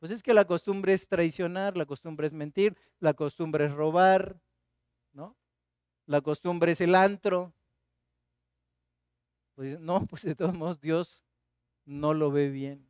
Pues 0.00 0.12
es 0.12 0.22
que 0.22 0.32
la 0.32 0.46
costumbre 0.46 0.94
es 0.94 1.06
traicionar, 1.06 1.76
la 1.76 1.84
costumbre 1.84 2.26
es 2.26 2.32
mentir, 2.32 2.76
la 3.00 3.12
costumbre 3.12 3.66
es 3.66 3.72
robar, 3.72 4.40
¿no? 5.12 5.36
La 6.10 6.22
costumbre 6.22 6.72
es 6.72 6.80
el 6.80 6.96
antro. 6.96 7.54
Pues 9.54 9.78
no, 9.78 10.04
pues 10.08 10.22
de 10.22 10.34
todos 10.34 10.52
modos 10.52 10.80
Dios 10.80 11.22
no 11.84 12.14
lo 12.14 12.32
ve 12.32 12.48
bien. 12.48 12.84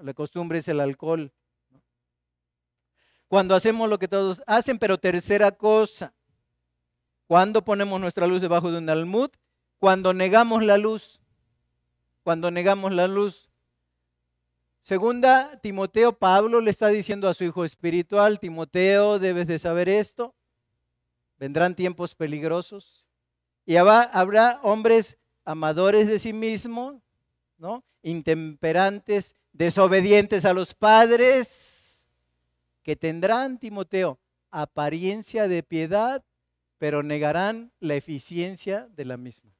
La 0.00 0.14
costumbre 0.14 0.60
es 0.60 0.68
el 0.68 0.80
alcohol. 0.80 1.30
Cuando 3.26 3.54
hacemos 3.54 3.86
lo 3.86 3.98
que 3.98 4.08
todos 4.08 4.42
hacen, 4.46 4.78
pero 4.78 4.96
tercera 4.96 5.52
cosa, 5.52 6.14
¿Cuándo 7.26 7.62
ponemos 7.62 8.00
nuestra 8.00 8.26
luz 8.26 8.40
debajo 8.40 8.72
de 8.72 8.78
un 8.78 8.88
almud? 8.88 9.28
Cuando 9.78 10.14
negamos 10.14 10.64
la 10.64 10.78
luz. 10.78 11.20
Cuando 12.22 12.50
negamos 12.50 12.94
la 12.94 13.08
luz. 13.08 13.50
Segunda, 14.80 15.60
Timoteo, 15.60 16.14
Pablo 16.14 16.62
le 16.62 16.70
está 16.70 16.88
diciendo 16.88 17.28
a 17.28 17.34
su 17.34 17.44
hijo 17.44 17.66
espiritual, 17.66 18.40
Timoteo, 18.40 19.18
debes 19.18 19.46
de 19.46 19.58
saber 19.58 19.90
esto. 19.90 20.34
Vendrán 21.38 21.74
tiempos 21.74 22.14
peligrosos. 22.14 23.06
Y 23.64 23.76
habrá 23.76 24.60
hombres 24.62 25.16
amadores 25.44 26.08
de 26.08 26.18
sí 26.18 26.32
mismos, 26.32 26.96
¿no? 27.58 27.84
Intemperantes, 28.02 29.34
desobedientes 29.52 30.44
a 30.44 30.52
los 30.52 30.74
padres, 30.74 32.06
que 32.82 32.96
tendrán, 32.96 33.58
Timoteo, 33.58 34.18
apariencia 34.50 35.48
de 35.48 35.62
piedad, 35.62 36.24
pero 36.78 37.02
negarán 37.02 37.72
la 37.80 37.94
eficiencia 37.94 38.88
de 38.94 39.04
la 39.04 39.16
misma. 39.16 39.50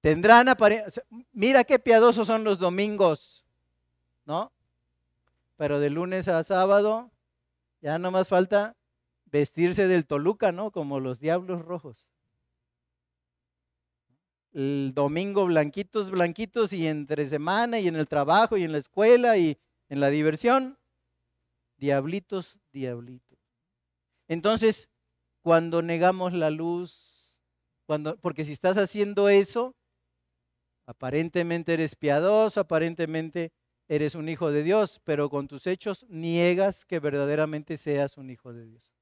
Tendrán 0.00 0.48
apariencia, 0.48 1.02
mira 1.32 1.64
qué 1.64 1.78
piadosos 1.78 2.26
son 2.26 2.44
los 2.44 2.58
domingos, 2.58 3.44
¿no? 4.26 4.52
Pero 5.56 5.80
de 5.80 5.90
lunes 5.90 6.28
a 6.28 6.44
sábado 6.44 7.10
ya 7.80 7.98
no 7.98 8.10
más 8.10 8.28
falta 8.28 8.76
vestirse 9.34 9.88
del 9.88 10.06
Toluca, 10.06 10.52
¿no? 10.52 10.70
Como 10.70 11.00
los 11.00 11.18
diablos 11.18 11.64
rojos. 11.64 12.08
El 14.52 14.92
domingo 14.94 15.44
blanquitos, 15.46 16.12
blanquitos 16.12 16.72
y 16.72 16.86
entre 16.86 17.26
semana 17.26 17.80
y 17.80 17.88
en 17.88 17.96
el 17.96 18.06
trabajo 18.06 18.56
y 18.56 18.62
en 18.62 18.70
la 18.70 18.78
escuela 18.78 19.36
y 19.36 19.58
en 19.88 19.98
la 19.98 20.10
diversión, 20.10 20.78
diablitos, 21.78 22.60
diablitos. 22.72 23.36
Entonces, 24.28 24.88
cuando 25.42 25.82
negamos 25.82 26.32
la 26.32 26.50
luz, 26.50 27.36
cuando, 27.86 28.16
porque 28.18 28.44
si 28.44 28.52
estás 28.52 28.78
haciendo 28.78 29.28
eso, 29.28 29.74
aparentemente 30.86 31.74
eres 31.74 31.96
piadoso, 31.96 32.60
aparentemente 32.60 33.50
eres 33.88 34.14
un 34.14 34.28
hijo 34.28 34.52
de 34.52 34.62
Dios, 34.62 35.00
pero 35.02 35.28
con 35.28 35.48
tus 35.48 35.66
hechos 35.66 36.06
niegas 36.08 36.84
que 36.84 37.00
verdaderamente 37.00 37.76
seas 37.76 38.16
un 38.16 38.30
hijo 38.30 38.52
de 38.52 38.66
Dios. 38.66 38.93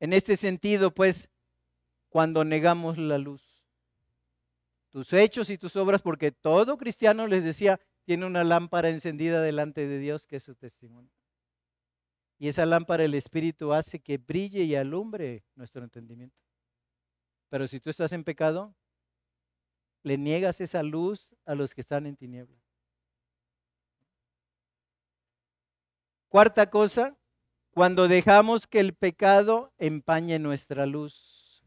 En 0.00 0.12
este 0.12 0.36
sentido, 0.36 0.92
pues, 0.92 1.30
cuando 2.08 2.44
negamos 2.44 2.98
la 2.98 3.18
luz, 3.18 3.64
tus 4.88 5.12
hechos 5.12 5.50
y 5.50 5.58
tus 5.58 5.76
obras, 5.76 6.02
porque 6.02 6.32
todo 6.32 6.76
cristiano 6.76 7.26
les 7.26 7.44
decía, 7.44 7.78
tiene 8.04 8.26
una 8.26 8.42
lámpara 8.42 8.88
encendida 8.88 9.40
delante 9.40 9.86
de 9.86 9.98
Dios 9.98 10.26
que 10.26 10.36
es 10.36 10.42
su 10.42 10.56
testimonio. 10.56 11.12
Y 12.38 12.48
esa 12.48 12.66
lámpara 12.66 13.02
del 13.02 13.14
Espíritu 13.14 13.72
hace 13.72 14.00
que 14.00 14.16
brille 14.18 14.64
y 14.64 14.74
alumbre 14.74 15.44
nuestro 15.54 15.84
entendimiento. 15.84 16.36
Pero 17.50 17.68
si 17.68 17.78
tú 17.78 17.90
estás 17.90 18.12
en 18.12 18.24
pecado, 18.24 18.74
le 20.02 20.16
niegas 20.16 20.60
esa 20.60 20.82
luz 20.82 21.36
a 21.44 21.54
los 21.54 21.74
que 21.74 21.82
están 21.82 22.06
en 22.06 22.16
tinieblas. 22.16 22.60
Cuarta 26.30 26.70
cosa, 26.70 27.19
cuando 27.72 28.08
dejamos 28.08 28.66
que 28.66 28.80
el 28.80 28.94
pecado 28.94 29.72
empañe 29.78 30.38
nuestra 30.38 30.86
luz. 30.86 31.62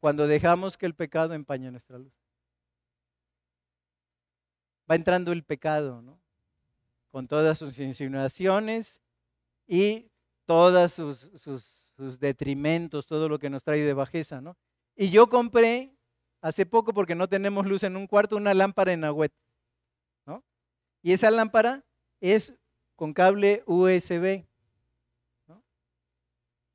Cuando 0.00 0.26
dejamos 0.26 0.76
que 0.76 0.86
el 0.86 0.94
pecado 0.94 1.34
empañe 1.34 1.70
nuestra 1.70 1.98
luz. 1.98 2.12
Va 4.90 4.94
entrando 4.94 5.32
el 5.32 5.44
pecado, 5.44 6.02
¿no? 6.02 6.20
Con 7.10 7.26
todas 7.26 7.58
sus 7.58 7.78
insinuaciones, 7.78 9.00
y 9.66 10.10
todos 10.46 10.92
sus, 10.92 12.18
detrimentos, 12.18 13.06
todo 13.06 13.28
lo 13.28 13.38
que 13.38 13.50
nos 13.50 13.62
trae 13.62 13.80
de 13.80 13.94
bajeza, 13.94 14.40
¿no? 14.40 14.56
Y 14.96 15.10
yo 15.10 15.28
compré 15.28 15.96
hace 16.40 16.66
poco, 16.66 16.92
porque 16.92 17.14
no 17.14 17.28
tenemos 17.28 17.66
luz 17.66 17.84
en 17.84 17.96
un 17.96 18.06
cuarto, 18.06 18.36
una 18.36 18.52
lámpara 18.52 18.92
en 18.92 19.04
agüet, 19.04 19.32
¿no? 20.26 20.44
Y 21.02 21.12
esa 21.12 21.30
lámpara 21.30 21.84
es 22.20 22.54
con 22.96 23.12
cable 23.12 23.62
USB, 23.66 24.44
¿no? 25.46 25.62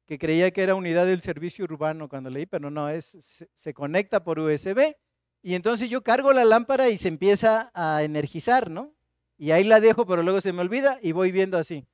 que 0.05 0.17
creía 0.17 0.51
que 0.51 0.63
era 0.63 0.76
unidad 0.76 1.05
del 1.05 1.22
servicio 1.22 1.65
urbano 1.65 2.09
cuando 2.09 2.30
leí, 2.30 2.45
pero 2.45 2.70
no, 2.70 2.89
es, 2.89 3.47
se, 3.53 3.74
conecta 3.74 4.24
por 4.24 4.39
USB. 4.39 4.95
Y 5.41 5.55
entonces 5.55 5.89
yo 5.89 6.01
cargo 6.01 6.34
la 6.34 6.43
lámpara 6.43 6.89
y 6.89 6.97
se 6.97 7.07
empieza 7.07 7.72
a 7.74 8.03
energizar, 8.03 8.70
¿no? 8.70 8.93
Y 9.38 9.51
ahí 9.51 9.63
la 9.63 9.80
dejo, 9.80 10.05
pero 10.05 10.22
luego 10.22 10.41
se 10.41 10.51
me 10.51 10.61
olvida 10.61 10.99
y 11.01 11.13
voy 11.13 11.32
viendo 11.32 11.57
así. 11.57 11.88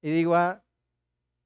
Y 0.00 0.10
digo, 0.10 0.36
ah, 0.36 0.62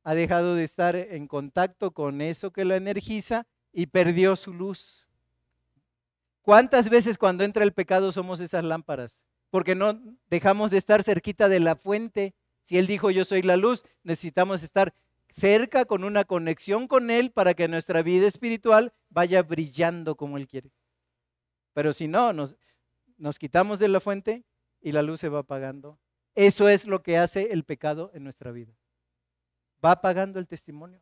ha 0.02 0.14
dejado 0.14 0.54
de 0.54 0.64
estar 0.64 0.94
en 0.94 1.26
contacto 1.26 1.92
con 1.92 2.20
eso 2.20 2.52
que 2.52 2.64
la 2.64 2.76
energiza 2.76 3.46
y 3.72 3.86
perdió 3.86 4.36
su 4.36 4.54
luz. 4.54 5.08
¿Cuántas 6.42 6.88
veces 6.88 7.18
cuando 7.18 7.42
entra 7.42 7.64
el 7.64 7.72
pecado 7.72 8.12
somos 8.12 8.38
esas 8.38 8.62
lámparas? 8.62 9.25
Porque 9.56 9.74
no 9.74 9.98
dejamos 10.28 10.70
de 10.70 10.76
estar 10.76 11.02
cerquita 11.02 11.48
de 11.48 11.60
la 11.60 11.76
fuente. 11.76 12.34
Si 12.64 12.76
Él 12.76 12.86
dijo 12.86 13.10
yo 13.10 13.24
soy 13.24 13.40
la 13.40 13.56
luz, 13.56 13.86
necesitamos 14.02 14.62
estar 14.62 14.92
cerca 15.30 15.86
con 15.86 16.04
una 16.04 16.26
conexión 16.26 16.86
con 16.86 17.10
Él 17.10 17.30
para 17.30 17.54
que 17.54 17.66
nuestra 17.66 18.02
vida 18.02 18.26
espiritual 18.26 18.92
vaya 19.08 19.42
brillando 19.42 20.14
como 20.14 20.36
Él 20.36 20.46
quiere. 20.46 20.72
Pero 21.72 21.94
si 21.94 22.06
no, 22.06 22.34
nos, 22.34 22.54
quitamos 23.38 23.78
de 23.78 23.88
la 23.88 24.00
fuente 24.00 24.44
y 24.82 24.92
la 24.92 25.00
luz 25.00 25.20
se 25.20 25.30
va 25.30 25.38
apagando 25.38 25.98
eso 26.34 26.68
es 26.68 26.84
lo 26.84 27.02
que 27.02 27.16
hace 27.16 27.50
el 27.50 27.64
pecado 27.64 28.10
en 28.12 28.24
nuestra 28.24 28.52
vida. 28.52 28.74
va 29.82 30.02
pagando 30.02 30.38
el 30.38 30.46
testimonio. 30.46 31.00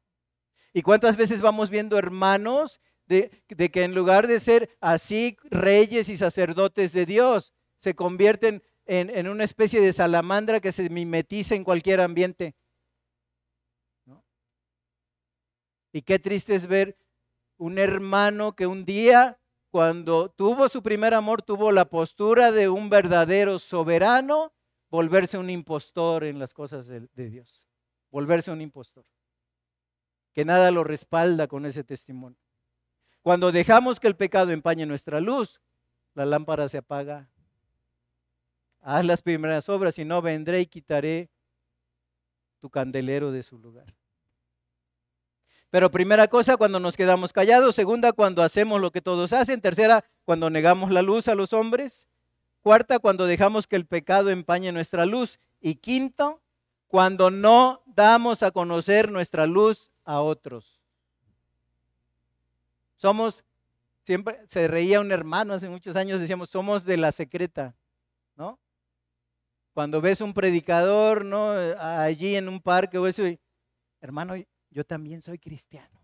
¿Y 0.72 0.82
cuántas 0.82 1.16
veces 1.16 1.42
vamos 1.42 1.70
viendo 1.70 1.98
hermanos 1.98 2.80
de, 3.06 3.42
que 3.48 3.82
en 3.82 3.96
lugar 3.96 4.28
de 4.28 4.38
ser 4.38 4.70
así 4.80 5.36
reyes 5.42 6.08
y 6.08 6.16
sacerdotes 6.16 6.92
de 6.92 7.04
Dios, 7.04 7.52
se 7.84 7.94
convierten 7.94 8.62
en, 8.86 9.28
una 9.28 9.44
especie 9.44 9.78
de 9.78 9.92
salamandra 9.92 10.58
que 10.58 10.72
se 10.72 10.88
mimetiza 10.88 11.54
en 11.54 11.64
cualquier 11.64 12.00
ambiente? 12.00 12.54
Y 15.92 16.00
qué 16.00 16.18
triste 16.18 16.54
es 16.54 16.66
ver 16.66 16.96
un 17.58 17.78
hermano 17.78 18.56
que 18.56 18.66
un 18.66 18.86
día, 18.86 19.38
cuando 19.70 20.30
tuvo 20.30 20.70
su 20.70 20.82
primer 20.82 21.12
amor, 21.12 21.42
tuvo 21.42 21.72
la 21.72 21.84
postura 21.84 22.52
de 22.52 22.70
un 22.70 22.88
verdadero 22.88 23.58
soberano, 23.58 24.54
volverse 24.88 25.36
un 25.36 25.50
impostor 25.50 26.24
en 26.24 26.38
las 26.38 26.54
cosas 26.54 26.86
de 26.86 27.28
Dios. 27.28 27.68
Volverse 28.10 28.50
un 28.50 28.62
impostor. 28.62 29.04
Que 30.32 30.46
nada 30.46 30.70
lo 30.70 30.84
respalda 30.84 31.48
con 31.48 31.66
ese 31.66 31.84
testimonio. 31.84 32.38
Cuando 33.20 33.52
dejamos 33.52 34.00
que 34.00 34.06
el 34.06 34.16
pecado 34.16 34.52
empañe 34.52 34.86
nuestra 34.86 35.20
luz, 35.20 35.60
la 36.14 36.24
lámpara 36.24 36.68
se 36.68 36.78
apaga. 36.78 37.28
Haz 38.86 39.02
las 39.06 39.22
primeras 39.22 39.70
obras 39.70 39.98
y 39.98 40.04
no 40.04 40.20
vendré 40.20 40.60
y 40.60 40.66
quitaré 40.66 41.30
tu 42.58 42.68
candelero 42.68 43.32
de 43.32 43.42
su 43.42 43.58
lugar. 43.58 43.94
Pero 45.70 45.90
primera 45.90 46.28
cosa, 46.28 46.58
cuando 46.58 46.78
nos 46.78 46.94
quedamos 46.94 47.32
callados. 47.32 47.74
Segunda, 47.74 48.12
cuando 48.12 48.42
hacemos 48.42 48.82
lo 48.82 48.92
que 48.92 49.00
todos 49.00 49.32
hacen. 49.32 49.62
Tercera, 49.62 50.04
cuando 50.26 50.50
negamos 50.50 50.90
la 50.90 51.00
luz 51.00 51.28
a 51.28 51.34
los 51.34 51.54
hombres. 51.54 52.06
Cuarta, 52.60 52.98
cuando 52.98 53.24
dejamos 53.24 53.66
que 53.66 53.76
el 53.76 53.86
pecado 53.86 54.28
empañe 54.28 54.70
nuestra 54.70 55.06
luz. 55.06 55.40
Y 55.62 55.76
quinto, 55.76 56.42
cuando 56.86 57.30
no 57.30 57.82
damos 57.86 58.42
a 58.42 58.50
conocer 58.50 59.10
nuestra 59.10 59.46
luz 59.46 59.92
a 60.04 60.20
otros. 60.20 60.78
Somos, 62.96 63.44
siempre 64.02 64.40
se 64.46 64.68
reía 64.68 65.00
un 65.00 65.10
hermano 65.10 65.54
hace 65.54 65.70
muchos 65.70 65.96
años, 65.96 66.20
decíamos, 66.20 66.50
somos 66.50 66.84
de 66.84 66.98
la 66.98 67.12
secreta, 67.12 67.74
¿no? 68.36 68.58
Cuando 69.74 70.00
ves 70.00 70.20
un 70.20 70.32
predicador, 70.32 71.24
¿no? 71.24 71.50
Allí 71.50 72.36
en 72.36 72.48
un 72.48 72.60
parque 72.60 72.96
o 72.96 73.08
eso, 73.08 73.24
hermano, 74.00 74.34
yo 74.70 74.84
también 74.84 75.20
soy 75.20 75.36
cristiano. 75.36 76.00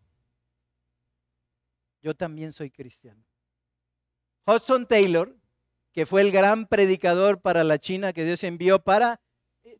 Yo 2.02 2.16
también 2.16 2.52
soy 2.52 2.70
cristiano. 2.70 3.24
Hudson 4.44 4.86
Taylor, 4.86 5.36
que 5.92 6.04
fue 6.04 6.22
el 6.22 6.32
gran 6.32 6.66
predicador 6.66 7.40
para 7.40 7.62
la 7.62 7.78
China 7.78 8.12
que 8.12 8.24
Dios 8.24 8.42
envió 8.42 8.80
para 8.80 9.20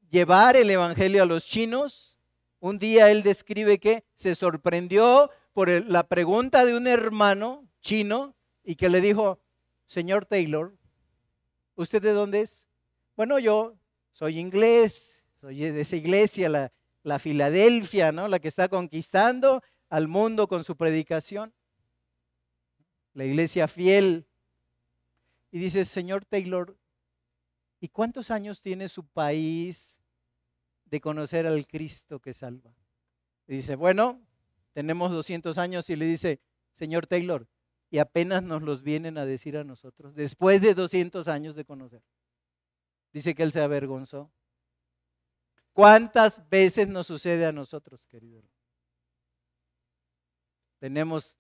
llevar 0.09 0.55
el 0.55 0.71
Evangelio 0.71 1.25
a 1.25 1.27
los 1.27 1.45
chinos, 1.45 2.17
un 2.61 2.79
día 2.79 3.11
él 3.11 3.25
describe 3.25 3.81
que 3.81 4.05
se 4.15 4.37
sorprendió 4.37 5.31
por 5.53 5.69
la 5.69 6.05
pregunta 6.07 6.65
de 6.65 6.77
un 6.77 6.87
hermano 6.87 7.67
chino 7.81 8.37
y 8.63 8.77
que 8.77 8.89
le 8.89 9.01
dijo, 9.01 9.41
señor 9.85 10.27
Taylor, 10.27 10.77
¿usted 11.75 12.01
de 12.01 12.13
dónde 12.13 12.43
es? 12.43 12.69
Bueno, 13.17 13.39
yo 13.39 13.80
soy 14.21 14.39
inglés, 14.39 15.25
soy 15.41 15.61
de 15.61 15.81
esa 15.81 15.97
iglesia, 15.97 16.51
la, 16.51 16.71
la 17.03 17.19
Filadelfia, 17.19 18.13
¿no? 18.13 18.29
La 18.29 18.39
que 18.39 18.49
está 18.49 18.69
conquistando 18.69 19.63
al 19.89 20.09
mundo 20.09 20.47
con 20.47 20.63
su 20.63 20.77
predicación. 20.77 21.55
La 23.15 23.25
iglesia 23.25 23.67
fiel. 23.67 24.27
Y 25.51 25.59
dice, 25.59 25.87
Señor 25.87 26.27
Taylor, 26.27 26.77
¿y 27.81 27.89
cuántos 27.89 28.31
años 28.31 28.61
tiene 28.61 28.91
su 28.91 29.07
país 29.07 30.03
de 30.85 31.01
conocer 31.01 31.47
al 31.47 31.67
Cristo 31.67 32.21
que 32.21 32.35
salva? 32.35 32.75
Y 33.49 33.57
dice, 33.57 33.75
bueno, 33.75 34.21
tenemos 34.75 35.13
200 35.13 35.57
años 35.57 35.89
y 35.89 35.97
le 35.97 36.05
dice, 36.05 36.41
Señor 36.75 37.07
Taylor, 37.07 37.49
y 37.89 37.97
apenas 37.97 38.43
nos 38.43 38.61
los 38.61 38.83
vienen 38.83 39.17
a 39.17 39.25
decir 39.25 39.57
a 39.57 39.65
nosotros, 39.65 40.15
después 40.15 40.61
de 40.61 40.75
200 40.75 41.27
años 41.27 41.55
de 41.55 41.65
conocer. 41.65 42.03
Dice 43.13 43.35
que 43.35 43.43
él 43.43 43.53
se 43.53 43.61
avergonzó. 43.61 44.31
¿Cuántas 45.73 46.49
veces 46.49 46.89
nos 46.89 47.07
sucede 47.07 47.47
a 47.47 47.53
nosotros, 47.53 48.07
querido? 48.07 48.43
Tenemos 50.79 51.35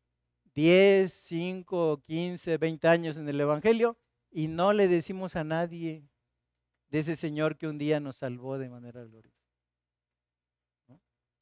10, 0.54 1.12
5, 1.12 2.02
15, 2.06 2.58
20 2.58 2.88
años 2.88 3.16
en 3.16 3.28
el 3.28 3.40
Evangelio 3.40 3.96
y 4.30 4.48
no 4.48 4.72
le 4.72 4.88
decimos 4.88 5.36
a 5.36 5.44
nadie 5.44 6.08
de 6.88 6.98
ese 6.98 7.16
Señor 7.16 7.56
que 7.56 7.68
un 7.68 7.78
día 7.78 8.00
nos 8.00 8.16
salvó 8.16 8.58
de 8.58 8.68
manera 8.68 9.04
gloriosa. 9.04 9.40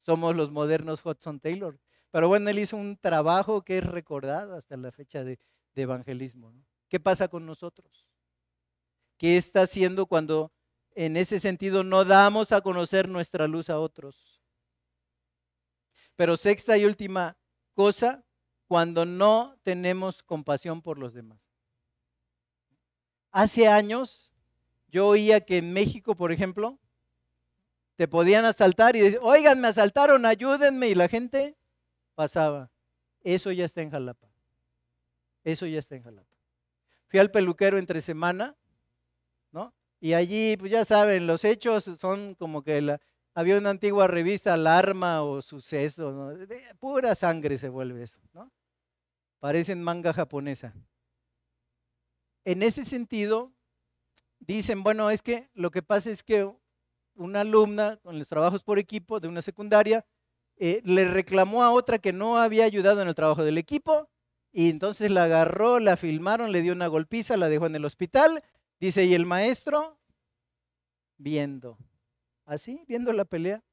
Somos 0.01 0.35
los 0.35 0.51
modernos 0.51 1.05
Hudson 1.05 1.39
Taylor. 1.39 1.79
Pero 2.11 2.27
bueno, 2.27 2.49
él 2.49 2.59
hizo 2.59 2.77
un 2.77 2.97
trabajo 2.97 3.61
que 3.61 3.77
es 3.77 3.83
recordado 3.83 4.55
hasta 4.55 4.75
la 4.77 4.91
fecha 4.91 5.23
de, 5.23 5.39
evangelismo. 5.75 6.53
¿Qué 6.89 6.99
pasa 6.99 7.29
con 7.29 7.45
nosotros? 7.45 8.08
¿Qué 9.19 9.37
está 9.37 9.61
haciendo 9.61 10.07
cuando 10.07 10.51
en 10.95 11.15
ese 11.15 11.39
sentido 11.39 11.83
no 11.83 12.03
damos 12.03 12.51
a 12.51 12.61
conocer 12.61 13.07
nuestra 13.07 13.47
luz 13.47 13.69
a 13.69 13.79
otros. 13.79 14.41
Pero 16.15 16.35
sexta 16.35 16.77
y 16.77 16.85
última 16.85 17.37
cosa, 17.73 18.25
cuando 18.67 19.05
no 19.05 19.57
tenemos 19.63 20.21
compasión 20.21 20.81
por 20.81 20.97
los 20.97 21.13
demás. 21.13 21.39
Hace 23.31 23.67
años 23.67 24.33
yo 24.89 25.07
oía 25.07 25.39
que 25.39 25.59
en 25.59 25.71
México, 25.71 26.15
por 26.15 26.31
ejemplo, 26.31 26.77
te 27.95 28.07
podían 28.07 28.45
asaltar 28.45 28.95
y 28.95 28.99
decir, 28.99 29.19
oigan, 29.21 29.61
me 29.61 29.69
asaltaron, 29.69 30.25
ayúdenme. 30.25 30.89
Y 30.89 30.95
la 30.95 31.07
gente 31.07 31.57
pasaba. 32.15 32.71
Eso 33.21 33.51
ya 33.51 33.65
está 33.65 33.81
en 33.81 33.91
Jalapa. 33.91 34.29
Eso 35.43 35.65
ya 35.65 35.79
está 35.79 35.95
en 35.95 36.03
Jalapa. 36.03 36.35
Fui 37.07 37.19
al 37.19 37.31
peluquero 37.31 37.77
entre 37.77 38.01
semana 38.01 38.57
y 39.99 40.13
allí, 40.13 40.55
pues 40.57 40.71
ya 40.71 40.85
saben, 40.85 41.27
los 41.27 41.43
hechos 41.43 41.83
son 41.99 42.35
como 42.35 42.63
que 42.63 42.81
la, 42.81 43.01
había 43.33 43.57
una 43.57 43.69
antigua 43.69 44.07
revista, 44.07 44.53
Alarma 44.53 45.23
o 45.23 45.41
Suceso, 45.41 46.33
pura 46.79 47.15
sangre 47.15 47.57
se 47.57 47.69
vuelve 47.69 48.03
eso, 48.03 48.19
¿no? 48.33 48.51
Parecen 49.39 49.81
manga 49.81 50.13
japonesa. 50.13 50.73
En 52.45 52.63
ese 52.63 52.85
sentido, 52.85 53.51
dicen, 54.39 54.83
bueno, 54.83 55.09
es 55.09 55.21
que 55.21 55.49
lo 55.53 55.71
que 55.71 55.81
pasa 55.81 56.09
es 56.09 56.23
que 56.23 56.49
una 57.15 57.41
alumna 57.41 57.97
con 57.97 58.17
los 58.17 58.27
trabajos 58.27 58.63
por 58.63 58.79
equipo 58.79 59.19
de 59.19 59.27
una 59.27 59.41
secundaria 59.41 60.05
eh, 60.57 60.81
le 60.83 61.05
reclamó 61.05 61.63
a 61.63 61.71
otra 61.71 61.99
que 61.99 62.13
no 62.13 62.37
había 62.37 62.65
ayudado 62.65 63.01
en 63.01 63.07
el 63.07 63.15
trabajo 63.15 63.43
del 63.43 63.57
equipo 63.57 64.09
y 64.51 64.69
entonces 64.69 65.11
la 65.11 65.25
agarró, 65.25 65.79
la 65.79 65.95
filmaron, 65.95 66.51
le 66.51 66.61
dio 66.61 66.73
una 66.73 66.87
golpiza, 66.87 67.37
la 67.37 67.49
dejó 67.49 67.67
en 67.67 67.75
el 67.75 67.85
hospital 67.85 68.41
Dice, 68.79 69.05
y 69.05 69.13
el 69.13 69.25
maestro 69.25 69.99
viendo, 71.17 71.77
así, 72.45 72.83
viendo 72.87 73.11
la 73.11 73.25
pelea. 73.25 73.63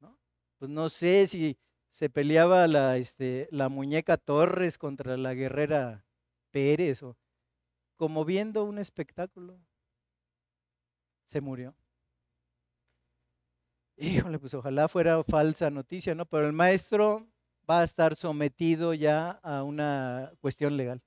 ¿no? 0.00 0.16
Pues 0.58 0.70
no 0.70 0.88
sé 0.88 1.26
si 1.26 1.58
se 1.90 2.08
peleaba 2.08 2.66
la, 2.68 2.96
este, 2.96 3.48
la 3.50 3.68
muñeca 3.68 4.16
Torres 4.16 4.78
contra 4.78 5.16
la 5.16 5.34
guerrera 5.34 6.04
Pérez 6.50 7.02
o 7.02 7.16
como 7.96 8.24
viendo 8.24 8.64
un 8.64 8.78
espectáculo. 8.78 9.58
Se 11.26 11.40
murió. 11.40 11.74
Híjole, 13.96 14.38
pues 14.38 14.54
ojalá 14.54 14.88
fuera 14.88 15.22
falsa 15.24 15.68
noticia, 15.68 16.14
¿no? 16.14 16.24
Pero 16.24 16.46
el 16.46 16.54
maestro 16.54 17.26
va 17.68 17.80
a 17.82 17.84
estar 17.84 18.16
sometido 18.16 18.94
ya 18.94 19.32
a 19.42 19.62
una 19.62 20.32
cuestión 20.40 20.76
legal. 20.76 21.02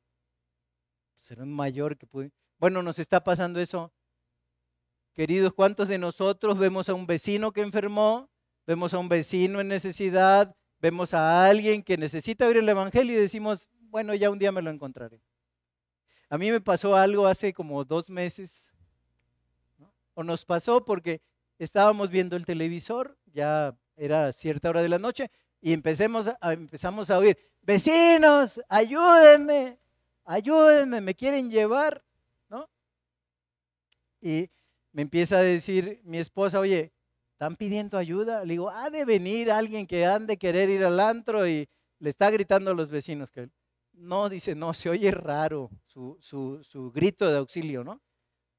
Será 1.22 1.44
un 1.44 1.54
mayor 1.54 1.98
que 1.98 2.06
puede. 2.06 2.32
Bueno, 2.64 2.82
nos 2.82 2.97
está 2.97 3.22
pasando 3.22 3.59
eso. 3.59 3.91
Queridos, 5.14 5.53
¿cuántos 5.53 5.89
de 5.89 5.97
nosotros 5.97 6.57
vemos 6.57 6.88
a 6.88 6.93
un 6.93 7.05
vecino 7.05 7.51
que 7.51 7.59
enfermó? 7.59 8.30
Vemos 8.66 8.93
a 8.93 8.99
un 8.99 9.09
vecino 9.09 9.59
en 9.59 9.68
necesidad, 9.68 10.55
vemos 10.80 11.14
a 11.14 11.45
alguien 11.45 11.84
que 11.84 11.97
necesita 11.97 12.47
oír 12.47 12.55
el 12.55 12.70
Evangelio 12.70 13.18
y 13.18 13.20
decimos, 13.20 13.68
bueno, 13.89 14.16
ya 14.16 14.30
un 14.30 14.39
día 14.39 14.53
me 14.53 14.61
lo 14.61 14.70
encontraré. 14.70 15.22
A 16.30 16.38
mí 16.38 16.51
me 16.51 16.61
pasó 16.61 16.95
algo 16.95 17.28
hace 17.28 17.51
como 17.51 17.84
dos 17.84 18.09
meses, 18.09 18.74
o 20.14 20.24
nos 20.24 20.45
pasó 20.45 20.86
porque 20.86 21.22
estábamos 21.59 22.11
viendo 22.11 22.38
el 22.38 22.45
televisor, 22.45 23.18
ya 23.26 23.76
era 23.97 24.32
cierta 24.32 24.70
hora 24.70 24.82
de 24.82 24.88
la 24.88 24.99
noche, 24.99 25.30
y 25.59 25.74
empecemos 25.74 26.30
a, 26.39 26.53
empezamos 26.53 27.11
a 27.11 27.18
oír, 27.18 27.38
vecinos, 27.61 28.61
ayúdenme, 28.70 29.82
ayúdenme, 30.24 31.01
me 31.01 31.14
quieren 31.14 31.51
llevar. 31.51 32.01
Y 34.24 34.49
me 34.93 35.01
empieza 35.01 35.39
a 35.39 35.41
decir 35.41 35.99
mi 36.05 36.17
esposa, 36.17 36.57
oye, 36.57 36.93
¿están 37.34 37.57
pidiendo 37.57 37.97
ayuda? 37.97 38.45
Le 38.45 38.53
digo, 38.53 38.69
ha 38.69 38.89
de 38.89 39.03
venir 39.03 39.51
alguien 39.51 39.86
que 39.86 40.05
han 40.05 40.28
de 40.28 40.38
querer 40.38 40.69
ir 40.69 40.86
al 40.86 41.01
antro 41.01 41.45
y 41.45 41.67
le 41.99 42.09
está 42.09 42.32
gritando 42.32 42.71
a 42.71 42.74
los 42.74 42.89
vecinos 42.89 43.32
que 43.32 43.49
no, 43.91 44.30
dice, 44.30 44.55
no, 44.55 44.74
se 44.74 44.89
oye 44.89 45.11
raro 45.11 45.69
su, 45.86 46.17
su, 46.21 46.91
grito 46.95 47.30
de 47.30 47.38
auxilio, 47.38 47.84
¿no? 47.84 48.01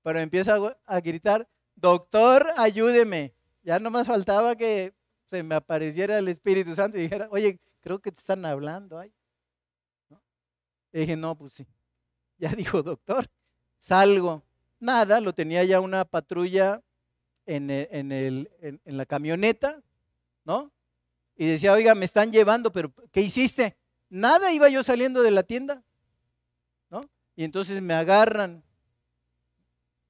Pero 0.02 0.20
empieza 0.20 0.58
a, 0.84 1.00
gritar, 1.00 1.48
doctor, 1.74 2.46
ayúdeme. 2.58 3.34
Ya 3.62 3.78
no 3.78 3.90
más 3.90 4.06
faltaba 4.06 4.54
que 4.56 4.92
se 5.30 5.42
me 5.42 5.54
apareciera 5.54 6.18
el 6.18 6.28
Espíritu 6.28 6.74
Santo 6.74 6.98
y 6.98 7.02
dijera, 7.02 7.26
oye, 7.30 7.58
creo 7.80 8.00
que 8.00 8.12
te 8.12 8.20
están 8.20 8.44
hablando. 8.44 8.98
Ay. 8.98 9.14
Y 10.92 11.00
dije, 11.00 11.16
no, 11.16 11.34
pues 11.34 11.54
sí. 11.54 11.66
Ya 12.36 12.50
dijo, 12.50 12.82
doctor, 12.82 13.30
salgo. 13.78 14.44
Nada, 14.84 15.18
lo 15.22 15.32
tenía 15.32 15.64
ya 15.64 15.80
una 15.80 16.04
patrulla 16.04 16.82
en, 17.46 17.70
e, 17.70 17.88
en, 17.90 18.12
el, 18.12 18.50
en 18.60 18.96
la 18.98 19.06
camioneta, 19.06 19.82
¿no? 20.44 20.70
Y 21.36 21.46
decía, 21.46 21.72
oiga, 21.72 21.94
me 21.94 22.04
están 22.04 22.30
llevando, 22.30 22.70
pero 22.70 22.92
¿qué 23.10 23.22
hiciste? 23.22 23.78
Nada, 24.10 24.52
iba 24.52 24.68
yo 24.68 24.82
saliendo 24.82 25.22
de 25.22 25.30
la 25.30 25.42
tienda, 25.42 25.82
¿no? 26.90 27.00
Y 27.34 27.44
entonces 27.44 27.80
me 27.80 27.94
agarran 27.94 28.62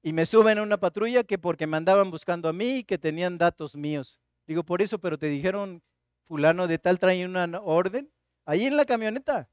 y 0.03 0.11
me 0.11 0.25
suben 0.25 0.57
a 0.57 0.63
una 0.63 0.77
patrulla 0.77 1.23
que 1.23 1.37
porque 1.37 1.67
me 1.67 1.77
andaban 1.77 2.11
buscando 2.11 2.49
a 2.49 2.53
mí 2.53 2.79
y 2.79 2.83
que 2.83 2.97
tenían 2.97 3.37
datos 3.37 3.77
míos. 3.77 4.19
Digo, 4.45 4.63
por 4.63 4.81
eso, 4.81 4.99
pero 4.99 5.17
te 5.17 5.27
dijeron, 5.27 5.83
fulano 6.27 6.67
de 6.67 6.79
tal 6.79 6.99
trae 6.99 7.25
una 7.25 7.45
orden, 7.63 8.11
ahí 8.43 8.65
en 8.65 8.75
la 8.75 8.83
camioneta. 8.83 9.47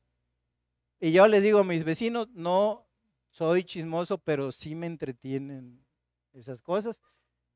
Y 0.98 1.12
yo 1.12 1.28
le 1.28 1.40
digo 1.40 1.60
a 1.60 1.64
mis 1.64 1.84
vecinos, 1.84 2.28
no 2.30 2.88
soy 3.32 3.64
chismoso, 3.64 4.18
pero 4.18 4.52
sí 4.52 4.74
me 4.74 4.86
entretienen 4.86 5.84
esas 6.32 6.62
cosas. 6.62 7.00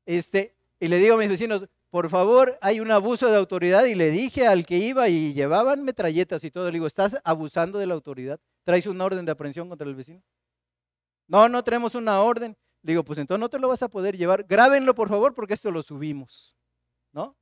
Este, 0.05 0.55
y 0.79 0.87
le 0.87 0.97
digo 0.97 1.15
a 1.15 1.19
mis 1.19 1.29
vecinos, 1.29 1.69
por 1.89 2.09
favor, 2.09 2.57
hay 2.61 2.79
un 2.79 2.91
abuso 2.91 3.29
de 3.29 3.37
autoridad 3.37 3.85
y 3.85 3.95
le 3.95 4.09
dije 4.11 4.47
al 4.47 4.65
que 4.65 4.77
iba 4.77 5.07
y 5.07 5.33
llevaban 5.33 5.83
metralletas 5.83 6.43
y 6.43 6.51
todo, 6.51 6.65
le 6.65 6.73
digo, 6.73 6.87
estás 6.87 7.17
abusando 7.23 7.79
de 7.79 7.85
la 7.85 7.93
autoridad, 7.93 8.39
traes 8.63 8.87
una 8.87 9.05
orden 9.05 9.23
de 9.25 9.31
aprehensión 9.31 9.69
contra 9.69 9.87
el 9.87 9.95
vecino. 9.95 10.21
No, 11.27 11.47
no 11.47 11.63
tenemos 11.63 11.95
una 11.95 12.21
orden. 12.21 12.57
Le 12.81 12.93
digo, 12.93 13.03
pues 13.03 13.19
entonces 13.19 13.39
no 13.39 13.49
te 13.49 13.59
lo 13.59 13.67
vas 13.67 13.83
a 13.83 13.89
poder 13.89 14.17
llevar. 14.17 14.45
Grábenlo, 14.45 14.95
por 14.95 15.09
favor, 15.09 15.33
porque 15.33 15.53
esto 15.53 15.71
lo 15.71 15.81
subimos. 15.81 16.55
¿No? 17.11 17.35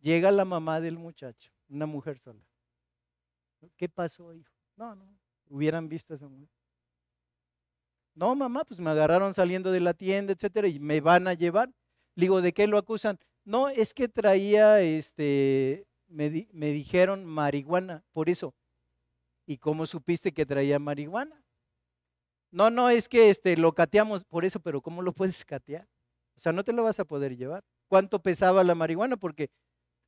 Llega 0.00 0.30
la 0.30 0.44
mamá 0.44 0.80
del 0.80 0.98
muchacho, 0.98 1.50
una 1.68 1.86
mujer 1.86 2.18
sola. 2.18 2.42
¿Qué 3.76 3.88
pasó, 3.88 4.34
hijo? 4.34 4.52
No, 4.76 4.94
no, 4.94 5.08
hubieran 5.48 5.88
visto 5.88 6.12
a 6.12 6.16
esa 6.16 6.28
mujer. 6.28 6.63
No, 8.14 8.34
mamá, 8.34 8.64
pues 8.64 8.78
me 8.78 8.90
agarraron 8.90 9.34
saliendo 9.34 9.72
de 9.72 9.80
la 9.80 9.94
tienda, 9.94 10.32
etcétera, 10.32 10.68
y 10.68 10.78
me 10.78 11.00
van 11.00 11.26
a 11.26 11.34
llevar. 11.34 11.70
Le 12.14 12.24
digo, 12.24 12.40
¿de 12.40 12.52
qué 12.52 12.66
lo 12.66 12.78
acusan? 12.78 13.18
No, 13.44 13.68
es 13.68 13.92
que 13.92 14.08
traía, 14.08 14.80
este, 14.80 15.86
me, 16.06 16.48
me 16.52 16.70
dijeron 16.70 17.24
marihuana, 17.24 18.04
por 18.12 18.28
eso. 18.28 18.54
¿Y 19.46 19.58
cómo 19.58 19.84
supiste 19.86 20.32
que 20.32 20.46
traía 20.46 20.78
marihuana? 20.78 21.42
No, 22.50 22.70
no, 22.70 22.88
es 22.88 23.08
que 23.08 23.30
este, 23.30 23.56
lo 23.56 23.72
cateamos 23.72 24.24
por 24.24 24.44
eso, 24.44 24.60
pero 24.60 24.80
¿cómo 24.80 25.02
lo 25.02 25.12
puedes 25.12 25.44
catear? 25.44 25.88
O 26.36 26.40
sea, 26.40 26.52
no 26.52 26.62
te 26.62 26.72
lo 26.72 26.84
vas 26.84 27.00
a 27.00 27.04
poder 27.04 27.36
llevar. 27.36 27.64
¿Cuánto 27.88 28.20
pesaba 28.20 28.62
la 28.62 28.76
marihuana? 28.76 29.16
Porque 29.16 29.50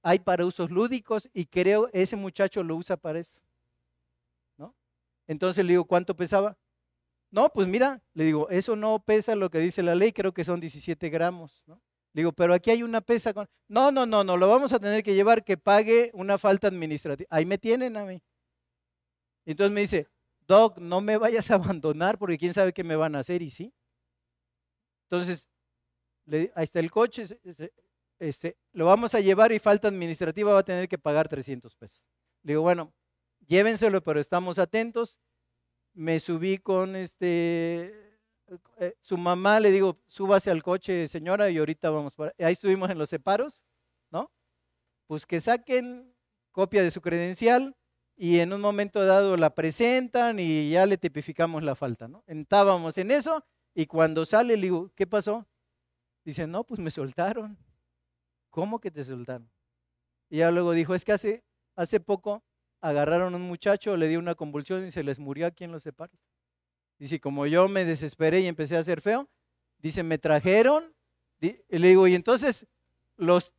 hay 0.03 0.21
para 0.21 0.47
usos 0.47 0.71
lúdicos 0.71 1.29
y 1.33 1.47
creo 1.47 1.91
ese 1.93 2.15
muchacho 2.15 2.63
lo 2.63 2.77
usa 2.77 2.97
para 2.97 3.19
eso. 3.19 3.41
¿No? 4.57 4.75
Entonces 5.27 5.65
le 5.65 5.73
digo, 5.73 5.85
¿cuánto 5.85 6.15
pesaba? 6.17 6.57
No, 7.31 7.53
pues 7.53 7.66
mira, 7.68 8.03
le 8.14 8.24
digo, 8.24 8.49
eso 8.51 8.77
no 8.77 8.99
pesa 9.05 9.35
lo 9.35 9.51
que 9.51 9.59
dice 9.59 9.83
la 9.83 9.95
ley, 9.95 10.12
creo 10.12 10.33
que 10.33 10.45
son 10.45 10.61
17 10.61 11.09
gramos, 11.11 11.62
¿no? 11.66 11.83
Le 12.12 12.20
digo, 12.20 12.33
pero 12.33 12.55
aquí 12.55 12.70
hay 12.70 12.83
una 12.83 13.03
pesa 13.03 13.35
con... 13.35 13.47
No, 13.68 13.91
no, 13.91 14.07
no, 14.07 14.24
no, 14.24 14.39
lo 14.39 14.49
vamos 14.49 14.72
a 14.72 14.79
tener 14.79 15.03
que 15.03 15.14
llevar 15.14 15.45
que 15.45 15.59
pague 15.59 16.11
una 16.14 16.39
falta 16.39 16.68
administrativa. 16.68 17.29
Ahí 17.31 17.45
me 17.45 17.59
tienen 17.59 17.95
a 17.97 18.07
mí. 18.07 18.22
Entonces 19.45 19.72
me 19.72 19.83
dice, 19.83 20.09
Doc, 20.47 20.79
no 20.79 21.03
me 21.03 21.18
vayas 21.18 21.51
a 21.51 21.57
abandonar 21.57 22.18
porque 22.18 22.39
quién 22.39 22.55
sabe 22.55 22.72
qué 22.72 22.85
me 22.85 22.97
van 22.97 23.16
a 23.16 23.18
hacer 23.18 23.43
y 23.43 23.51
sí. 23.51 23.74
Entonces, 25.11 25.47
ahí 26.33 26.64
está 26.64 26.81
el 26.81 26.91
coche, 26.91 27.27
este, 28.18 28.57
lo 28.72 28.87
vamos 28.87 29.14
a 29.14 29.20
llevar 29.20 29.53
y 29.53 29.59
falta 29.59 29.89
administrativa 29.89 30.53
va 30.53 30.61
a 30.61 30.64
tener 30.64 30.89
que 30.89 30.99
pagar 30.99 31.29
300 31.29 31.74
pesos. 31.74 32.05
Le 32.43 32.53
digo, 32.53 32.62
bueno, 32.62 32.93
llévenselo, 33.47 34.03
pero 34.03 34.20
estamos 34.20 34.59
atentos. 34.59 35.18
Me 35.97 36.21
subí 36.21 36.59
con 36.59 36.95
este, 36.95 38.21
eh, 38.79 38.95
su 39.01 39.17
mamá, 39.17 39.59
le 39.61 39.73
digo, 39.73 39.99
súbase 40.07 40.51
al 40.51 40.63
coche, 40.63 41.09
señora, 41.09 41.49
y 41.51 41.57
ahorita 41.59 41.91
vamos 41.91 42.15
para... 42.15 42.35
Ahí 42.39 42.53
estuvimos 42.53 42.91
en 42.91 42.99
los 42.99 43.09
separos, 43.09 43.65
¿no? 44.11 44.31
Pues 45.07 45.25
que 45.25 45.41
saquen 45.41 46.15
copia 46.53 46.83
de 46.83 46.91
su 46.91 47.01
credencial, 47.01 47.75
y 48.17 48.41
en 48.41 48.53
un 48.53 48.61
momento 48.63 49.05
dado 49.05 49.37
la 49.37 49.55
presentan 49.55 50.39
y 50.39 50.71
ya 50.71 50.87
le 50.87 50.97
tipificamos 50.97 51.63
la 51.63 51.75
falta, 51.75 52.09
¿no? 52.09 52.25
Estábamos 52.27 52.97
en 52.97 53.11
eso 53.11 53.45
y 53.75 53.87
cuando 53.87 54.25
sale 54.25 54.57
le 54.57 54.63
digo, 54.63 54.91
¿qué 54.95 55.07
pasó? 55.07 55.47
Dice, 56.25 56.47
no, 56.47 56.65
pues 56.65 56.81
me 56.81 56.91
soltaron. 56.91 57.59
¿Cómo 58.49 58.81
que 58.81 58.91
te 58.91 59.05
soltaron? 59.05 59.51
Y 60.31 60.39
ya 60.39 60.51
luego 60.51 60.73
dijo, 60.73 60.95
es 60.95 61.05
que 61.05 61.13
hace, 61.13 61.45
hace 61.77 62.01
poco 62.01 62.43
agarraron 62.89 63.34
a 63.34 63.37
un 63.37 63.43
muchacho, 63.43 63.97
le 63.97 64.09
dio 64.09 64.18
una 64.18 64.34
convulsión 64.34 64.87
y 64.87 64.93
se 64.93 65.03
les 65.03 65.18
murió 65.18 65.47
aquí 65.47 65.64
en 65.64 65.72
los 65.72 65.82
separos. 65.82 66.18
Dice, 66.99 67.20
como 67.20 67.47
yo 67.47 67.68
me 67.68 67.84
desesperé 67.84 68.41
y 68.41 68.47
empecé 68.47 68.76
a 68.76 68.80
hacer 68.80 69.01
feo, 69.01 69.28
dice, 69.78 70.03
me 70.03 70.18
trajeron, 70.18 70.95
y 71.41 71.57
le 71.68 71.89
digo, 71.89 72.07
y 72.07 72.14
entonces 72.14 72.66
los, 73.16 73.53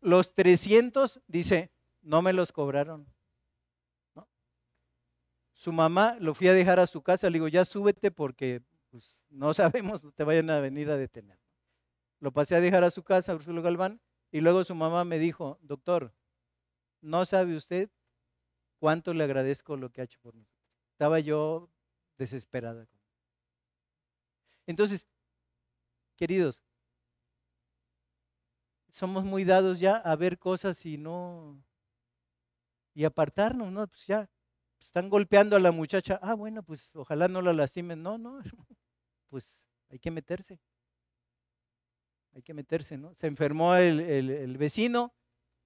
los 0.00 0.34
300, 0.34 1.20
dice, 1.26 1.70
no 2.02 2.22
me 2.22 2.32
los 2.32 2.52
cobraron 2.52 3.06
su 5.60 5.72
mamá 5.72 6.16
lo 6.18 6.32
fui 6.32 6.48
a 6.48 6.54
dejar 6.54 6.80
a 6.80 6.86
su 6.86 7.02
casa, 7.02 7.28
le 7.28 7.34
digo, 7.34 7.46
ya 7.46 7.66
súbete 7.66 8.10
porque 8.10 8.62
pues, 8.90 9.14
no 9.28 9.52
sabemos, 9.54 10.00
te 10.14 10.24
vayan 10.24 10.48
a 10.48 10.58
venir 10.58 10.90
a 10.90 10.96
detener. 10.96 11.38
Lo 12.18 12.32
pasé 12.32 12.54
a 12.54 12.62
dejar 12.62 12.82
a 12.82 12.90
su 12.90 13.02
casa, 13.02 13.34
Úrsulo 13.34 13.60
Galván, 13.60 14.00
y 14.32 14.40
luego 14.40 14.64
su 14.64 14.74
mamá 14.74 15.04
me 15.04 15.18
dijo, 15.18 15.58
doctor, 15.60 16.14
no 17.02 17.26
sabe 17.26 17.56
usted 17.56 17.90
cuánto 18.80 19.14
le 19.14 19.22
agradezco 19.22 19.76
lo 19.76 19.90
que 19.90 20.00
ha 20.00 20.04
hecho 20.04 20.18
por 20.20 20.34
nosotros. 20.34 20.58
Estaba 20.92 21.20
yo 21.20 21.70
desesperada. 22.18 22.88
Entonces, 24.66 25.06
queridos, 26.16 26.62
somos 28.88 29.24
muy 29.24 29.44
dados 29.44 29.78
ya 29.78 29.96
a 29.96 30.16
ver 30.16 30.38
cosas 30.38 30.84
y 30.84 30.98
no, 30.98 31.62
y 32.94 33.04
apartarnos, 33.04 33.70
¿no? 33.70 33.86
Pues 33.86 34.06
ya, 34.06 34.28
están 34.82 35.08
golpeando 35.08 35.56
a 35.56 35.60
la 35.60 35.72
muchacha, 35.72 36.18
ah, 36.22 36.34
bueno, 36.34 36.62
pues 36.62 36.90
ojalá 36.94 37.28
no 37.28 37.42
la 37.42 37.52
lastimen. 37.52 38.02
No, 38.02 38.18
no, 38.18 38.40
pues 39.28 39.62
hay 39.88 39.98
que 39.98 40.10
meterse. 40.10 40.58
Hay 42.32 42.42
que 42.42 42.54
meterse, 42.54 42.96
¿no? 42.96 43.14
Se 43.14 43.26
enfermó 43.26 43.74
el, 43.74 44.56
vecino, 44.56 45.12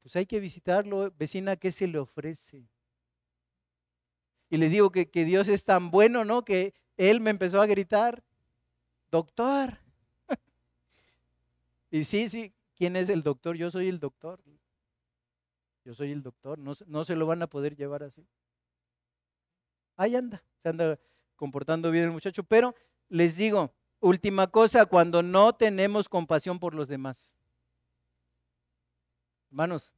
pues 0.00 0.16
hay 0.16 0.26
que 0.26 0.40
visitarlo. 0.40 1.10
Vecina, 1.18 1.56
¿qué 1.56 1.70
se 1.72 1.86
le 1.86 1.98
ofrece? 1.98 2.68
Y 4.54 4.56
le 4.56 4.68
digo 4.68 4.90
que, 4.90 5.10
que 5.10 5.24
Dios 5.24 5.48
es 5.48 5.64
tan 5.64 5.90
bueno, 5.90 6.24
¿no? 6.24 6.44
Que 6.44 6.74
él 6.96 7.20
me 7.20 7.30
empezó 7.30 7.60
a 7.60 7.66
gritar, 7.66 8.22
doctor. 9.10 9.78
y 11.90 12.04
sí, 12.04 12.28
sí, 12.28 12.54
¿quién 12.76 12.94
es 12.96 13.08
el 13.08 13.22
doctor? 13.22 13.56
Yo 13.56 13.70
soy 13.70 13.88
el 13.88 13.98
doctor. 13.98 14.42
Yo 15.84 15.94
soy 15.94 16.12
el 16.12 16.22
doctor, 16.22 16.58
no, 16.58 16.72
no 16.86 17.04
se 17.04 17.16
lo 17.16 17.26
van 17.26 17.42
a 17.42 17.46
poder 17.46 17.76
llevar 17.76 18.04
así 18.04 18.26
ahí 19.96 20.16
anda, 20.16 20.42
se 20.62 20.68
anda 20.68 20.98
comportando 21.36 21.90
bien 21.90 22.04
el 22.04 22.10
muchacho. 22.10 22.42
Pero 22.44 22.74
les 23.08 23.36
digo, 23.36 23.72
última 24.00 24.46
cosa, 24.46 24.86
cuando 24.86 25.22
no 25.22 25.54
tenemos 25.54 26.08
compasión 26.08 26.58
por 26.58 26.74
los 26.74 26.88
demás. 26.88 27.34
Hermanos, 29.50 29.94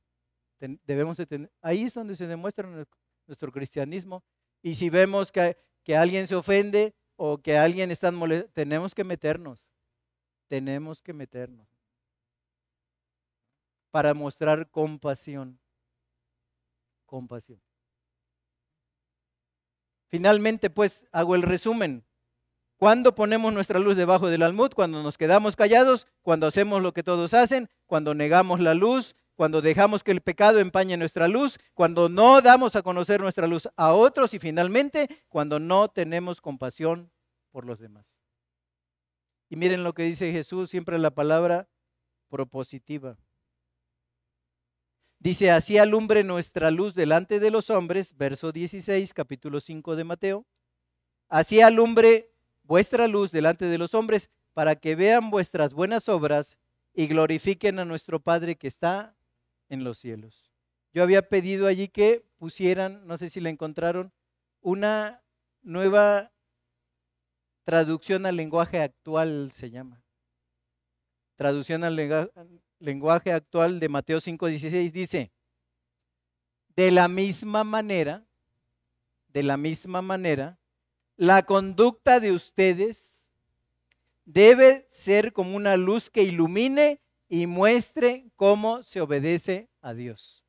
debemos 0.59 1.16
de 1.16 1.26
tener, 1.26 1.52
ahí 1.62 1.82
es 1.82 1.94
donde 1.94 2.14
se 2.14 2.26
demuestra 2.26 2.68
nuestro 3.26 3.52
cristianismo. 3.52 4.22
Y 4.66 4.74
si 4.74 4.90
vemos 4.90 5.30
que, 5.30 5.56
que 5.84 5.96
alguien 5.96 6.26
se 6.26 6.34
ofende 6.34 6.92
o 7.14 7.38
que 7.38 7.56
alguien 7.56 7.92
está 7.92 8.10
molesto, 8.10 8.50
tenemos 8.52 8.96
que 8.96 9.04
meternos. 9.04 9.70
Tenemos 10.48 11.00
que 11.00 11.12
meternos 11.12 11.68
para 13.92 14.12
mostrar 14.12 14.68
compasión. 14.68 15.60
Compasión. 17.04 17.60
Finalmente, 20.08 20.68
pues, 20.68 21.06
hago 21.12 21.36
el 21.36 21.42
resumen. 21.42 22.04
¿Cuándo 22.76 23.14
ponemos 23.14 23.52
nuestra 23.52 23.78
luz 23.78 23.96
debajo 23.96 24.26
del 24.26 24.42
almud? 24.42 24.72
Cuando 24.74 25.00
nos 25.00 25.16
quedamos 25.16 25.54
callados, 25.54 26.08
cuando 26.22 26.48
hacemos 26.48 26.82
lo 26.82 26.92
que 26.92 27.04
todos 27.04 27.34
hacen, 27.34 27.70
cuando 27.86 28.16
negamos 28.16 28.58
la 28.58 28.74
luz, 28.74 29.14
cuando 29.37 29.61
dejamos 29.61 30.03
que 30.03 30.11
el 30.11 30.22
pecado 30.22 30.59
empañe 30.59 30.97
nuestra 30.97 31.28
luz, 31.28 31.59
cuando 31.74 32.09
no 32.09 32.41
damos 32.41 32.74
a 32.74 32.82
conocer 32.82 33.20
nuestra 33.20 33.47
luz 33.47 33.68
a 33.76 33.93
otros 33.93 34.34
y 34.34 34.39
finalmente 34.39 35.09
cuando 35.28 35.61
no 35.61 35.89
tenemos 35.89 36.41
compasión 36.41 37.12
por 37.53 37.66
los 37.66 37.78
demás. 37.78 38.18
Y 39.49 39.57
miren 39.57 39.84
lo 39.84 39.93
que 39.93 40.03
dice 40.03 40.32
Jesús, 40.32 40.70
siempre 40.70 40.99
la 40.99 41.11
palabra 41.12 41.68
propositiva. 42.28 43.18
Dice, 45.18 45.51
así 45.51 45.78
alumbre 45.78 46.24
nuestra 46.24 46.70
luz 46.70 46.95
delante 46.95 47.39
de 47.39 47.51
los 47.51 47.70
hombres, 47.70 48.16
verso 48.16 48.53
16, 48.53 49.14
capítulo 49.14 49.61
5 49.61 49.97
de 49.97 50.05
Mateo. 50.05 50.47
Así 51.28 51.61
alumbre 51.61 52.32
vuestra 52.62 53.07
luz 53.07 53.32
delante 53.32 53.66
de 53.66 53.78
los 53.78 53.95
hombres, 53.95 54.30
para 54.53 54.76
que 54.76 54.95
vean 54.95 55.30
vuestras 55.30 55.74
buenas 55.74 56.09
obras 56.09 56.59
y 56.95 57.07
glorifiquen 57.07 57.78
a 57.78 57.84
nuestro 57.84 58.20
Padre 58.20 58.57
que 58.57 58.68
está 58.68 59.15
en 59.68 59.84
los 59.84 59.98
cielos. 59.98 60.50
Yo 60.92 61.02
había 61.02 61.28
pedido 61.28 61.66
allí 61.66 61.88
que 61.88 62.24
pusieran, 62.38 63.06
no 63.06 63.18
sé 63.18 63.28
si 63.28 63.40
la 63.40 63.50
encontraron, 63.50 64.12
una 64.60 65.22
nueva 65.62 66.32
traducción 67.64 68.26
al 68.26 68.36
lenguaje 68.36 68.80
actual 68.80 69.50
se 69.52 69.70
llama. 69.70 70.02
Traducción 71.36 71.84
al 71.84 72.30
lenguaje 72.78 73.32
actual 73.32 73.80
de 73.80 73.88
Mateo 73.88 74.20
5:16 74.20 74.92
dice, 74.92 75.32
de 76.76 76.90
la 76.90 77.08
misma 77.08 77.64
manera, 77.64 78.26
de 79.28 79.42
la 79.42 79.56
misma 79.56 80.00
manera, 80.02 80.58
la 81.16 81.44
conducta 81.44 82.20
de 82.20 82.32
ustedes 82.32 83.26
debe 84.24 84.86
ser 84.90 85.32
como 85.32 85.56
una 85.56 85.76
luz 85.76 86.10
que 86.10 86.22
ilumine 86.22 87.00
y 87.29 87.47
muestre 87.47 88.31
cómo 88.37 88.83
se 88.83 89.01
obedece 89.01 89.68
a 89.81 89.95
Dios. 89.95 90.45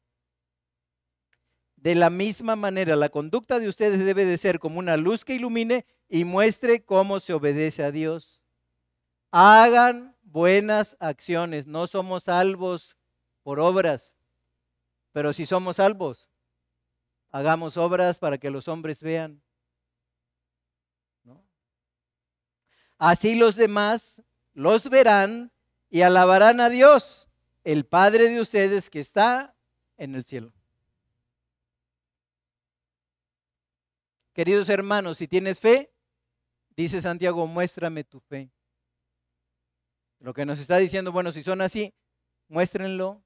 De 1.75 1.95
la 1.95 2.09
misma 2.09 2.55
manera, 2.55 2.95
la 2.95 3.09
conducta 3.09 3.59
de 3.59 3.67
ustedes 3.67 4.03
debe 4.03 4.25
de 4.25 4.37
ser 4.37 4.59
como 4.59 4.79
una 4.79 4.97
luz 4.97 5.23
que 5.23 5.35
ilumine 5.35 5.85
y 6.09 6.23
muestre 6.23 6.83
cómo 6.83 7.19
se 7.19 7.33
obedece 7.33 7.83
a 7.83 7.91
Dios. 7.91 8.41
Hagan 9.31 10.15
buenas 10.23 10.97
acciones. 10.99 11.67
No 11.67 11.87
somos 11.87 12.23
salvos 12.23 12.97
por 13.43 13.59
obras, 13.59 14.17
pero 15.11 15.33
si 15.33 15.45
somos 15.45 15.77
salvos, 15.77 16.29
hagamos 17.31 17.77
obras 17.77 18.19
para 18.19 18.37
que 18.37 18.49
los 18.49 18.67
hombres 18.67 19.01
vean. 19.01 19.41
Así 22.97 23.35
los 23.35 23.55
demás 23.55 24.23
los 24.53 24.89
verán 24.89 25.51
y 25.89 26.01
alabarán 26.01 26.59
a 26.59 26.69
Dios, 26.69 27.29
el 27.63 27.85
Padre 27.85 28.29
de 28.29 28.41
ustedes 28.41 28.89
que 28.89 28.99
está 28.99 29.55
en 29.97 30.15
el 30.15 30.23
cielo. 30.23 30.53
Queridos 34.33 34.69
hermanos, 34.69 35.17
si 35.17 35.27
tienes 35.27 35.59
fe, 35.59 35.91
dice 36.75 37.01
Santiago, 37.01 37.47
muéstrame 37.47 38.03
tu 38.03 38.19
fe. 38.19 38.51
Lo 40.19 40.33
que 40.33 40.45
nos 40.45 40.59
está 40.59 40.77
diciendo, 40.77 41.11
bueno, 41.11 41.31
si 41.31 41.43
son 41.43 41.61
así, 41.61 41.93
muéstrenlo, 42.47 43.23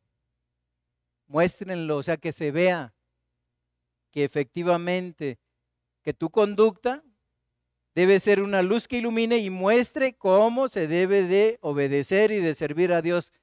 muéstrenlo, 1.28 1.98
o 1.98 2.04
sea, 2.04 2.18
que 2.18 2.32
se 2.32 2.52
vea 2.52 2.94
que 4.12 4.26
efectivamente, 4.26 5.40
que 6.02 6.14
tu 6.14 6.30
conducta 6.30 7.04
debe 7.94 8.20
ser 8.20 8.42
una 8.42 8.62
luz 8.62 8.88
que 8.88 8.98
ilumine 8.98 9.38
y 9.38 9.50
muestre 9.50 10.14
cómo 10.14 10.70
se 10.70 10.88
debe 10.88 11.24
de 11.24 11.60
obedecer 11.62 12.32
y 12.32 12.38
de 12.38 12.56
servir 12.56 12.94
a 12.94 13.02
Dios. 13.02 13.34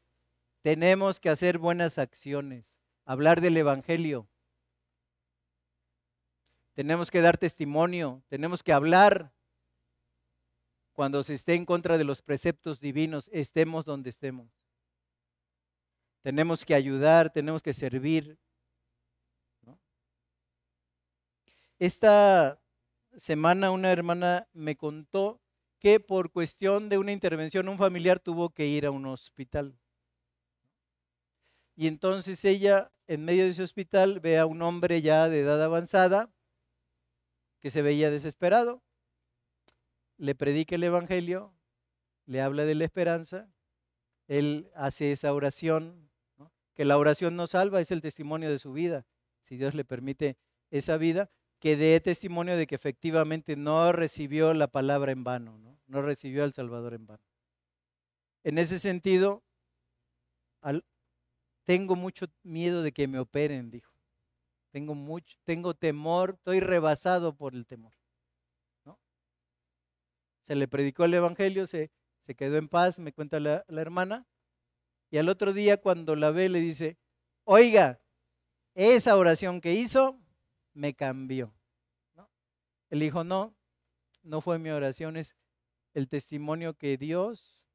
Tenemos 0.63 1.21
que 1.21 1.29
hacer 1.29 1.59
buenas 1.59 1.99
acciones, 1.99 2.65
hablar 3.05 3.41
del 3.41 3.57
Evangelio, 3.57 4.29
tenemos 6.79 7.11
que 7.11 7.21
dar 7.21 7.37
testimonio, 7.37 8.23
tenemos 8.29 8.63
que 8.63 8.73
hablar 8.73 9.33
cuando 10.93 11.25
se 11.25 11.35
esté 11.35 11.55
en 11.55 11.65
contra 11.65 11.99
de 11.99 12.05
los 12.05 12.23
preceptos 12.23 12.79
divinos, 12.79 13.29
estemos 13.33 13.85
donde 13.85 14.11
estemos. 14.11 14.49
Tenemos 16.23 16.65
que 16.65 16.77
ayudar, 16.77 17.33
tenemos 17.33 17.65
que 17.65 17.73
servir. 17.73 18.39
Esta 21.81 22.61
semana 23.17 23.71
una 23.71 23.91
hermana 23.91 24.49
me 24.53 24.77
contó 24.77 25.41
que 25.79 26.01
por 26.01 26.31
cuestión 26.31 26.89
de 26.89 26.99
una 26.99 27.13
intervención 27.13 27.69
un 27.69 27.79
familiar 27.79 28.21
tuvo 28.21 28.51
que 28.51 28.67
ir 28.67 28.87
a 28.87 28.91
un 28.91 29.07
hospital. 29.07 29.79
Y 31.77 31.87
entonces 31.87 32.45
ella, 32.45 32.91
en 33.07 33.25
medio 33.25 33.45
de 33.45 33.51
ese 33.51 33.63
hospital, 33.63 34.19
ve 34.19 34.39
a 34.39 34.47
un 34.47 34.63
hombre 34.63 35.01
ya 35.01 35.29
de 35.29 35.41
edad 35.41 35.63
avanzada, 35.63 36.31
que 37.61 37.71
se 37.71 37.83
veía 37.83 38.11
desesperado, 38.11 38.83
le 40.17 40.35
predica 40.35 40.75
el 40.75 40.85
Evangelio, 40.85 41.55
le 42.27 42.41
habla 42.41 42.65
de 42.65 42.75
la 42.75 42.85
esperanza, 42.85 43.49
él 44.27 44.71
hace 44.75 45.13
esa 45.13 45.33
oración, 45.33 46.11
que 46.75 46.85
la 46.85 46.99
oración 46.99 47.37
no 47.37 47.47
salva, 47.47 47.81
es 47.81 47.91
el 47.91 48.01
testimonio 48.01 48.51
de 48.51 48.59
su 48.59 48.73
vida, 48.73 49.07
si 49.43 49.57
Dios 49.57 49.75
le 49.75 49.85
permite 49.85 50.37
esa 50.71 50.97
vida, 50.97 51.31
que 51.61 51.77
dé 51.77 52.01
testimonio 52.01 52.57
de 52.57 52.67
que 52.67 52.75
efectivamente 52.75 53.57
no 53.57 53.93
recibió 53.93 54.55
la 54.55 54.69
palabra 54.69 55.13
en 55.13 55.25
vano, 55.25 55.59
no, 55.59 55.79
no 55.87 56.03
recibió 56.03 56.45
al 56.45 56.53
Salvador 56.53 56.95
en 56.95 57.07
vano. 57.07 57.23
En 58.45 58.59
ese 58.59 58.79
sentido, 58.79 59.43
tengo 61.65 61.97
mucho 61.97 62.27
miedo 62.43 62.83
de 62.83 62.93
que 62.93 63.07
me 63.07 63.19
operen, 63.19 63.71
dijo. 63.71 63.93
Tengo 64.71 64.95
mucho, 64.95 65.37
tengo 65.45 65.75
temor, 65.75 66.37
estoy 66.39 66.61
rebasado 66.61 67.37
por 67.37 67.55
el 67.55 67.67
temor. 67.67 67.93
¿no? 68.85 68.99
Se 70.41 70.55
le 70.55 70.67
predicó 70.67 71.05
el 71.05 71.13
Evangelio, 71.13 71.67
se, 71.67 71.91
se 72.27 72.35
quedó 72.35 72.57
en 72.57 72.69
paz, 72.69 72.99
me 72.99 73.13
cuenta 73.13 73.39
la, 73.41 73.65
hermana, 73.69 74.27
y 75.11 75.19
al 75.19 75.29
otro 75.29 75.53
día 75.53 75.79
cuando 75.79 76.17
la 76.17 76.31
ve 76.31 76.49
le 76.49 76.61
dice, 76.61 76.97
oiga, 77.45 78.01
esa 78.75 79.17
oración 79.17 79.61
que 79.61 79.75
hizo 79.75 80.19
me 80.75 80.95
cambió. 80.95 81.53
¿no? 82.15 82.31
Él 82.91 83.01
dijo, 83.01 83.25
no, 83.25 83.55
no 84.23 84.41
fue 84.41 84.59
mi 84.59 84.71
oración, 84.71 85.17
es 85.17 85.35
el 85.95 86.09
testimonio 86.09 86.75
que 86.75 86.97
Dios 86.97 87.67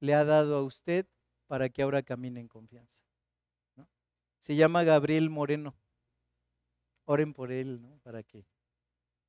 le 0.00 0.14
ha 0.14 0.24
dado 0.24 0.56
a 0.56 0.62
usted 0.62 1.06
para 1.46 1.68
que 1.68 1.82
ahora 1.82 2.02
camine 2.02 2.40
en 2.40 2.48
confianza. 2.48 3.02
Se 4.40 4.56
llama 4.56 4.82
Gabriel 4.82 5.30
Moreno. 5.30 5.76
Oren 7.04 7.32
por 7.32 7.52
él, 7.52 7.80
¿no? 7.80 7.98
Para 8.00 8.22
que 8.24 8.44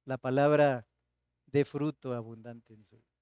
la 0.06 0.18
palabra 0.18 0.88
dé 1.46 1.66
fruto 1.66 2.14
abundante 2.14 2.74
en 2.74 2.84
su 2.86 2.98
vida. 2.98 3.14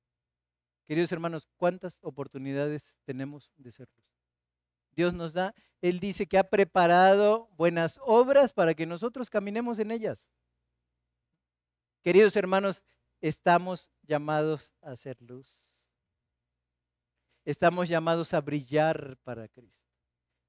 Queridos 0.88 1.12
hermanos, 1.12 1.50
¿cuántas 1.58 2.00
oportunidades 2.02 2.98
tenemos 3.04 3.52
de 3.58 3.72
ser 3.72 3.90
luz? 3.96 4.11
Dios 4.96 5.14
nos 5.14 5.34
da, 5.34 5.54
Él 5.82 6.00
dice 6.00 6.28
que 6.28 6.38
ha 6.38 6.44
preparado 6.44 7.50
buenas 7.58 8.00
obras 8.04 8.54
para 8.54 8.74
que 8.74 8.86
nosotros 8.86 9.30
caminemos 9.30 9.80
en 9.80 9.92
ellas. 9.92 10.28
Queridos 12.04 12.36
hermanos, 12.36 12.84
estamos 13.22 13.92
llamados 14.04 14.74
a 14.82 14.96
ser 14.96 15.22
luz. 15.22 15.72
Estamos 17.46 17.90
llamados 17.90 18.34
a 18.34 18.42
brillar 18.42 19.18
para 19.24 19.48
Cristo. 19.48 19.82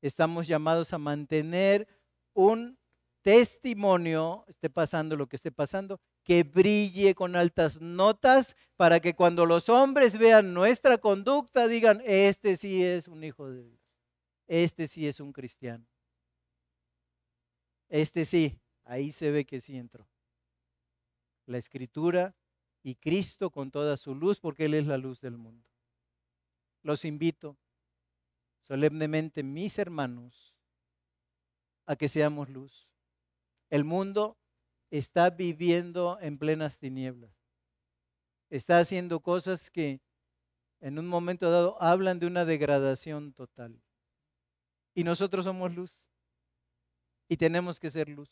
Estamos 0.00 0.46
llamados 0.46 0.92
a 0.92 0.98
mantener 0.98 1.86
un 2.34 2.78
testimonio, 3.22 4.44
esté 4.48 4.68
pasando 4.68 5.16
lo 5.16 5.28
que 5.28 5.36
esté 5.36 5.52
pasando, 5.52 6.00
que 6.24 6.42
brille 6.42 7.14
con 7.14 7.36
altas 7.36 7.80
notas 7.80 8.56
para 8.76 9.00
que 9.00 9.14
cuando 9.14 9.46
los 9.46 9.68
hombres 9.68 10.18
vean 10.18 10.52
nuestra 10.52 10.98
conducta 10.98 11.68
digan, 11.68 12.02
este 12.04 12.56
sí 12.56 12.82
es 12.82 13.08
un 13.08 13.24
hijo 13.24 13.48
de 13.48 13.62
Dios, 13.62 13.80
este 14.52 14.88
sí 14.88 15.06
es 15.06 15.20
un 15.20 15.32
cristiano, 15.32 15.86
este 17.88 18.24
sí, 18.24 18.60
ahí 18.84 19.10
se 19.10 19.30
ve 19.30 19.44
que 19.44 19.60
sí 19.60 19.76
entró. 19.76 20.08
La 21.46 21.58
escritura 21.58 22.34
y 22.82 22.94
Cristo 22.94 23.50
con 23.50 23.70
toda 23.70 23.96
su 23.96 24.14
luz, 24.14 24.40
porque 24.40 24.66
Él 24.66 24.74
es 24.74 24.86
la 24.86 24.96
luz 24.96 25.20
del 25.20 25.36
mundo. 25.36 25.68
Los 26.82 27.04
invito 27.04 27.56
solemnemente, 28.62 29.42
mis 29.42 29.78
hermanos, 29.78 30.54
a 31.86 31.96
que 31.96 32.08
seamos 32.08 32.48
luz 32.48 32.88
el 33.72 33.84
mundo 33.84 34.36
está 34.90 35.30
viviendo 35.30 36.18
en 36.20 36.36
plenas 36.36 36.78
tinieblas. 36.78 37.32
Está 38.50 38.80
haciendo 38.80 39.20
cosas 39.20 39.70
que 39.70 40.02
en 40.82 40.98
un 40.98 41.06
momento 41.06 41.50
dado 41.50 41.80
hablan 41.80 42.18
de 42.18 42.26
una 42.26 42.44
degradación 42.44 43.32
total. 43.32 43.82
Y 44.94 45.04
nosotros 45.04 45.44
somos 45.44 45.74
luz. 45.74 45.96
Y 47.28 47.36
tenemos 47.36 47.80
que 47.80 47.90
ser 47.90 48.08
luz. 48.08 48.30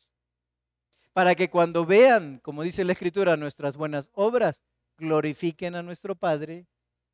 Para 1.12 1.34
que 1.34 1.50
cuando 1.50 1.84
vean, 1.84 2.38
como 2.38 2.62
dice 2.62 2.84
la 2.84 2.92
Escritura, 2.92 3.36
nuestras 3.36 3.76
buenas 3.76 4.10
obras, 4.14 4.62
glorifiquen 4.96 5.74
a 5.74 5.82
nuestro 5.82 6.14
Padre 6.14 6.66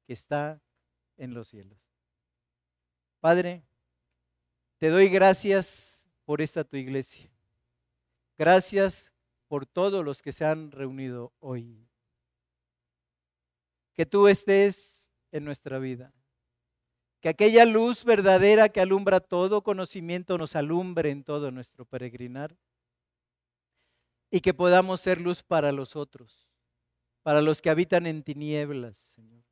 que 0.07 0.13
está 0.13 0.61
en 1.17 1.35
los 1.35 1.49
cielos. 1.49 1.79
Padre, 3.21 3.65
te 4.79 4.91
doy 4.91 5.09
gracias 5.09 6.07
por 6.25 6.43
esta 6.43 6.65
tu 6.65 6.77
iglesia. 6.77 7.31
Gracias 8.37 9.13
por 9.49 9.65
todos 9.65 10.05
los 10.05 10.21
que 10.21 10.33
se 10.33 10.45
han 10.45 10.71
reunido 10.71 11.33
hoy. 11.41 11.89
Que 13.95 14.05
tú 14.05 14.29
estés 14.29 15.11
en 15.33 15.45
nuestra 15.45 15.79
vida. 15.79 16.13
Que 17.27 17.31
aquella 17.31 17.65
luz 17.65 18.05
verdadera 18.05 18.69
que 18.69 18.81
alumbra 18.81 19.19
todo 19.19 19.65
conocimiento 19.65 20.39
nos 20.39 20.55
alumbre 20.55 21.11
en 21.11 21.25
todo 21.25 21.51
nuestro 21.51 21.85
peregrinar. 21.85 22.57
Y 24.31 24.39
que 24.39 24.55
podamos 24.55 25.01
ser 25.01 25.21
luz 25.21 25.43
para 25.43 25.73
los 25.73 25.97
otros, 25.97 26.49
para 27.25 27.43
los 27.43 27.61
que 27.61 27.69
habitan 27.69 28.07
en 28.07 28.23
tinieblas, 28.23 28.97
Señor. 28.97 29.43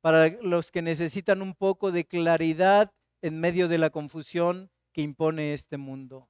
Para 0.00 0.28
los 0.40 0.70
que 0.70 0.82
necesitan 0.82 1.42
un 1.42 1.52
poco 1.52 1.90
de 1.90 2.04
claridad 2.04 2.92
en 3.22 3.40
medio 3.40 3.66
de 3.66 3.78
la 3.78 3.90
confusión, 3.90 4.70
que 4.92 5.02
impone 5.02 5.52
este 5.52 5.78
mundo. 5.78 6.28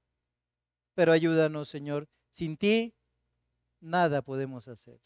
Pero 0.95 1.13
ayúdanos, 1.13 1.69
Señor. 1.69 2.09
Sin 2.33 2.57
ti, 2.57 2.95
nada 3.81 4.23
podemos 4.23 4.67
hacer. 4.67 4.99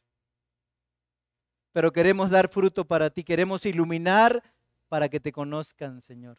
Pero 1.72 1.92
queremos 1.92 2.30
dar 2.30 2.48
fruto 2.48 2.84
para 2.84 3.10
ti, 3.10 3.24
queremos 3.24 3.66
iluminar 3.66 4.40
para 4.89 5.09
que 5.09 5.20
te 5.20 5.32
conozcan, 5.32 6.03
Señor, 6.03 6.39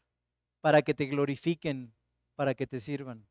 para 0.62 0.82
que 0.82 0.94
te 0.94 1.06
glorifiquen, 1.06 1.94
para 2.36 2.54
que 2.54 2.68
te 2.68 2.80
sirvan 2.80 3.28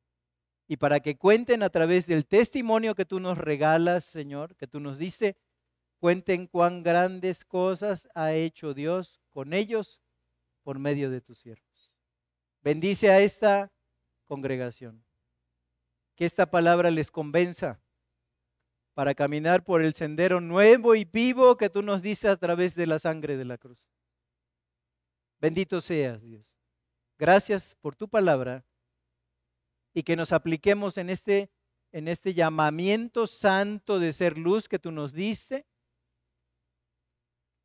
y 0.66 0.76
para 0.76 1.00
que 1.00 1.16
cuenten 1.16 1.62
a 1.62 1.70
través 1.70 2.06
del 2.06 2.26
testimonio 2.26 2.94
que 2.94 3.04
tú 3.04 3.20
nos 3.20 3.38
regalas, 3.38 4.04
Señor, 4.04 4.56
que 4.56 4.66
tú 4.66 4.80
nos 4.80 4.98
dices, 4.98 5.34
cuenten 5.98 6.46
cuán 6.46 6.82
grandes 6.82 7.44
cosas 7.44 8.08
ha 8.14 8.32
hecho 8.32 8.74
Dios 8.74 9.20
con 9.30 9.52
ellos 9.52 10.00
por 10.62 10.78
medio 10.78 11.10
de 11.10 11.20
tus 11.20 11.38
siervos. 11.38 11.92
Bendice 12.62 13.10
a 13.10 13.20
esta 13.20 13.70
congregación. 14.24 15.04
Que 16.16 16.24
esta 16.24 16.50
palabra 16.50 16.90
les 16.90 17.10
convenza 17.10 17.80
para 18.94 19.14
caminar 19.14 19.64
por 19.64 19.82
el 19.82 19.94
sendero 19.94 20.40
nuevo 20.40 20.94
y 20.94 21.04
vivo 21.04 21.56
que 21.56 21.68
tú 21.68 21.82
nos 21.82 22.02
dices 22.02 22.30
a 22.30 22.36
través 22.36 22.74
de 22.74 22.86
la 22.86 22.98
sangre 22.98 23.36
de 23.36 23.44
la 23.44 23.58
cruz. 23.58 23.93
Bendito 25.44 25.82
seas, 25.82 26.22
Dios. 26.22 26.56
Gracias 27.18 27.76
por 27.82 27.94
tu 27.94 28.08
palabra 28.08 28.64
y 29.92 30.02
que 30.02 30.16
nos 30.16 30.32
apliquemos 30.32 30.96
en 30.96 31.10
este, 31.10 31.50
en 31.92 32.08
este 32.08 32.32
llamamiento 32.32 33.26
santo 33.26 33.98
de 33.98 34.14
ser 34.14 34.38
luz 34.38 34.70
que 34.70 34.78
tú 34.78 34.90
nos 34.90 35.12
diste 35.12 35.66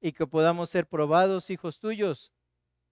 y 0.01 0.11
que 0.11 0.27
podamos 0.27 0.69
ser 0.69 0.87
probados 0.87 1.49
hijos 1.49 1.79
tuyos 1.79 2.33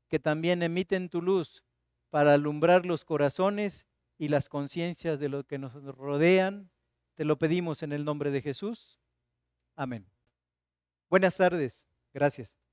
que 0.08 0.20
también 0.20 0.64
emiten 0.64 1.10
tu 1.10 1.22
luz 1.22 1.66
para 2.10 2.36
alumbrar 2.36 2.86
los 2.86 3.04
corazones 3.04 3.86
y 4.18 4.30
las 4.30 4.48
conciencias 4.48 5.20
de 5.20 5.28
los 5.28 5.46
que 5.46 5.58
nos 5.58 5.74
rodean. 5.98 6.72
Te 7.16 7.26
lo 7.26 7.38
pedimos 7.38 7.84
en 7.84 7.92
el 7.92 8.06
nombre 8.06 8.32
de 8.32 8.42
Jesús. 8.42 9.02
Amén. 9.76 10.10
Buenas 11.10 11.36
tardes. 11.36 11.86
Gracias. 12.14 12.67